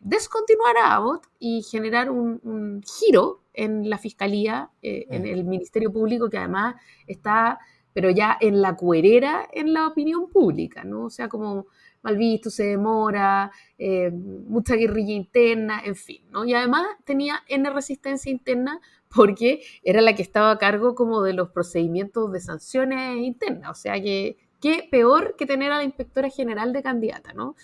descontinuar 0.00 0.76
a 0.78 0.94
Abbott 0.94 1.26
y 1.38 1.62
generar 1.62 2.10
un, 2.10 2.82
giro 2.82 3.42
en 3.52 3.88
la 3.88 3.98
fiscalía, 3.98 4.70
en 4.82 5.26
el 5.26 5.44
Ministerio 5.44 5.92
Público, 5.92 6.28
que 6.28 6.38
además 6.38 6.74
está 7.06 7.60
pero 7.96 8.10
ya 8.10 8.36
en 8.42 8.60
la 8.60 8.76
cuerera 8.76 9.48
en 9.50 9.72
la 9.72 9.86
opinión 9.86 10.28
pública, 10.28 10.84
¿no? 10.84 11.04
O 11.04 11.10
sea, 11.10 11.30
como 11.30 11.68
mal 12.02 12.16
visto, 12.16 12.50
se 12.50 12.64
demora, 12.64 13.50
eh, 13.78 14.10
mucha 14.10 14.76
guerrilla 14.76 15.14
interna, 15.14 15.80
en 15.84 15.96
fin, 15.96 16.22
¿no? 16.30 16.44
Y 16.44 16.54
además 16.54 16.86
tenía 17.04 17.42
N 17.48 17.68
resistencia 17.70 18.30
interna 18.30 18.80
porque 19.14 19.62
era 19.82 20.00
la 20.00 20.14
que 20.14 20.22
estaba 20.22 20.50
a 20.50 20.58
cargo 20.58 20.94
como 20.94 21.22
de 21.22 21.32
los 21.32 21.50
procedimientos 21.50 22.32
de 22.32 22.40
sanciones 22.40 23.18
internas, 23.18 23.70
o 23.70 23.74
sea 23.74 24.00
que 24.00 24.36
qué 24.60 24.88
peor 24.90 25.36
que 25.36 25.46
tener 25.46 25.72
a 25.72 25.78
la 25.78 25.84
inspectora 25.84 26.28
general 26.30 26.72
de 26.72 26.82
candidata, 26.82 27.32
¿no? 27.32 27.56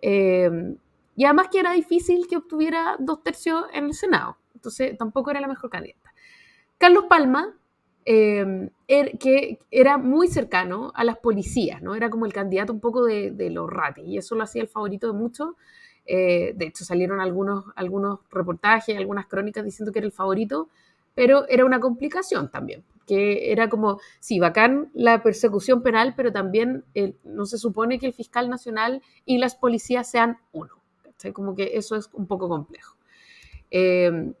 Eh, 0.00 0.74
y 1.14 1.24
además 1.24 1.48
que 1.50 1.60
era 1.60 1.72
difícil 1.72 2.26
que 2.26 2.36
obtuviera 2.36 2.96
dos 2.98 3.22
tercios 3.22 3.64
en 3.72 3.84
el 3.84 3.94
Senado. 3.94 4.38
Entonces 4.54 4.96
tampoco 4.96 5.30
era 5.30 5.40
la 5.40 5.48
mejor 5.48 5.70
candidata. 5.70 6.14
Carlos 6.78 7.04
Palma, 7.08 7.54
eh, 8.04 8.70
er, 8.88 9.18
que 9.18 9.60
era 9.70 9.98
muy 9.98 10.28
cercano 10.28 10.92
a 10.94 11.04
las 11.04 11.18
policías, 11.18 11.82
¿no? 11.82 11.94
Era 11.94 12.10
como 12.10 12.26
el 12.26 12.32
candidato 12.32 12.72
un 12.72 12.80
poco 12.80 13.04
de, 13.04 13.50
los 13.50 13.70
ratis, 13.70 14.04
y 14.06 14.18
eso 14.18 14.34
lo 14.34 14.42
hacía 14.42 14.62
el 14.62 14.68
favorito 14.68 15.06
de 15.06 15.18
muchos. 15.18 15.50
Eh, 16.04 16.52
de 16.56 16.66
hecho, 16.66 16.84
salieron 16.84 17.20
algunos, 17.20 17.64
algunos 17.76 18.20
reportajes, 18.30 18.96
algunas 18.96 19.26
crónicas 19.26 19.64
diciendo 19.64 19.92
que 19.92 20.00
era 20.00 20.06
el 20.06 20.12
favorito, 20.12 20.68
pero 21.14 21.46
era 21.48 21.64
una 21.64 21.80
complicación 21.80 22.50
también, 22.50 22.84
que 23.06 23.52
era 23.52 23.68
como, 23.68 24.00
sí, 24.18 24.40
bacán 24.40 24.90
la 24.94 25.22
persecución 25.22 25.82
penal, 25.82 26.14
pero 26.16 26.32
también 26.32 26.84
no 27.24 27.46
se 27.46 27.58
supone 27.58 27.98
que 27.98 28.06
el 28.06 28.14
fiscal 28.14 28.48
nacional 28.48 29.02
y 29.24 29.38
las 29.38 29.54
policías 29.54 30.10
sean 30.10 30.38
uno. 30.52 30.72
Como 31.32 31.54
que 31.54 31.72
eso 31.74 31.94
es 31.94 32.10
un 32.14 32.26
poco 32.26 32.48
complejo. 32.48 32.96
Eh, 33.70 34.32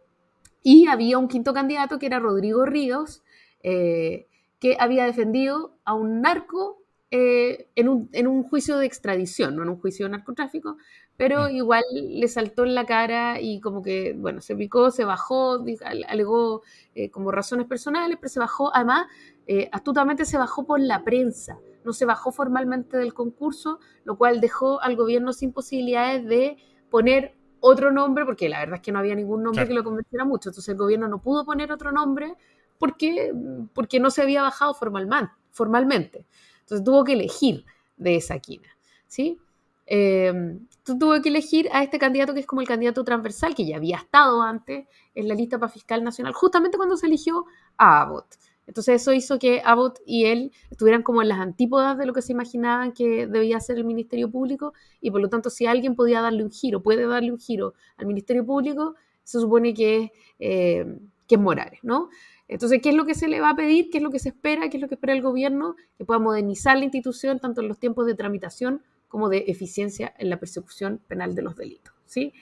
y 0.62 0.86
había 0.86 1.18
un 1.18 1.28
quinto 1.28 1.52
candidato 1.52 1.98
que 1.98 2.06
era 2.06 2.18
Rodrigo 2.18 2.64
Ríos, 2.64 3.22
eh, 3.62 4.26
que 4.58 4.76
había 4.78 5.04
defendido 5.04 5.76
a 5.84 5.94
un 5.94 6.20
narco 6.20 6.82
eh, 7.14 7.68
en, 7.74 7.90
un, 7.90 8.08
en, 8.12 8.26
un, 8.26 8.42
juicio 8.42 8.78
de 8.78 8.86
extradición, 8.86 9.54
no 9.54 9.62
en 9.62 9.68
un 9.68 9.78
juicio 9.78 10.06
de 10.06 10.12
narcotráfico, 10.12 10.78
pero 11.18 11.44
mm. 11.44 11.50
igual 11.50 11.82
le 11.92 12.26
saltó 12.26 12.64
en 12.64 12.74
la 12.74 12.86
cara 12.86 13.38
y 13.38 13.60
como 13.60 13.82
que, 13.82 14.14
bueno, 14.16 14.40
se 14.40 14.56
picó, 14.56 14.90
se 14.90 15.04
bajó, 15.04 15.62
alegó 16.08 16.62
eh, 16.94 17.10
como 17.10 17.30
razones 17.30 17.66
personales, 17.66 18.16
pero 18.18 18.30
se 18.30 18.40
bajó, 18.40 18.74
además, 18.74 19.08
eh, 19.46 19.68
astutamente 19.72 20.24
se 20.24 20.38
bajó 20.38 20.64
por 20.64 20.80
la 20.80 21.04
prensa, 21.04 21.58
no 21.84 21.92
se 21.92 22.06
bajó 22.06 22.32
formalmente 22.32 22.96
del 22.96 23.12
concurso, 23.12 23.78
lo 24.04 24.16
cual 24.16 24.40
dejó 24.40 24.80
al 24.80 24.96
gobierno 24.96 25.34
sin 25.34 25.52
posibilidades 25.52 26.24
de 26.24 26.56
poner 26.88 27.34
otro 27.60 27.92
nombre, 27.92 28.24
porque 28.24 28.48
la 28.48 28.60
verdad 28.60 28.76
es 28.76 28.80
que 28.80 28.90
no 28.90 29.00
había 29.00 29.14
ningún 29.14 29.42
nombre 29.42 29.68
que 29.68 29.74
lo 29.74 29.84
convenciera 29.84 30.24
mucho, 30.24 30.48
entonces 30.48 30.70
el 30.70 30.78
gobierno 30.78 31.08
no 31.08 31.20
pudo 31.20 31.44
poner 31.44 31.72
otro 31.72 31.92
nombre 31.92 32.36
porque, 32.82 33.32
porque 33.74 34.00
no 34.00 34.10
se 34.10 34.22
había 34.22 34.42
bajado 34.42 34.74
formalmente. 34.74 36.26
Entonces 36.62 36.84
tuvo 36.84 37.04
que 37.04 37.12
elegir 37.12 37.64
de 37.96 38.16
esa 38.16 38.40
quina, 38.40 38.76
¿sí? 39.06 39.38
Eh, 39.86 40.58
tuvo 40.82 41.22
que 41.22 41.28
elegir 41.28 41.68
a 41.70 41.84
este 41.84 42.00
candidato 42.00 42.34
que 42.34 42.40
es 42.40 42.46
como 42.46 42.60
el 42.60 42.66
candidato 42.66 43.04
transversal, 43.04 43.54
que 43.54 43.64
ya 43.64 43.76
había 43.76 43.98
estado 43.98 44.42
antes 44.42 44.88
en 45.14 45.28
la 45.28 45.36
lista 45.36 45.60
para 45.60 45.70
fiscal 45.70 46.02
nacional, 46.02 46.32
justamente 46.32 46.76
cuando 46.76 46.96
se 46.96 47.06
eligió 47.06 47.44
a 47.76 48.00
Abbott. 48.00 48.34
Entonces 48.66 49.00
eso 49.00 49.12
hizo 49.12 49.38
que 49.38 49.62
Abbott 49.64 50.00
y 50.04 50.24
él 50.24 50.50
estuvieran 50.68 51.04
como 51.04 51.22
en 51.22 51.28
las 51.28 51.38
antípodas 51.38 51.96
de 51.96 52.06
lo 52.06 52.12
que 52.12 52.22
se 52.22 52.32
imaginaban 52.32 52.90
que 52.90 53.28
debía 53.28 53.60
ser 53.60 53.78
el 53.78 53.84
Ministerio 53.84 54.28
Público 54.28 54.72
y 55.00 55.12
por 55.12 55.20
lo 55.20 55.28
tanto 55.28 55.50
si 55.50 55.66
alguien 55.66 55.94
podía 55.94 56.20
darle 56.20 56.42
un 56.42 56.50
giro, 56.50 56.82
puede 56.82 57.06
darle 57.06 57.30
un 57.30 57.38
giro 57.38 57.74
al 57.96 58.06
Ministerio 58.06 58.44
Público, 58.44 58.96
se 59.22 59.38
supone 59.38 59.72
que 59.72 60.10
eh, 60.40 60.84
que 61.32 61.36
es 61.36 61.40
Morales, 61.40 61.80
¿no? 61.82 62.10
Entonces, 62.52 62.80
¿qué 62.82 62.90
es 62.90 62.94
lo 62.94 63.06
que 63.06 63.14
se 63.14 63.28
le 63.28 63.40
va 63.40 63.50
a 63.50 63.56
pedir? 63.56 63.90
¿Qué 63.90 63.98
es 63.98 64.04
lo 64.04 64.10
que 64.10 64.18
se 64.18 64.30
espera? 64.30 64.68
¿Qué 64.68 64.76
es 64.76 64.80
lo 64.80 64.88
que 64.88 64.94
espera 64.94 65.12
el 65.12 65.22
gobierno? 65.22 65.76
Que 65.96 66.04
pueda 66.04 66.20
modernizar 66.20 66.76
la 66.76 66.84
institución 66.84 67.38
tanto 67.40 67.60
en 67.60 67.68
los 67.68 67.78
tiempos 67.78 68.06
de 68.06 68.14
tramitación 68.14 68.82
como 69.08 69.28
de 69.28 69.44
eficiencia 69.48 70.14
en 70.18 70.30
la 70.30 70.38
persecución 70.38 71.00
penal 71.06 71.34
de 71.34 71.42
los 71.42 71.56
delitos. 71.56 71.94
¿sí? 72.06 72.32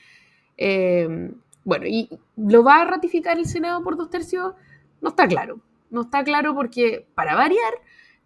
Eh, 0.57 1.33
bueno, 1.65 1.87
y 1.87 2.09
lo 2.37 2.65
va 2.65 2.83
a 2.83 2.85
ratificar 2.85 3.39
el 3.39 3.47
Senado 3.47 3.83
por 3.83 3.97
dos 3.97 4.11
tercios, 4.11 4.55
no 5.01 5.11
está 5.11 5.27
claro. 5.29 5.61
No 5.91 6.03
está 6.03 6.23
claro 6.25 6.55
porque, 6.55 7.07
para 7.15 7.35
variar, 7.35 7.73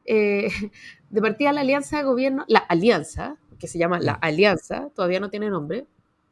eh, 0.04 0.48
de 1.10 1.20
partida 1.20 1.52
la 1.52 1.62
alianza 1.62 1.98
de 1.98 2.04
gobierno, 2.04 2.44
la 2.48 2.60
alianza, 2.60 3.36
que 3.58 3.66
se 3.66 3.78
llama 3.78 4.00
la 4.00 4.12
alianza, 4.12 4.90
todavía 4.94 5.20
no 5.20 5.30
tiene 5.30 5.50
nombre. 5.50 5.86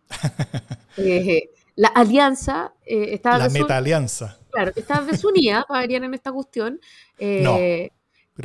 Eh, 0.98 1.48
la 1.76 1.88
alianza 1.88 2.74
está... 2.84 3.38
La 3.38 3.48
meta 3.48 3.76
alianza. 3.76 4.38
Claro, 4.50 4.72
está 4.76 5.00
desunida 5.02 5.64
para 5.68 5.80
variar 5.80 6.04
en 6.04 6.14
esta 6.14 6.32
cuestión. 6.32 6.80
no 7.18 7.56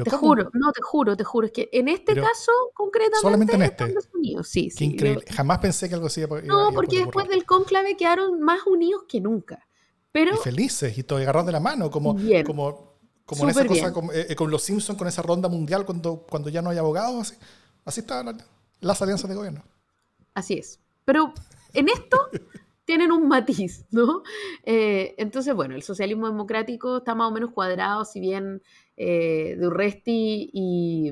te 0.04 0.12
juro, 0.12 0.50
no, 0.54 0.72
te 0.72 0.82
juro, 0.82 1.16
te 1.16 1.24
juro. 1.24 1.48
Es 1.48 1.54
que 1.54 1.70
en 1.72 1.88
este 1.88 2.14
caso, 2.16 2.52
concretamente, 2.74 3.22
solamente 3.22 3.56
en 3.56 3.62
este. 3.62 3.96
Unidos. 4.14 4.48
Sí, 4.48 4.70
Qué 4.76 4.86
increíble. 4.86 5.26
Jamás 5.32 5.60
pensé 5.60 5.88
que 5.88 5.96
algo 5.96 6.08
así 6.08 6.22
iba, 6.22 6.42
No, 6.42 6.72
porque 6.74 7.00
después 7.00 7.28
del 7.30 7.46
conclave 7.46 7.96
quedaron 7.96 8.42
más 8.42 8.66
unidos 8.66 9.04
que 9.08 9.22
nunca. 9.22 9.66
Pero, 10.12 10.36
y 10.36 10.38
felices 10.38 10.98
y 10.98 11.04
todo 11.04 11.20
agarrados 11.20 11.46
de 11.46 11.52
la 11.52 11.60
mano, 11.60 11.92
como, 11.92 12.18
como, 12.46 12.98
como 13.26 13.44
en 13.44 13.50
esa 13.50 13.66
cosa 13.66 13.94
eh, 14.14 14.28
eh, 14.30 14.36
con 14.36 14.50
los 14.50 14.64
Simpsons, 14.64 14.98
con 14.98 15.08
esa 15.08 15.22
ronda 15.22 15.48
mundial 15.48 15.86
cuando, 15.86 16.26
cuando 16.30 16.50
ya 16.50 16.62
no 16.62 16.70
hay 16.70 16.78
abogados. 16.78 17.22
Así, 17.22 17.36
así 17.86 18.00
están 18.02 18.44
las 18.82 19.02
alianzas 19.02 19.30
de 19.30 19.36
gobierno. 19.36 19.64
Así 20.34 20.56
es. 20.56 20.80
Pero 21.06 21.34
en 21.74 21.90
esto 21.90 22.18
tienen 22.88 23.12
un 23.12 23.28
matiz, 23.28 23.86
¿no? 23.92 24.24
Eh, 24.64 25.14
entonces, 25.18 25.54
bueno, 25.54 25.76
el 25.76 25.84
socialismo 25.84 26.28
democrático 26.28 26.98
está 26.98 27.14
más 27.14 27.30
o 27.30 27.34
menos 27.34 27.52
cuadrado, 27.52 28.06
si 28.06 28.20
bien 28.22 28.64
eh, 28.96 29.56
de 29.60 29.68
Urresti 29.68 30.50
y, 30.54 31.12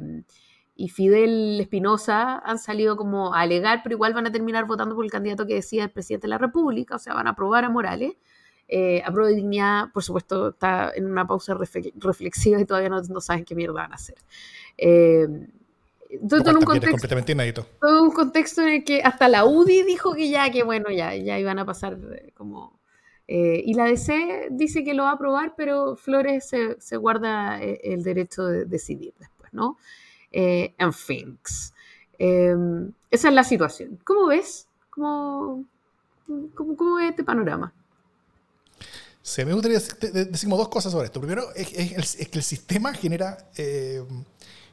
Fidel 0.89 1.59
Espinosa 1.59 2.39
han 2.39 2.59
salido 2.59 2.95
como 2.95 3.33
a 3.33 3.41
alegar, 3.41 3.81
pero 3.83 3.95
igual 3.95 4.13
van 4.13 4.27
a 4.27 4.31
terminar 4.31 4.65
votando 4.65 4.95
por 4.95 5.03
el 5.03 5.11
candidato 5.11 5.45
que 5.45 5.55
decía 5.55 5.83
el 5.83 5.91
presidente 5.91 6.27
de 6.27 6.29
la 6.29 6.37
República, 6.37 6.95
o 6.95 6.99
sea, 6.99 7.13
van 7.13 7.27
a 7.27 7.31
aprobar 7.31 7.65
a 7.65 7.69
Morales. 7.69 8.15
Eh, 8.67 9.03
a 9.05 9.11
de 9.11 9.35
dignidad, 9.35 9.91
por 9.93 10.03
supuesto, 10.03 10.49
está 10.49 10.91
en 10.95 11.05
una 11.05 11.27
pausa 11.27 11.53
reflexiva 11.53 12.59
y 12.59 12.65
todavía 12.65 12.89
no, 12.89 13.21
saben 13.21 13.45
qué 13.45 13.53
mierda 13.53 13.73
van 13.73 13.91
a 13.91 13.95
hacer. 13.95 14.15
Eh, 14.77 15.27
todo, 16.27 16.49
en 16.49 16.57
un 16.57 16.63
contexto, 16.63 17.07
todo 17.79 18.03
un 18.03 18.11
contexto 18.11 18.61
en 18.61 18.67
el 18.69 18.83
que 18.83 19.01
hasta 19.01 19.27
la 19.27 19.45
UDI 19.45 19.83
dijo 19.83 20.13
que 20.13 20.29
ya, 20.29 20.49
que 20.51 20.63
bueno, 20.63 20.89
ya, 20.91 21.15
ya 21.15 21.39
iban 21.39 21.59
a 21.59 21.65
pasar 21.65 21.97
eh, 22.13 22.31
como 22.33 22.75
eh, 23.27 23.63
y 23.65 23.73
la 23.73 23.85
DC 23.85 24.49
dice 24.51 24.83
que 24.83 24.93
lo 24.93 25.03
va 25.03 25.11
a 25.11 25.13
aprobar, 25.13 25.53
pero 25.57 25.95
Flores 25.95 26.47
se, 26.79 26.97
guarda 26.97 27.61
eh, 27.61 27.79
el 27.83 28.03
derecho 28.03 28.45
de 28.45 28.65
decidir 28.65 29.13
después, 29.19 29.51
¿no? 29.53 29.77
Eh, 30.31 30.73
en 30.77 30.93
fin. 30.93 31.39
Em, 32.17 32.91
esa 33.09 33.29
es 33.29 33.33
la 33.33 33.43
situación. 33.43 33.99
¿Cómo 34.03 34.27
ves? 34.27 34.67
¿Cómo, 34.89 35.65
cómo, 36.53 36.95
ves 36.95 37.09
este 37.09 37.23
panorama? 37.23 37.73
Se 39.21 39.43
me 39.43 39.53
gustaría 39.53 39.79
decir 39.79 40.49
dos 40.49 40.69
cosas 40.69 40.91
sobre 40.91 41.05
esto. 41.05 41.19
Primero, 41.19 41.51
es, 41.55 41.69
que 42.27 42.37
el 42.37 42.43
sistema 42.43 42.93
genera, 42.93 43.37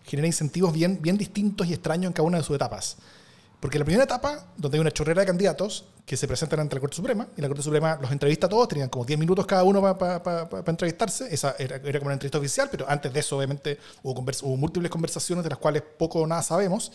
genera 0.05 0.27
incentivos 0.27 0.73
bien, 0.73 1.01
bien 1.01 1.17
distintos 1.17 1.67
y 1.67 1.73
extraños 1.73 2.07
en 2.07 2.13
cada 2.13 2.27
una 2.27 2.39
de 2.39 2.45
sus 2.45 2.57
etapas. 2.57 2.97
Porque 3.63 3.79
la 3.79 3.85
primera 3.85 4.03
etapa, 4.03 4.45
donde 4.57 4.77
hay 4.77 4.81
una 4.81 4.91
chorrera 4.91 5.21
de 5.21 5.27
candidatos 5.29 5.85
que 6.05 6.17
se 6.17 6.27
presentan 6.27 6.59
ante 6.59 6.75
la 6.75 6.81
Corte 6.81 6.97
Suprema, 6.97 7.29
y 7.37 7.41
la 7.41 7.47
Corte 7.47 7.63
Suprema 7.63 7.97
los 8.03 8.11
entrevista 8.11 8.47
a 8.49 8.51
todos, 8.51 8.67
tenían 8.67 8.89
como 8.89 9.05
10 9.05 9.21
minutos 9.21 9.47
cada 9.47 9.63
uno 9.63 9.97
para 9.97 10.65
entrevistarse, 10.67 11.33
esa 11.33 11.55
era, 11.57 11.81
como 11.81 12.07
una 12.07 12.15
entrevista 12.15 12.39
oficial, 12.39 12.69
pero 12.73 12.89
antes 12.89 13.13
de 13.13 13.21
eso 13.21 13.37
obviamente 13.37 13.79
hubo, 14.03 14.21
múltiples 14.57 14.91
conversaciones 14.91 15.45
de 15.45 15.51
las 15.51 15.61
cuales 15.61 15.85
poco 15.97 16.23
o 16.23 16.27
nada 16.27 16.43
sabemos, 16.43 16.91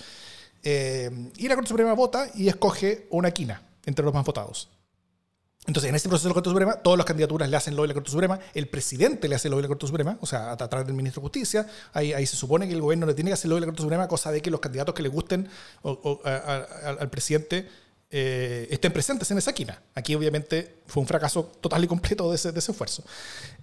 eh, 0.62 1.10
y 1.38 1.48
la 1.48 1.56
Corte 1.56 1.70
Suprema 1.70 1.93
vota 1.93 2.28
y 2.36 2.50
escoge 2.50 3.08
una 3.12 3.32
quina 3.32 3.62
entre 3.86 4.04
los 4.04 4.13
más 4.13 4.26
votados. 4.26 4.67
Entonces, 5.68 5.90
en 5.90 5.96
este 5.96 6.08
proceso 6.08 6.30
de 6.30 6.30
la 6.30 6.34
Corte 6.34 6.50
Suprema, 6.50 6.76
todas 6.76 6.98
las 6.98 7.06
candidaturas 7.06 7.50
le 7.50 7.58
hacen 7.58 7.76
lobby 7.76 7.88
a 7.88 7.88
la 7.90 7.94
Corte 7.96 8.10
Suprema, 8.10 8.40
el 8.54 8.70
presidente 8.70 9.28
le 9.28 9.36
hace 9.36 9.50
lobby 9.50 9.60
a 9.60 9.62
la 9.64 9.68
Corte 9.68 9.86
Suprema, 9.86 10.18
o 10.22 10.26
sea, 10.26 10.54
a, 10.54 10.58
través 10.58 10.88
del 10.88 10.96
ministro 10.96 11.20
de 11.20 11.26
Justicia, 11.26 11.68
ahí, 11.92 12.26
se 12.26 12.38
supone 12.38 12.70
que 12.70 12.74
el 12.74 12.80
gobierno 12.80 13.06
le 13.06 13.14
tiene 13.14 13.32
que 13.32 13.34
hacer 13.34 13.50
lobby 13.50 13.58
a 13.58 13.62
la 13.62 13.66
Corte 13.68 13.82
Suprema, 13.82 14.08
cosa 14.08 14.32
de 14.32 14.42
que 14.42 14.50
los 14.50 14.62
candidatos 14.62 14.96
que 14.96 15.04
le 15.04 15.10
gusten 15.10 15.50
al 15.84 17.10
presidente 17.10 17.68
eh, 18.10 18.70
estén 18.72 18.94
presentes 18.94 19.30
en 19.30 19.40
esa 19.40 19.52
quina. 19.52 19.82
Aquí, 19.94 20.16
obviamente, 20.16 20.78
fue 20.88 21.02
un 21.02 21.08
fracaso 21.08 21.52
total 21.60 21.84
y 21.84 21.88
completo 21.88 22.30
de 22.30 22.38
ese, 22.38 22.58
esfuerzo. 22.58 23.04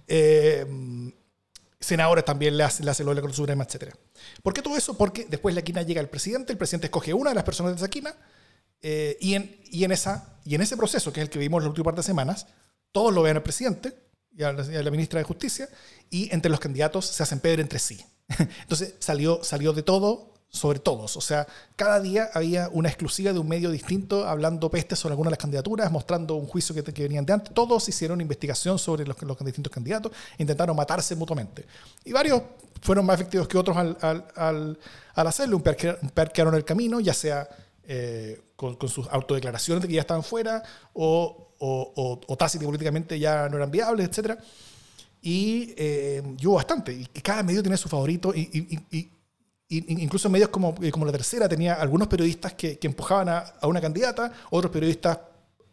Eh, 0.07 0.63
senadores 1.79 2.23
también 2.23 2.55
le 2.55 2.65
hacen 2.65 2.85
le 2.85 2.91
hace 2.91 3.03
lobby 3.03 3.13
a 3.13 3.15
la 3.15 3.21
Corte 3.21 3.37
Suprema, 3.37 3.63
etc. 3.63 3.95
¿Por 4.43 4.53
qué 4.53 4.61
todo 4.61 4.77
eso? 4.77 4.95
Porque 4.95 5.25
después 5.27 5.55
la 5.55 5.63
quina 5.63 5.81
llega 5.81 6.01
el 6.01 6.09
presidente, 6.09 6.51
el 6.51 6.59
presidente 6.59 6.85
escoge 6.85 7.15
una 7.15 7.31
de 7.31 7.35
las 7.35 7.43
personas 7.43 7.71
de 7.71 7.77
esa 7.77 7.89
quina, 7.89 8.15
eh, 8.81 9.17
y, 9.19 9.33
en, 9.35 9.59
y, 9.65 9.83
en 9.83 9.91
esa, 9.91 10.37
y 10.43 10.55
en 10.55 10.61
ese 10.61 10.77
proceso, 10.77 11.11
que 11.11 11.21
es 11.21 11.25
el 11.25 11.29
que 11.29 11.39
vimos 11.39 11.61
las 11.61 11.69
últimas 11.69 11.85
par 11.85 11.95
de 11.95 12.03
semanas, 12.03 12.47
todos 12.91 13.13
lo 13.13 13.21
ven 13.23 13.35
al 13.35 13.43
presidente 13.43 13.93
y 14.37 14.43
a, 14.43 14.53
la, 14.53 14.91
ministra 14.91 15.19
de 15.19 15.23
Justicia, 15.23 15.69
y 16.09 16.33
entre 16.33 16.51
los 16.51 16.59
candidatos 16.59 17.05
se 17.05 17.23
hacen 17.23 17.39
pedre 17.39 17.61
entre 17.61 17.79
sí. 17.79 18.03
Entonces 18.61 18.95
salió, 18.99 19.43
salió 19.43 19.73
de 19.73 19.83
todo 19.83 20.33
sobre 20.49 20.79
todos. 20.79 21.17
O 21.17 21.21
sea, 21.21 21.47
cada 21.75 21.99
día 21.99 22.29
había 22.33 22.69
una 22.69 22.89
exclusiva 22.89 23.33
de 23.33 23.39
un 23.39 23.47
medio 23.47 23.71
distinto 23.71 24.27
hablando 24.27 24.69
peste 24.69 24.95
sobre 24.95 25.13
alguna 25.13 25.29
de 25.29 25.31
las 25.31 25.39
candidaturas, 25.39 25.91
mostrando 25.91 26.35
un 26.35 26.47
juicio 26.47 26.73
que, 26.73 26.83
que 26.83 27.03
venían 27.03 27.25
de 27.25 27.33
antes. 27.33 27.53
Todos 27.53 27.87
hicieron 27.89 28.21
distinción 28.21 28.79
sobre 28.79 29.05
los, 29.05 29.21
los, 29.21 29.37
distintos 29.39 29.71
candidatos, 29.71 30.11
intentaron 30.37 30.75
matarse 30.75 31.15
mutuamente. 31.15 31.65
Y 32.03 32.11
varios 32.11 32.41
fueron 32.81 33.05
más 33.05 33.15
efectivos 33.15 33.47
que 33.47 33.57
otros 33.57 33.75
al, 33.75 33.97
al, 34.01 34.25
al, 34.35 34.79
al 35.13 35.27
hacerlo. 35.27 35.57
Un 35.57 35.63
par 35.63 35.75
el 36.55 36.65
camino, 36.65 36.99
ya 36.99 37.13
sea 37.13 37.47
eh, 37.83 38.41
con, 38.55 38.77
sus 38.87 39.07
autodeclaraciones 39.07 39.81
de 39.81 39.87
que 39.87 39.95
ya 39.95 40.01
estaban 40.01 40.23
fuera 40.23 40.63
o, 40.93 41.53
o, 41.59 42.21
o, 42.27 42.37
políticamente 42.37 43.19
ya 43.19 43.49
no 43.49 43.57
eran 43.57 43.71
viables, 43.71 44.07
etc. 44.07 44.39
Y 45.21 45.73
eh, 45.77 46.21
hubo 46.43 46.55
bastante. 46.55 46.93
Y 46.93 47.05
cada 47.21 47.43
medio 47.43 47.61
tiene 47.61 47.77
su 47.77 47.89
favorito. 47.89 48.33
Y, 48.33 48.85
y, 48.91 49.11
incluso 49.67 50.29
medios 50.29 50.49
como, 50.49 50.75
eh, 50.81 50.91
como 50.91 51.05
La 51.05 51.11
Tercera 51.11 51.49
tenía 51.49 51.73
algunos 51.73 52.07
periodistas 52.07 52.53
que, 52.53 52.77
que 52.77 52.87
empujaban 52.87 53.29
a, 53.29 53.39
a, 53.39 53.67
una 53.67 53.81
candidata, 53.81 54.31
otros 54.51 54.71
periodistas 54.71 55.17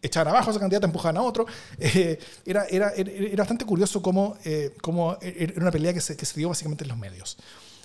echaban 0.01 0.29
abajo 0.29 0.49
a 0.49 0.51
esa 0.51 0.61
candidata, 0.61 0.87
empujaban 0.87 1.17
a 1.17 1.23
otro. 1.23 1.47
Eh, 1.79 2.19
era, 2.47 2.65
era, 2.67 2.91
era, 2.91 3.37
bastante 3.37 3.65
curioso 3.65 4.01
cómo, 4.01 4.37
eh, 4.45 4.75
cómo, 4.81 5.19
era 5.21 5.61
una 5.61 5.71
pelea 5.71 5.93
que 5.93 6.01
se, 6.01 6.17
que 6.17 6.25
se 6.25 6.39
dio 6.39 6.49
básicamente 6.49 6.85
en 6.85 6.89
los 6.89 6.99
medios. 6.99 7.37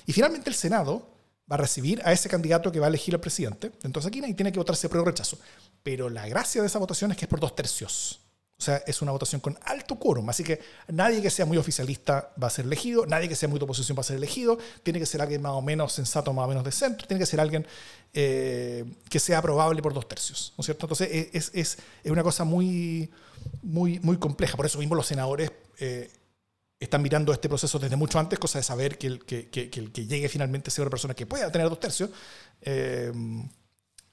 Y 0.06 0.14
finalmente 0.14 0.50
el 0.50 0.56
Senado 0.56 1.16
va 1.50 1.56
a 1.56 1.58
recibir 1.58 2.02
a 2.04 2.12
ese 2.12 2.30
candidato 2.30 2.72
que 2.72 2.80
va 2.80 2.88
a 2.88 2.89
elegir 2.89 3.14
al 3.14 3.22
presidente. 3.22 3.72
Entonces 3.84 4.08
aquí 4.08 4.22
tiene 4.34 4.52
que 4.52 4.60
votarse 4.60 4.89
por 4.89 5.06
rechazo. 5.06 5.38
Pero 5.84 6.10
la 6.10 6.28
gracia 6.28 6.62
de 6.62 6.68
esa 6.68 6.80
votación 6.80 7.12
es 7.12 7.18
que 7.18 7.26
es 7.26 7.30
por 7.30 7.39
dos 7.39 7.56
tercios. 7.56 8.20
O 8.60 8.64
sea, 8.64 8.78
es 8.88 9.04
una 9.04 9.12
votación 9.12 9.39
con 9.39 9.56
alto 9.66 9.98
quórum, 9.98 10.28
así 10.32 10.43
que 10.43 10.60
nadie 10.88 11.22
que 11.22 11.30
sea 11.30 11.45
muy 11.45 11.60
oficialista 11.60 12.32
va 12.41 12.48
a 12.48 12.50
ser 12.50 12.66
elegido, 12.66 13.06
nadie 13.06 13.30
que 13.30 13.36
sea 13.36 13.48
muy 13.48 13.60
de 13.60 13.66
oposición 13.66 13.95
va 13.95 14.02
a 14.02 14.04
ser 14.04 14.18
elegido, 14.18 14.58
tiene 14.82 14.98
que 14.98 15.06
ser 15.06 15.22
alguien 15.22 15.43
más 15.43 15.52
o 15.52 15.62
menos 15.62 15.93
sensato, 15.93 16.34
más 16.34 16.45
o 16.45 16.48
menos 16.48 16.64
de 16.64 16.72
centro, 16.72 17.06
tiene 17.06 17.20
que 17.20 17.28
ser 17.28 17.39
alguien 17.39 17.68
eh, 18.16 18.84
que 19.12 19.20
sea 19.20 19.38
aprobable 19.38 19.80
por 19.84 19.93
dos 19.93 20.08
tercios, 20.08 20.54
¿no 20.58 20.64
es 20.64 20.66
cierto? 20.66 20.88
Entonces 20.88 21.30
es, 21.34 21.52
es, 21.54 21.78
es, 22.04 22.12
una 22.12 22.24
cosa 22.24 22.45
muy, 22.45 23.12
muy, 23.62 24.00
muy 24.00 24.18
compleja, 24.18 24.58
por 24.58 24.66
eso 24.66 24.80
mismo 24.80 24.95
los 24.95 25.06
senadores 25.06 25.52
eh, 25.78 26.10
están 26.80 27.01
mirando 27.01 27.34
este 27.34 27.49
proceso 27.49 27.80
desde 27.80 27.95
mucho 27.95 28.19
antes, 28.19 28.38
cosa 28.38 28.59
de 28.59 28.63
saber 28.63 28.97
que 28.97 29.07
el 29.07 29.25
que, 29.25 29.49
que, 29.49 29.69
que, 29.69 29.80
el 29.80 29.91
que 29.91 30.05
llegue 30.05 30.30
finalmente 30.30 30.69
sea 30.71 30.84
una 30.84 30.91
persona 30.91 31.13
que 31.13 31.25
pueda 31.25 31.51
tener 31.51 31.69
dos 31.69 31.80
tercios. 31.80 32.09
Eh, 32.61 33.11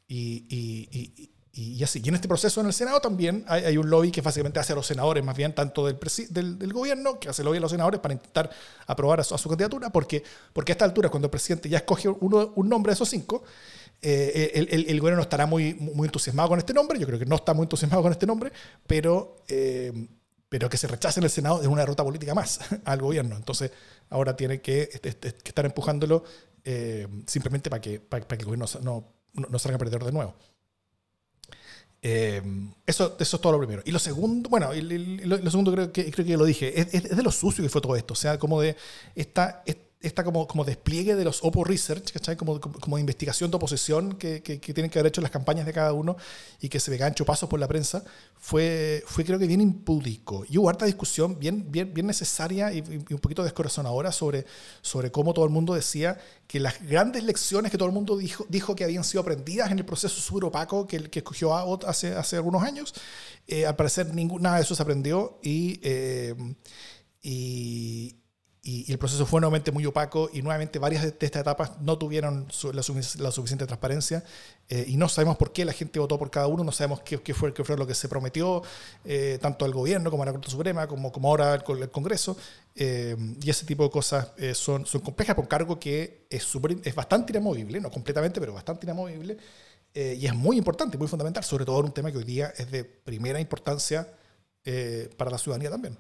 y, 0.06 0.46
y, 0.48 1.30
y, 1.52 1.82
así. 1.82 2.00
Y 2.04 2.08
en 2.08 2.14
este 2.14 2.28
proceso 2.28 2.60
en 2.60 2.66
el 2.66 2.72
Senado 2.72 3.00
también 3.00 3.44
hay, 3.48 3.76
un 3.76 3.88
lobby 3.88 4.10
que 4.10 4.20
básicamente 4.20 4.60
hace 4.60 4.72
a 4.72 4.76
los 4.76 4.86
senadores, 4.86 5.24
más 5.24 5.36
bien 5.36 5.54
tanto 5.54 5.86
del, 5.86 5.98
del, 6.30 6.58
del, 6.58 6.72
gobierno, 6.72 7.18
que 7.18 7.28
hace 7.28 7.42
lobby 7.42 7.58
a 7.58 7.60
los 7.60 7.70
senadores 7.70 8.00
para 8.00 8.14
intentar 8.14 8.50
aprobar 8.86 9.20
a 9.20 9.24
su, 9.24 9.48
candidatura, 9.48 9.90
porque, 9.90 10.22
porque 10.52 10.72
a 10.72 10.74
esta 10.74 10.84
altura, 10.84 11.08
cuando 11.08 11.26
el 11.26 11.30
presidente 11.30 11.68
ya 11.68 11.78
escoge 11.78 12.08
uno, 12.08 12.52
un 12.56 12.68
nombre 12.68 12.90
de 12.90 12.94
esos 12.94 13.08
cinco, 13.08 13.44
eh, 14.02 14.50
el, 14.54 14.68
el, 14.70 14.90
el, 14.90 15.00
gobierno 15.00 15.16
no 15.16 15.22
estará 15.22 15.46
muy, 15.46 15.74
muy 15.74 16.06
entusiasmado 16.06 16.50
con 16.50 16.58
este 16.58 16.74
nombre, 16.74 16.98
yo 16.98 17.06
creo 17.06 17.18
que 17.18 17.26
no 17.26 17.36
está 17.36 17.54
muy 17.54 17.64
entusiasmado 17.64 18.02
con 18.02 18.12
este 18.12 18.26
nombre, 18.26 18.52
pero, 18.86 19.36
eh, 19.48 19.92
pero 20.55 20.70
que 20.70 20.76
se 20.76 20.86
rechace 20.86 21.18
en 21.18 21.24
el 21.24 21.30
Senado 21.30 21.61
es 21.61 21.66
una 21.66 21.80
derrota 21.80 22.05
política 22.05 22.32
más 22.32 22.61
al 22.84 23.00
gobierno. 23.00 23.34
Entonces 23.34 23.72
ahora 24.09 24.36
tiene 24.36 24.61
que, 24.61 24.88
este, 24.92 25.09
este, 25.09 25.28
estar 25.44 25.64
empujándolo 25.66 26.22
eh, 26.62 27.09
simplemente 27.26 27.70
para 27.70 27.80
que, 27.80 27.98
para, 27.98 28.24
que 28.24 28.36
el 28.36 28.44
gobierno 28.44 28.66
no, 28.80 29.05
no, 29.32 29.48
no 29.48 29.59
salga 29.59 29.78
perdedor 29.78 30.05
de 30.05 30.12
nuevo. 30.12 30.36
Eh, 32.02 32.40
eso, 32.86 33.16
eso 33.18 33.36
es 33.36 33.42
todo 33.42 33.50
lo 33.50 33.59
primero. 33.59 33.82
Y 33.84 33.90
lo 33.90 33.98
segundo, 33.98 34.48
bueno, 34.48 34.70
lo, 34.72 35.50
segundo 35.50 35.72
creo 35.72 35.92
que, 35.92 36.09
creo 36.12 36.24
que 36.24 36.36
lo 36.36 36.44
dije, 36.44 36.80
es, 36.80 36.94
es, 36.94 37.16
de 37.16 37.22
lo 37.24 37.32
sucio 37.32 37.64
que 37.64 37.68
fue 37.68 37.80
todo 37.80 37.96
esto. 37.96 38.12
O 38.12 38.16
sea, 38.16 38.38
como 38.38 38.61
de 38.61 38.76
esta, 39.16 39.64
esta 39.66 39.84
como, 40.12 40.46
como 40.46 40.64
despliegue 40.64 41.14
de 41.14 41.24
los 41.24 41.42
Oppo 41.42 41.64
Research, 41.64 42.12
¿cachai? 42.12 42.36
Como, 42.36 42.61
como, 42.61 42.98
investigación 42.98 43.50
de 43.50 43.57
oposición 43.57 44.16
que, 44.16 44.42
que, 44.42 44.59
tienen 44.59 44.90
que 44.90 44.98
haber 44.98 45.09
hecho 45.09 45.20
las 45.20 45.30
campañas 45.30 45.66
de 45.66 45.72
cada 45.72 45.92
uno 45.92 46.16
y 46.61 46.68
que 46.68 46.80
se 46.80 46.90
ve 46.90 46.96
gancho 46.96 47.24
pasos 47.24 47.48
por 47.48 47.59
la 47.59 47.66
prensa, 47.66 48.05
fue, 48.36 49.02
fue 49.07 49.24
creo 49.24 49.38
que 49.38 49.46
bien 49.46 49.61
impúdico. 49.61 50.44
Y 50.48 50.59
hubo 50.59 50.68
harta 50.68 50.84
discusión 50.84 51.38
bien, 51.38 51.70
bien, 51.70 51.94
bien 51.94 52.07
necesaria 52.07 52.72
y, 52.72 52.80
un 52.80 53.18
poquito 53.18 53.42
descorazonadora 53.42 54.12
sobre, 54.12 54.44
sobre 54.82 55.11
cómo 55.11 55.32
todo 55.32 55.44
el 55.44 55.50
mundo 55.50 55.74
decía 55.74 56.18
que 56.46 56.61
las 56.61 56.82
grandes 56.82 57.24
lecciones 57.24 57.72
que 57.72 57.78
todo 57.78 57.88
el 57.88 57.94
mundo 57.94 58.16
dijo, 58.16 58.44
dijo 58.48 58.76
que 58.76 58.84
habían 58.84 59.05
sido 59.05 59.22
aprendidas 59.22 59.70
en 59.70 59.78
el 59.78 59.84
proceso 59.84 60.20
súper 60.20 60.44
opaco 60.44 60.86
que, 60.86 61.11
que 61.11 61.20
escogió 61.20 61.55
Abbott 61.55 61.84
hace, 61.84 62.14
hace 62.14 62.36
algunos 62.36 62.62
años, 62.62 62.94
eh, 63.46 63.66
al 63.66 63.76
parecer 63.76 64.14
nada 64.14 64.57
de 64.57 64.62
eso 64.62 64.74
se 64.74 64.82
aprendió 64.82 65.38
y... 65.42 65.80
Eh, 65.82 66.34
y 67.26 68.16
y, 68.66 68.90
el 68.90 68.98
proceso 68.98 69.26
fue 69.26 69.42
nuevamente 69.42 69.70
muy 69.70 69.84
opaco 69.84 70.30
y 70.32 70.40
nuevamente 70.40 70.78
varias 70.78 71.02
de, 71.02 71.08
estas 71.08 71.42
etapas 71.42 71.72
no 71.82 71.98
tuvieron 71.98 72.48
la, 72.72 72.82
suficiente 72.82 73.66
transparencia 73.66 74.24
eh, 74.70 74.86
y 74.88 74.96
no 74.96 75.10
sabemos 75.10 75.36
por 75.36 75.52
qué 75.52 75.66
la 75.66 75.74
gente 75.74 76.00
votó 76.00 76.18
por 76.18 76.30
cada 76.30 76.46
uno, 76.46 76.64
no 76.64 76.72
sabemos 76.72 77.02
qué, 77.02 77.20
qué, 77.20 77.34
fue, 77.34 77.52
qué 77.52 77.62
fue 77.62 77.76
lo 77.76 77.86
que 77.86 77.94
se 77.94 78.08
prometió, 78.08 78.62
eh, 79.04 79.38
tanto 79.40 79.66
al 79.66 79.72
gobierno 79.72 80.10
como 80.10 80.22
a 80.22 80.26
la 80.26 80.32
Corte 80.32 80.50
Suprema, 80.50 80.86
como, 80.86 81.12
como 81.12 81.28
ahora 81.28 81.54
el, 81.54 81.82
el 81.82 81.90
Congreso. 81.90 82.38
Eh, 82.74 83.14
y 83.42 83.50
ese 83.50 83.66
tipo 83.66 83.84
de 83.84 83.90
cosas 83.90 84.28
son, 84.54 84.86
son 84.86 85.02
complejas 85.02 85.36
por 85.36 85.46
cargo 85.46 85.78
que 85.78 86.26
es, 86.30 86.42
super, 86.42 86.74
es 86.82 86.94
bastante 86.94 87.32
inamovible, 87.32 87.80
no 87.80 87.90
completamente, 87.90 88.40
pero 88.40 88.54
bastante 88.54 88.86
inamovible. 88.86 89.36
y 89.94 90.26
es 90.26 90.34
muy 90.34 90.56
importante, 90.56 90.96
muy 90.96 91.06
fundamental, 91.06 91.44
sobre 91.44 91.66
todo 91.66 91.80
en 91.80 91.86
un 91.86 91.92
tema 91.92 92.10
que 92.10 92.16
hoy 92.18 92.24
día 92.24 92.52
es 92.56 92.70
de 92.70 92.84
primera 92.84 93.38
importancia 93.38 94.08
para 95.18 95.30
la 95.30 95.36
ciudadanía 95.36 95.70
también. 95.70 95.98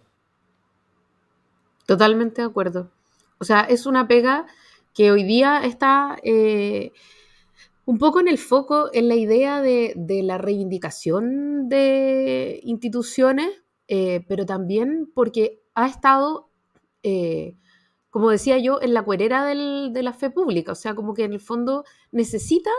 Totalmente 1.86 2.40
de 2.42 2.48
acuerdo. 2.48 2.90
O 3.38 3.44
sea, 3.44 3.60
es 3.62 3.86
una 3.86 4.08
pega 4.08 4.46
que 4.94 5.10
hoy 5.10 5.24
día 5.24 5.64
está 5.64 6.16
eh, 6.22 6.92
un 7.84 7.98
poco 7.98 8.20
en 8.20 8.28
el 8.28 8.38
foco 8.38 8.88
en 8.92 9.08
la 9.08 9.16
idea 9.16 9.60
de, 9.60 9.94
la 10.22 10.38
reivindicación 10.38 11.68
de 11.68 12.60
instituciones, 12.62 13.50
eh, 13.88 14.24
pero 14.28 14.46
también 14.46 15.10
porque 15.14 15.60
ha 15.74 15.86
estado, 15.86 16.48
eh, 17.02 17.56
como 18.08 18.30
decía 18.30 18.56
yo, 18.58 18.80
en 18.80 18.94
la 18.94 19.02
cuerera 19.02 19.44
de 19.44 20.02
la 20.02 20.12
fe 20.12 20.30
pública. 20.30 20.72
O 20.72 20.76
sea, 20.76 20.94
como 20.94 21.12
que 21.12 21.24
en 21.24 21.32
el 21.32 21.40
fondo 21.40 21.84
necesita 22.12 22.70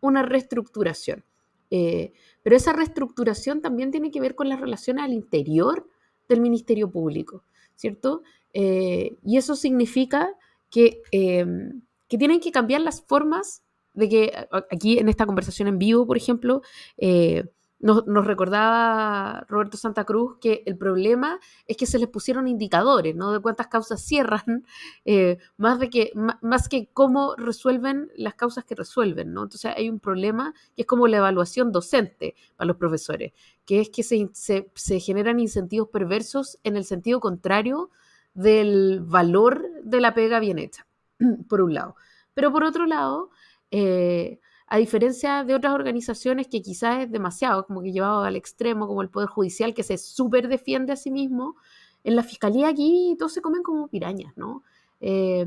una 0.00 0.22
reestructuración. 0.22 1.24
pero 1.68 2.56
esa 2.56 2.72
reestructuración 2.72 3.60
también 3.60 3.90
tiene 3.90 4.12
que 4.12 4.20
ver 4.20 4.36
con 4.36 4.48
las 4.48 4.60
relaciones 4.60 5.04
al 5.04 5.12
interior 5.12 5.88
del 6.28 6.40
Ministerio 6.40 6.90
Público, 6.90 7.42
¿cierto? 7.74 8.22
Eh, 8.52 9.16
y 9.22 9.36
eso 9.36 9.56
significa 9.56 10.28
que, 10.70 11.02
em, 11.12 11.82
que, 12.08 12.18
tienen 12.18 12.40
que 12.40 12.52
cambiar 12.52 12.80
las 12.80 13.02
formas 13.02 13.62
de 13.94 14.08
que 14.08 14.48
aquí 14.70 14.98
en 14.98 15.08
esta 15.08 15.26
conversación 15.26 15.68
en 15.68 15.78
vivo, 15.78 16.06
por 16.06 16.16
ejemplo, 16.16 16.62
eh, 16.98 17.44
nos, 17.78 18.04
recordaba 18.26 19.44
Roberto 19.48 19.76
Santa 19.76 20.04
Cruz 20.04 20.38
que 20.40 20.62
el 20.66 20.78
problema 20.78 21.38
es 21.66 21.76
que 21.76 21.86
se 21.86 21.98
les 21.98 22.08
pusieron 22.08 22.48
indicadores, 22.48 23.14
¿no? 23.14 23.32
De 23.32 23.40
cuántas 23.40 23.68
causas 23.68 24.00
cierran, 24.02 24.64
eh, 25.04 25.38
más, 25.56 25.78
de 25.78 25.90
que, 25.90 26.12
más 26.40 26.68
que 26.68 26.88
cómo 26.92 27.34
resuelven 27.36 28.10
las 28.16 28.34
causas 28.34 28.64
que 28.64 28.74
resuelven, 28.74 29.32
¿no? 29.32 29.42
Entonces 29.44 29.72
hay 29.76 29.90
un 29.90 30.00
problema 30.00 30.54
que 30.74 30.82
es 30.82 30.86
como 30.86 31.06
la 31.06 31.18
evaluación 31.18 31.70
docente 31.70 32.34
para 32.56 32.68
los 32.68 32.76
profesores, 32.76 33.32
que 33.66 33.80
es 33.80 33.90
que 33.90 34.02
se, 34.02 34.30
se, 34.32 34.70
se 34.74 35.00
generan 35.00 35.38
incentivos 35.38 35.88
perversos 35.88 36.58
en 36.64 36.76
el 36.76 36.84
sentido 36.84 37.20
contrario 37.20 37.90
del 38.36 39.00
valor 39.00 39.66
de 39.82 40.00
la 40.00 40.14
pega 40.14 40.38
bien 40.38 40.58
hecha, 40.58 40.86
por 41.48 41.62
un 41.62 41.74
lado. 41.74 41.96
Pero 42.34 42.52
por 42.52 42.64
otro 42.64 42.86
lado, 42.86 43.30
eh, 43.70 44.38
a 44.66 44.76
diferencia 44.76 45.42
de 45.44 45.54
otras 45.54 45.72
organizaciones 45.72 46.48
que 46.48 46.62
quizás 46.62 47.04
es 47.04 47.10
demasiado, 47.10 47.66
como 47.66 47.82
que 47.82 47.92
llevado 47.92 48.22
al 48.22 48.36
extremo, 48.36 48.86
como 48.86 49.02
el 49.02 49.10
Poder 49.10 49.28
Judicial, 49.28 49.74
que 49.74 49.82
se 49.82 49.96
súper 49.96 50.48
defiende 50.48 50.92
a 50.92 50.96
sí 50.96 51.10
mismo, 51.10 51.56
en 52.04 52.14
la 52.14 52.22
Fiscalía 52.22 52.68
aquí 52.68 53.16
todos 53.18 53.32
se 53.32 53.40
comen 53.40 53.62
como 53.62 53.88
pirañas, 53.88 54.36
¿no? 54.36 54.62
Eh, 55.00 55.46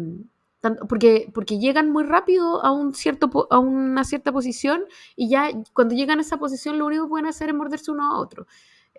porque, 0.89 1.31
porque 1.33 1.57
llegan 1.57 1.89
muy 1.89 2.03
rápido 2.03 2.63
a, 2.65 2.71
un 2.71 2.93
cierto, 2.93 3.47
a 3.49 3.59
una 3.59 4.03
cierta 4.03 4.31
posición 4.33 4.83
y 5.15 5.29
ya 5.29 5.49
cuando 5.73 5.95
llegan 5.95 6.19
a 6.19 6.21
esa 6.21 6.37
posición 6.37 6.77
lo 6.77 6.85
único 6.85 7.05
que 7.05 7.09
pueden 7.09 7.27
hacer 7.27 7.49
es 7.49 7.55
morderse 7.55 7.91
uno 7.91 8.11
a 8.11 8.19
otro. 8.19 8.45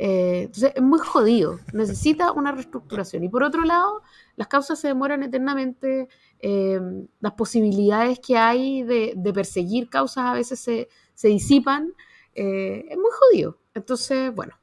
Eh, 0.02 0.44
entonces 0.44 0.72
es 0.74 0.82
muy 0.82 0.98
jodido, 0.98 1.60
necesita 1.74 2.32
una 2.32 2.52
reestructuración. 2.52 3.22
Y 3.22 3.28
por 3.28 3.42
otro 3.42 3.64
lado, 3.64 4.00
las 4.34 4.48
causas 4.48 4.80
se 4.80 4.88
demoran 4.88 5.22
eternamente, 5.22 6.08
eh, 6.38 6.80
las 7.20 7.32
posibilidades 7.32 8.18
que 8.18 8.38
hay 8.38 8.82
de, 8.82 9.14
perseguir 9.34 9.90
causas 9.90 10.24
a 10.24 10.32
veces 10.32 10.58
se, 10.58 10.88
disipan, 11.28 11.92
eh, 12.34 12.86
es 12.88 12.96
muy 12.96 13.10
jodido. 13.12 13.58
Entonces, 13.74 14.34
bueno, 14.34 14.58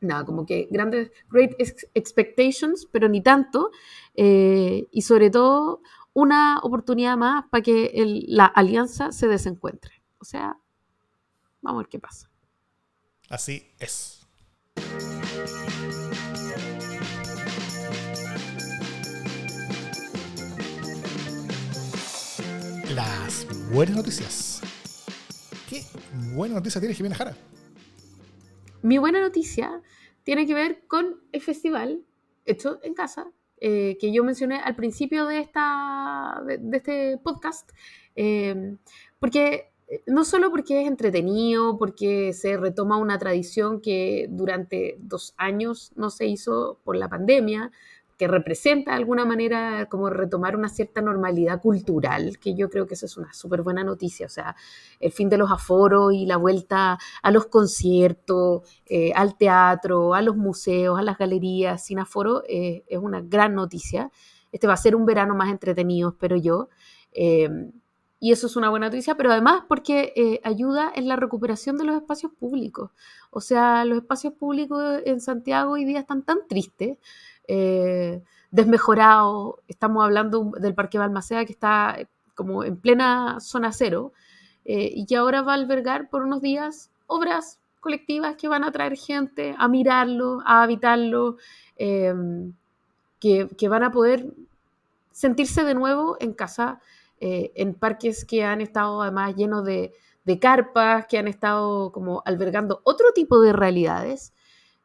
nada, 0.00 0.24
como 0.24 0.46
que 0.46 0.68
grandes, 0.70 1.10
great 1.28 1.50
expectations, 1.94 2.86
pero 2.92 3.08
ni 3.08 3.24
tanto, 3.24 3.72
y 4.14 5.02
sobre 5.02 5.30
todo 5.30 5.82
una 6.12 6.60
oportunidad 6.62 7.16
más 7.16 7.44
para 7.50 7.62
que 7.62 7.90
la 8.28 8.46
alianza 8.46 9.10
se 9.10 9.26
desencuentre. 9.26 10.00
O 10.20 10.24
sea, 10.24 10.56
vamos 11.60 11.80
a 11.80 11.82
ver 11.82 11.88
qué 11.88 11.98
pasa. 11.98 12.30
Así 13.28 13.66
es. 13.80 14.19
Las 22.94 23.46
buenas 23.72 23.96
noticias. 23.96 24.60
¿Qué 25.68 25.84
buena 26.34 26.56
noticia 26.56 26.80
tiene 26.80 26.94
Jimena 26.94 27.14
Jara? 27.14 27.36
Mi 28.82 28.98
buena 28.98 29.20
noticia 29.20 29.80
tiene 30.24 30.46
que 30.46 30.54
ver 30.54 30.86
con 30.86 31.20
el 31.32 31.40
festival 31.40 32.04
hecho 32.44 32.80
en 32.82 32.94
casa, 32.94 33.30
eh, 33.60 33.96
que 34.00 34.12
yo 34.12 34.24
mencioné 34.24 34.60
al 34.60 34.76
principio 34.76 35.26
de, 35.26 35.38
esta, 35.38 36.42
de, 36.46 36.76
este 36.76 37.18
podcast, 37.18 37.70
eh, 38.16 38.76
porque 39.18 39.69
no 40.06 40.24
solo 40.24 40.50
porque 40.50 40.82
es 40.82 40.88
entretenido, 40.88 41.78
porque 41.78 42.32
se 42.32 42.56
retoma 42.56 42.96
una 42.96 43.18
tradición 43.18 43.80
que 43.80 44.26
durante 44.30 44.96
dos 45.00 45.34
años 45.36 45.92
no 45.96 46.10
se 46.10 46.26
hizo 46.26 46.78
por 46.84 46.96
la 46.96 47.08
pandemia, 47.08 47.72
que 48.20 48.28
representa 48.28 48.90
de 48.90 48.98
alguna 48.98 49.24
manera 49.24 49.86
como 49.86 50.10
retomar 50.10 50.54
una 50.54 50.68
cierta 50.68 51.00
normalidad 51.00 51.62
cultural, 51.62 52.38
que 52.38 52.54
yo 52.54 52.68
creo 52.68 52.86
que 52.86 52.92
eso 52.92 53.06
es 53.06 53.16
una 53.16 53.32
súper 53.32 53.62
buena 53.62 53.82
noticia. 53.82 54.26
O 54.26 54.28
sea, 54.28 54.56
el 55.00 55.10
fin 55.10 55.30
de 55.30 55.38
los 55.38 55.50
aforos 55.50 56.12
y 56.12 56.26
la 56.26 56.36
vuelta 56.36 56.98
a 57.22 57.30
los 57.30 57.46
conciertos, 57.46 58.60
eh, 58.84 59.12
al 59.14 59.38
teatro, 59.38 60.12
a 60.12 60.20
los 60.20 60.36
museos, 60.36 60.98
a 60.98 61.02
las 61.02 61.16
galerías 61.16 61.82
sin 61.82 61.98
aforo, 61.98 62.42
eh, 62.46 62.84
es 62.88 62.98
una 62.98 63.22
gran 63.22 63.54
noticia. 63.54 64.10
Este 64.52 64.66
va 64.66 64.74
a 64.74 64.76
ser 64.76 64.96
un 64.96 65.06
verano 65.06 65.34
más 65.34 65.48
entretenido, 65.48 66.10
espero 66.10 66.36
yo. 66.36 66.68
Eh, 67.12 67.48
y 68.20 68.32
eso 68.32 68.46
es 68.46 68.56
una 68.56 68.68
buena 68.68 68.86
noticia, 68.86 69.16
pero 69.16 69.32
además 69.32 69.64
porque 69.66 70.40
ayuda 70.44 70.92
en 70.94 71.08
la 71.08 71.16
recuperación 71.16 71.78
de 71.78 71.84
los 71.84 71.96
espacios 71.96 72.32
públicos. 72.32 72.90
O 73.30 73.40
sea, 73.40 73.84
los 73.84 73.98
espacios 73.98 74.34
públicos 74.34 75.00
en 75.04 75.20
Santiago 75.20 75.72
hoy 75.72 75.84
día 75.84 76.00
están 76.00 76.22
tan 76.22 76.46
tristes 76.48 76.98
eh, 77.52 78.22
desmejorado. 78.52 79.58
Estamos 79.66 80.04
hablando 80.04 80.52
del 80.60 80.72
Parque 80.72 80.98
Balmaceda 80.98 81.44
que 81.44 81.52
está 81.52 81.96
eh, 81.98 82.06
como 82.36 82.62
en 82.62 82.76
plena 82.76 83.40
zona 83.40 83.72
cero 83.72 84.12
eh, 84.64 84.88
y 84.94 85.04
que 85.04 85.16
ahora 85.16 85.42
va 85.42 85.52
a 85.52 85.56
albergar 85.56 86.08
por 86.10 86.22
unos 86.22 86.42
días 86.42 86.90
obras 87.08 87.58
colectivas 87.80 88.36
que 88.36 88.46
van 88.46 88.62
a 88.62 88.70
traer 88.70 88.96
gente 88.96 89.56
a 89.58 89.66
mirarlo, 89.66 90.42
a 90.46 90.62
habitarlo, 90.62 91.38
que, 91.76 93.68
van 93.68 93.82
a 93.82 93.90
poder 93.90 94.26
sentirse 95.10 95.64
de 95.64 95.74
nuevo 95.74 96.16
en 96.20 96.34
casa, 96.34 96.80
en 97.20 97.74
parques 97.74 98.24
que 98.24 98.44
han 98.44 98.60
estado 98.60 99.02
además 99.02 99.36
llenos 99.36 99.64
de, 99.64 99.92
de 100.24 100.38
carpas, 100.38 101.06
que 101.06 101.18
han 101.18 101.28
estado 101.28 101.92
como 101.92 102.22
albergando 102.24 102.80
otro 102.84 103.12
tipo 103.12 103.40
de 103.40 103.52
realidades 103.52 104.32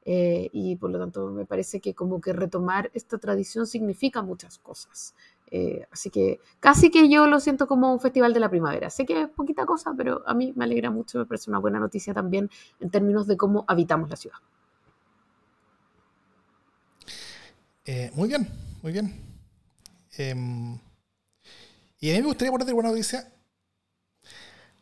eh, 0.08 0.50
y 0.54 0.76
por 0.76 0.92
lo 0.92 1.00
tanto 1.00 1.32
me 1.32 1.48
parece 1.48 1.82
que 1.82 1.96
como 1.96 2.22
que 2.22 2.32
retomar 2.32 2.92
esta 2.94 3.18
tradición 3.18 3.66
significa 3.66 4.22
muchas 4.22 4.60
cosas. 4.60 5.16
Eh, 5.50 5.86
así 5.92 6.10
que 6.10 6.40
casi 6.60 6.92
que 6.92 7.10
yo 7.10 7.28
lo 7.28 7.40
siento 7.40 7.68
como 7.68 7.92
un 7.92 8.00
festival 8.00 8.34
de 8.34 8.40
la 8.40 8.50
primavera. 8.50 8.90
Sé 8.92 9.06
que 9.06 9.24
es 9.24 9.30
poquita 9.30 9.66
cosa, 9.66 9.94
pero 9.98 10.22
a 10.28 10.34
mí 10.36 10.54
me 10.56 10.66
alegra 10.66 10.92
mucho, 10.92 11.18
me 11.18 11.26
parece 11.26 11.50
una 11.50 11.60
buena 11.60 11.80
noticia 11.80 12.14
también 12.14 12.50
en 12.80 12.92
términos 12.92 13.26
de 13.26 13.36
cómo 13.36 13.66
habitamos 13.68 14.10
la 14.10 14.16
ciudad. 14.16 14.38
Eh, 17.86 18.12
muy 18.14 18.28
bien, 18.28 18.48
muy 18.84 18.92
bien. 18.92 19.14
Em, 20.18 20.80
y 22.06 22.12
a 22.12 22.14
mí 22.14 22.22
me 22.22 22.28
gustaría 22.28 22.52
poner 22.52 22.68
de 22.68 22.74
buena 22.74 22.90
noticia 22.90 23.32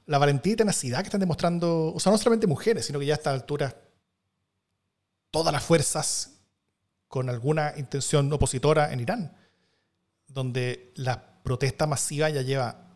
la 0.06 0.18
valentía 0.18 0.54
y 0.54 0.56
tenacidad 0.58 1.00
que 1.00 1.06
están 1.06 1.22
demostrando, 1.22 1.94
o 1.94 2.00
sea, 2.02 2.12
no 2.12 2.18
solamente 2.18 2.48
mujeres, 2.48 2.86
sino 2.86 3.00
que 3.00 3.06
ya 3.06 3.14
a 3.14 3.18
esta 3.18 3.32
altura 3.32 3.74
todas 5.32 5.54
las 5.54 5.64
fuerzas 5.64 6.32
con 7.08 7.30
alguna 7.30 7.76
intención 7.78 8.32
opositora 8.34 8.92
en 8.92 9.00
Irán, 9.00 9.38
donde 10.28 10.92
la 10.96 11.42
protesta 11.44 11.88
masiva 11.88 12.30
ya 12.30 12.42
lleva 12.42 12.90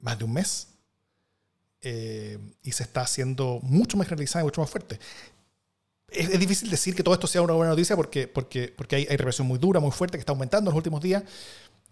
más 0.00 0.18
de 0.18 0.24
un 0.24 0.34
mes 0.34 0.68
eh, 1.80 2.38
y 2.62 2.72
se 2.72 2.82
está 2.82 3.00
haciendo 3.00 3.60
mucho 3.62 3.96
más 3.96 4.06
generalizada 4.06 4.42
y 4.42 4.44
mucho 4.44 4.60
más 4.60 4.68
fuerte. 4.68 5.00
Es, 6.08 6.38
difícil 6.38 6.68
decir 6.68 6.94
que 6.94 7.02
todo 7.02 7.14
esto 7.14 7.26
sea 7.26 7.40
una 7.40 7.54
buena 7.54 7.70
noticia 7.70 7.96
porque, 7.96 8.28
porque, 8.28 8.74
porque 8.76 8.96
hay, 8.96 9.06
represión 9.06 9.46
muy 9.46 9.58
dura, 9.58 9.80
muy 9.80 9.92
fuerte, 9.92 10.18
que 10.18 10.20
está 10.20 10.32
aumentando 10.32 10.68
en 10.68 10.74
los 10.74 10.76
últimos 10.76 11.00
días, 11.00 11.22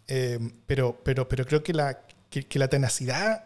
eh, 0.08 0.38
pero, 0.66 1.00
pero, 1.04 1.28
pero 1.28 1.46
creo 1.46 1.62
que 1.62 1.72
la, 1.72 2.00
que 2.30 2.58
la 2.58 2.68
tenacidad 2.68 3.44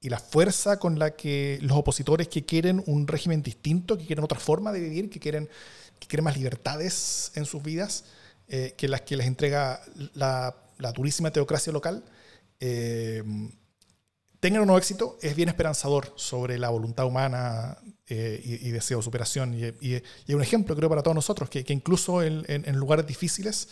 y 0.00 0.08
la 0.08 0.18
fuerza 0.18 0.78
con 0.78 0.98
la 0.98 1.14
que 1.14 1.58
los 1.62 1.76
opositores 1.76 2.28
que 2.28 2.44
quieren 2.44 2.82
un 2.86 3.06
régimen 3.06 3.42
distinto, 3.42 3.96
que 3.98 4.06
quieren 4.06 4.24
otra 4.24 4.38
forma 4.38 4.72
de 4.72 4.80
vivir, 4.80 5.10
que 5.10 5.20
quieren 5.20 5.48
que 6.00 6.08
quieren 6.08 6.24
más 6.24 6.36
libertades 6.36 7.30
en 7.34 7.44
sus 7.44 7.62
vidas 7.62 8.04
eh, 8.48 8.74
que 8.76 8.88
las 8.88 9.02
que 9.02 9.16
les 9.16 9.28
entrega 9.28 9.80
la, 10.14 10.56
la 10.78 10.90
durísima 10.90 11.30
teocracia 11.30 11.72
local, 11.72 12.02
eh, 12.58 13.22
tengan 14.40 14.62
o 14.62 14.66
no 14.66 14.76
éxito, 14.76 15.18
es 15.22 15.36
bien 15.36 15.48
esperanzador 15.48 16.12
sobre 16.16 16.58
la 16.58 16.70
voluntad 16.70 17.06
humana 17.06 17.78
eh, 18.08 18.40
y, 18.42 18.70
deseo 18.70 18.98
de 18.98 19.04
superación. 19.04 19.54
Y, 19.54 20.02
y, 20.26 20.34
un 20.34 20.42
ejemplo, 20.42 20.74
creo, 20.74 20.88
para 20.88 21.02
todos 21.02 21.14
nosotros, 21.14 21.48
que, 21.48 21.62
que 21.62 21.72
incluso 21.72 22.22
en, 22.22 22.44
en, 22.48 22.76
lugares 22.76 23.06
difíciles 23.06 23.68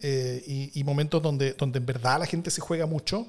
y, 0.00 0.82
momentos 0.84 1.22
donde, 1.22 1.54
donde 1.54 1.78
en 1.78 1.86
verdad 1.86 2.18
la 2.18 2.26
gente 2.26 2.50
se 2.50 2.60
juega 2.60 2.86
mucho, 2.86 3.26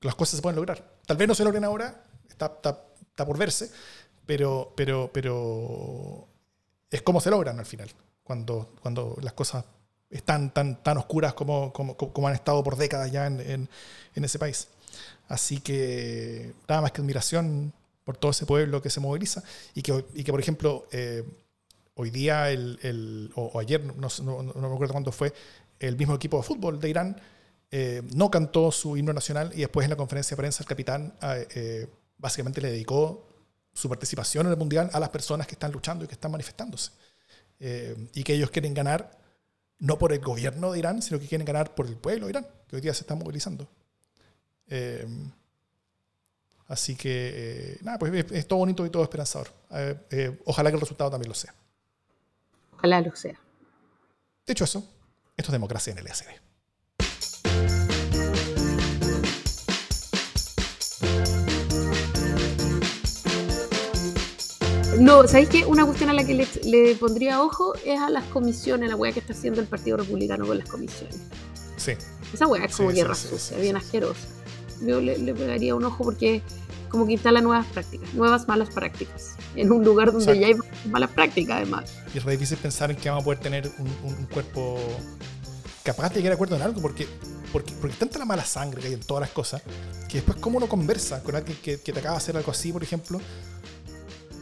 las 0.00 0.14
cosas 0.14 0.36
se 0.36 0.42
pueden 0.42 0.56
lograr. 0.56 0.98
Tal 1.06 1.16
vez 1.16 1.28
no 1.28 1.34
se 1.34 1.44
logren 1.44 1.64
ahora, 1.64 2.04
está, 2.28 2.46
está, 2.46 2.84
está 3.00 3.26
por 3.26 3.38
verse, 3.38 3.70
pero, 4.26 4.72
pero, 4.76 5.10
pero 5.12 6.28
es 6.90 7.02
como 7.02 7.20
se 7.20 7.30
logran 7.30 7.58
al 7.58 7.66
final, 7.66 7.90
cuando, 8.22 8.74
cuando 8.80 9.16
las 9.20 9.32
cosas 9.32 9.64
están 10.10 10.52
tan, 10.52 10.82
tan 10.82 10.98
oscuras 10.98 11.34
como, 11.34 11.72
como, 11.72 11.96
como 11.96 12.28
han 12.28 12.34
estado 12.34 12.62
por 12.64 12.76
décadas 12.76 13.10
ya 13.10 13.26
en, 13.26 13.68
en, 14.14 14.24
ese 14.24 14.38
país. 14.38 14.68
Así 15.28 15.60
que 15.60 16.52
nada 16.68 16.82
más 16.82 16.92
que 16.92 17.00
admiración 17.00 17.72
por 18.04 18.16
todo 18.16 18.32
ese 18.32 18.46
pueblo 18.46 18.82
que 18.82 18.90
se 18.90 18.98
moviliza 18.98 19.42
y 19.74 19.82
que, 19.82 20.04
y 20.14 20.24
que 20.24 20.32
por 20.32 20.40
ejemplo, 20.40 20.86
eh, 20.90 21.24
hoy 22.00 22.10
día 22.10 22.50
el, 22.50 23.30
o, 23.34 23.60
ayer, 23.60 23.84
no, 23.84 23.92
me 23.94 24.74
acuerdo 24.74 24.92
cuándo 24.92 25.12
fue, 25.12 25.34
el 25.78 25.96
mismo 25.96 26.14
equipo 26.14 26.38
de 26.38 26.42
fútbol 26.42 26.80
de 26.80 26.88
Irán 26.88 27.20
eh, 27.70 28.02
no 28.14 28.30
cantó 28.30 28.72
su 28.72 28.96
himno 28.96 29.12
nacional 29.12 29.52
y 29.54 29.60
después 29.60 29.84
en 29.84 29.90
la 29.90 29.96
conferencia 29.96 30.34
de 30.34 30.40
prensa 30.40 30.62
el 30.62 30.68
capitán 30.68 31.14
eh, 31.54 31.88
básicamente 32.16 32.60
le 32.62 32.70
dedicó 32.70 33.28
su 33.74 33.88
participación 33.88 34.46
en 34.46 34.52
el 34.52 34.58
Mundial 34.58 34.88
a 34.92 34.98
las 34.98 35.10
personas 35.10 35.46
que 35.46 35.54
están 35.54 35.72
luchando 35.72 36.04
y 36.04 36.08
que 36.08 36.14
están 36.14 36.32
manifestándose. 36.32 36.92
Eh, 37.60 38.08
y 38.14 38.24
que 38.24 38.32
ellos 38.32 38.50
quieren 38.50 38.72
ganar 38.72 39.18
no 39.78 39.98
por 39.98 40.12
el 40.12 40.20
gobierno 40.20 40.72
de 40.72 40.78
Irán, 40.78 41.02
sino 41.02 41.20
que 41.20 41.26
quieren 41.26 41.44
ganar 41.44 41.74
por 41.74 41.86
el 41.86 41.96
pueblo 41.96 42.26
de 42.26 42.30
Irán, 42.30 42.46
que 42.66 42.76
hoy 42.76 42.82
día 42.82 42.94
se 42.94 43.02
está 43.02 43.14
movilizando. 43.14 43.68
Así 46.66 46.96
que, 46.96 47.78
nada, 47.82 47.98
pues 47.98 48.12
es, 48.30 48.46
todo 48.46 48.60
bonito 48.60 48.86
y 48.86 48.90
todo 48.90 49.02
esperanzador. 49.02 49.48
ojalá 50.46 50.70
que 50.70 50.76
el 50.76 50.80
resultado 50.80 51.10
también 51.10 51.28
lo 51.28 51.34
sea. 51.34 51.54
Ojalá 52.80 53.02
lo 53.02 53.14
sea. 53.14 53.38
Dicho 54.46 54.64
eso, 54.64 54.82
esto 55.36 55.50
es 55.50 55.52
democracia 55.52 55.92
en 55.92 55.98
el 55.98 56.06
ESD. 56.06 56.24
No, 64.98 65.26
¿sabéis 65.28 65.50
qué? 65.50 65.66
Una 65.66 65.84
cuestión 65.84 66.08
a 66.08 66.14
la 66.14 66.24
que 66.24 66.46
le, 66.64 66.94
pondría 66.94 67.42
ojo 67.42 67.74
es 67.84 68.00
a 68.00 68.08
las 68.08 68.24
comisiones, 68.24 68.88
la 68.88 68.96
weá 68.96 69.12
que 69.12 69.20
está 69.20 69.34
haciendo 69.34 69.60
el 69.60 69.66
Partido 69.66 69.98
Republicano 69.98 70.46
con 70.46 70.56
las 70.56 70.68
comisiones. 70.68 71.18
Sí. 71.76 71.92
Esa 72.32 72.46
weá 72.46 72.64
es 72.64 72.74
como 72.74 72.90
guerra 72.92 73.14
sucia, 73.14 73.58
bien 73.58 73.76
asquerosa. 73.76 74.26
Yo 74.80 75.02
le, 75.02 75.34
pegaría 75.34 75.74
un 75.74 75.84
ojo 75.84 76.02
porque 76.02 76.40
como 76.90 77.06
que 77.06 77.12
instala 77.12 77.40
nuevas 77.40 77.66
prácticas, 77.66 78.12
nuevas 78.14 78.46
malas 78.46 78.70
prácticas, 78.70 79.36
en 79.56 79.72
un 79.72 79.84
lugar 79.84 80.12
donde 80.12 80.38
ya 80.38 80.48
hay 80.48 80.54
malas 80.90 81.10
prácticas 81.10 81.56
además. 81.56 81.94
Y 82.12 82.18
es 82.18 82.26
difícil 82.26 82.58
pensar 82.58 82.90
en 82.90 82.96
que 82.96 83.08
vamos 83.08 83.22
a 83.22 83.24
poder 83.24 83.40
tener 83.40 83.70
un, 83.78 84.26
cuerpo 84.26 84.78
capaz 85.82 86.10
de 86.10 86.16
llegar 86.16 86.32
a 86.32 86.34
acuerdo 86.34 86.56
en 86.56 86.62
algo, 86.62 86.82
porque, 86.82 87.06
porque, 87.52 87.72
porque 87.80 87.96
tanta 87.96 88.18
la 88.18 88.24
mala 88.24 88.44
sangre 88.44 88.80
que 88.80 88.88
hay 88.88 88.94
en 88.94 89.00
todas 89.00 89.22
las 89.22 89.30
cosas, 89.30 89.62
que 90.08 90.18
después 90.18 90.38
cómo 90.38 90.58
uno 90.58 90.68
conversa 90.68 91.22
con 91.22 91.36
alguien 91.36 91.56
que, 91.62 91.80
que 91.80 91.92
te 91.92 91.98
acaba 92.00 92.14
de 92.14 92.18
hacer 92.18 92.36
algo 92.36 92.50
así, 92.50 92.72
por 92.72 92.82
ejemplo, 92.82 93.20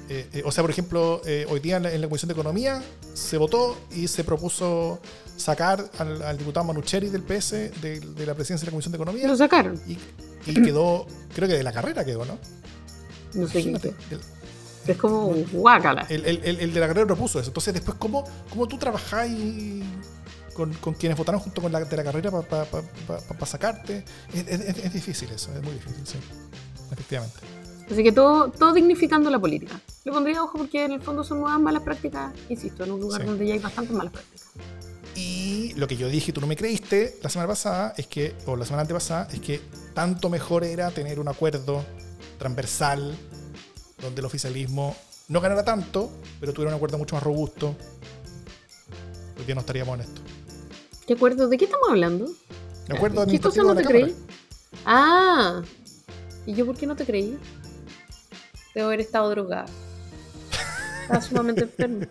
eh, 0.08 0.26
eh, 0.32 0.42
o 0.44 0.50
sea, 0.50 0.62
por 0.62 0.70
ejemplo, 0.70 1.20
eh, 1.26 1.46
hoy 1.50 1.60
día 1.60 1.76
en 1.76 2.00
la, 2.00 2.08
Comisión 2.08 2.28
de 2.28 2.32
Economía 2.32 2.82
se 3.12 3.36
votó 3.36 3.76
y 3.90 4.08
se 4.08 4.24
propuso 4.24 5.00
sacar 5.36 5.90
al, 5.98 6.38
diputado 6.38 6.64
Manucheri 6.64 7.10
del 7.10 7.22
PS 7.22 7.50
de, 7.80 8.00
la 8.26 8.34
presidencia 8.34 8.64
de 8.64 8.66
la 8.66 8.70
Comisión 8.70 8.92
de 8.92 8.96
Economía. 8.96 9.28
Lo 9.28 9.36
sacaron. 9.36 9.78
Y, 9.86 9.98
quedó, 10.54 11.06
creo 11.34 11.46
que 11.46 11.54
de 11.54 11.62
la 11.62 11.72
carrera 11.72 12.06
quedó, 12.06 12.24
¿no? 12.24 12.38
No 13.34 13.46
sé. 13.46 13.74
Es 14.86 14.96
como 14.96 15.34
guácala. 15.52 16.06
El, 16.08 16.24
el, 16.24 16.72
de 16.72 16.80
la 16.80 16.88
carrera 16.88 17.06
propuso 17.06 17.38
eso. 17.38 17.50
Entonces, 17.50 17.74
después, 17.74 17.98
¿cómo, 17.98 18.24
cómo 18.48 18.66
tú 18.66 18.78
trabajáis 18.78 19.84
con, 20.54 20.72
con, 20.74 20.94
quienes 20.94 21.18
votaron 21.18 21.38
junto 21.38 21.60
con 21.60 21.70
la 21.70 21.84
de 21.84 21.96
la 21.98 22.04
carrera 22.04 22.30
para 22.40 23.46
sacarte? 23.46 24.04
Es, 24.32 24.46
es, 24.48 24.92
difícil 24.94 25.28
eso, 25.30 25.54
es 25.54 25.62
muy 25.62 25.74
difícil, 25.74 26.06
sí. 26.06 26.18
Efectivamente. 26.90 27.36
Así 27.90 28.02
que 28.02 28.12
todo, 28.12 28.50
todo 28.50 28.72
dignificando 28.72 29.30
la 29.30 29.38
política. 29.38 29.80
Le 30.04 30.12
pondría 30.12 30.42
ojo 30.42 30.58
porque 30.58 30.84
en 30.84 30.92
el 30.92 31.00
fondo 31.00 31.24
son 31.24 31.40
nuevas 31.40 31.60
malas 31.60 31.82
prácticas, 31.82 32.32
insisto, 32.48 32.84
en 32.84 32.92
un 32.92 33.00
lugar 33.00 33.24
donde 33.24 33.46
ya 33.46 33.54
hay 33.54 33.60
bastantes 33.60 33.94
malas 33.96 34.12
prácticas. 34.12 34.48
Y 35.14 35.72
lo 35.74 35.88
que 35.88 35.96
yo 35.96 36.08
dije 36.08 36.30
y 36.30 36.34
tú 36.34 36.40
no 36.40 36.46
me 36.46 36.56
creíste 36.56 37.18
la 37.22 37.30
semana 37.30 37.48
pasada 37.48 37.94
es 37.96 38.06
que, 38.06 38.34
o 38.46 38.56
la 38.56 38.64
semana 38.64 38.82
antepasada, 38.82 39.26
es 39.32 39.40
que 39.40 39.60
tanto 39.94 40.28
mejor 40.28 40.64
era 40.64 40.90
tener 40.90 41.18
un 41.18 41.28
acuerdo 41.28 41.84
transversal 42.38 43.16
donde 44.00 44.20
el 44.20 44.26
oficialismo 44.26 44.94
no 45.28 45.40
ganara 45.40 45.64
tanto, 45.64 46.10
pero 46.40 46.52
tuviera 46.52 46.70
un 46.70 46.76
acuerdo 46.76 46.98
mucho 46.98 47.16
más 47.16 47.24
robusto. 47.24 47.74
Hoy 49.38 49.44
día 49.44 49.54
no 49.54 49.60
estaríamos 49.62 49.94
en 49.96 50.00
esto. 50.02 50.20
¿De 51.06 51.14
acuerdo? 51.14 51.48
¿De 51.48 51.56
qué 51.58 51.64
estamos 51.64 51.88
hablando? 51.88 52.26
¿De 52.86 52.96
acuerdo 52.96 53.26
¿Qué 53.26 53.40
cosa 53.40 53.62
no 53.62 53.74
te 53.74 53.84
creí? 53.84 54.14
Ah, 54.84 55.62
¿y 56.46 56.54
yo 56.54 56.64
por 56.64 56.76
qué 56.76 56.86
no 56.86 56.96
te 56.96 57.04
creí? 57.04 57.38
Debo 58.78 58.90
haber 58.90 59.00
estado 59.00 59.28
drogada. 59.30 59.66
Estaba 61.02 61.20
sumamente 61.20 61.62
enfermo. 61.62 62.06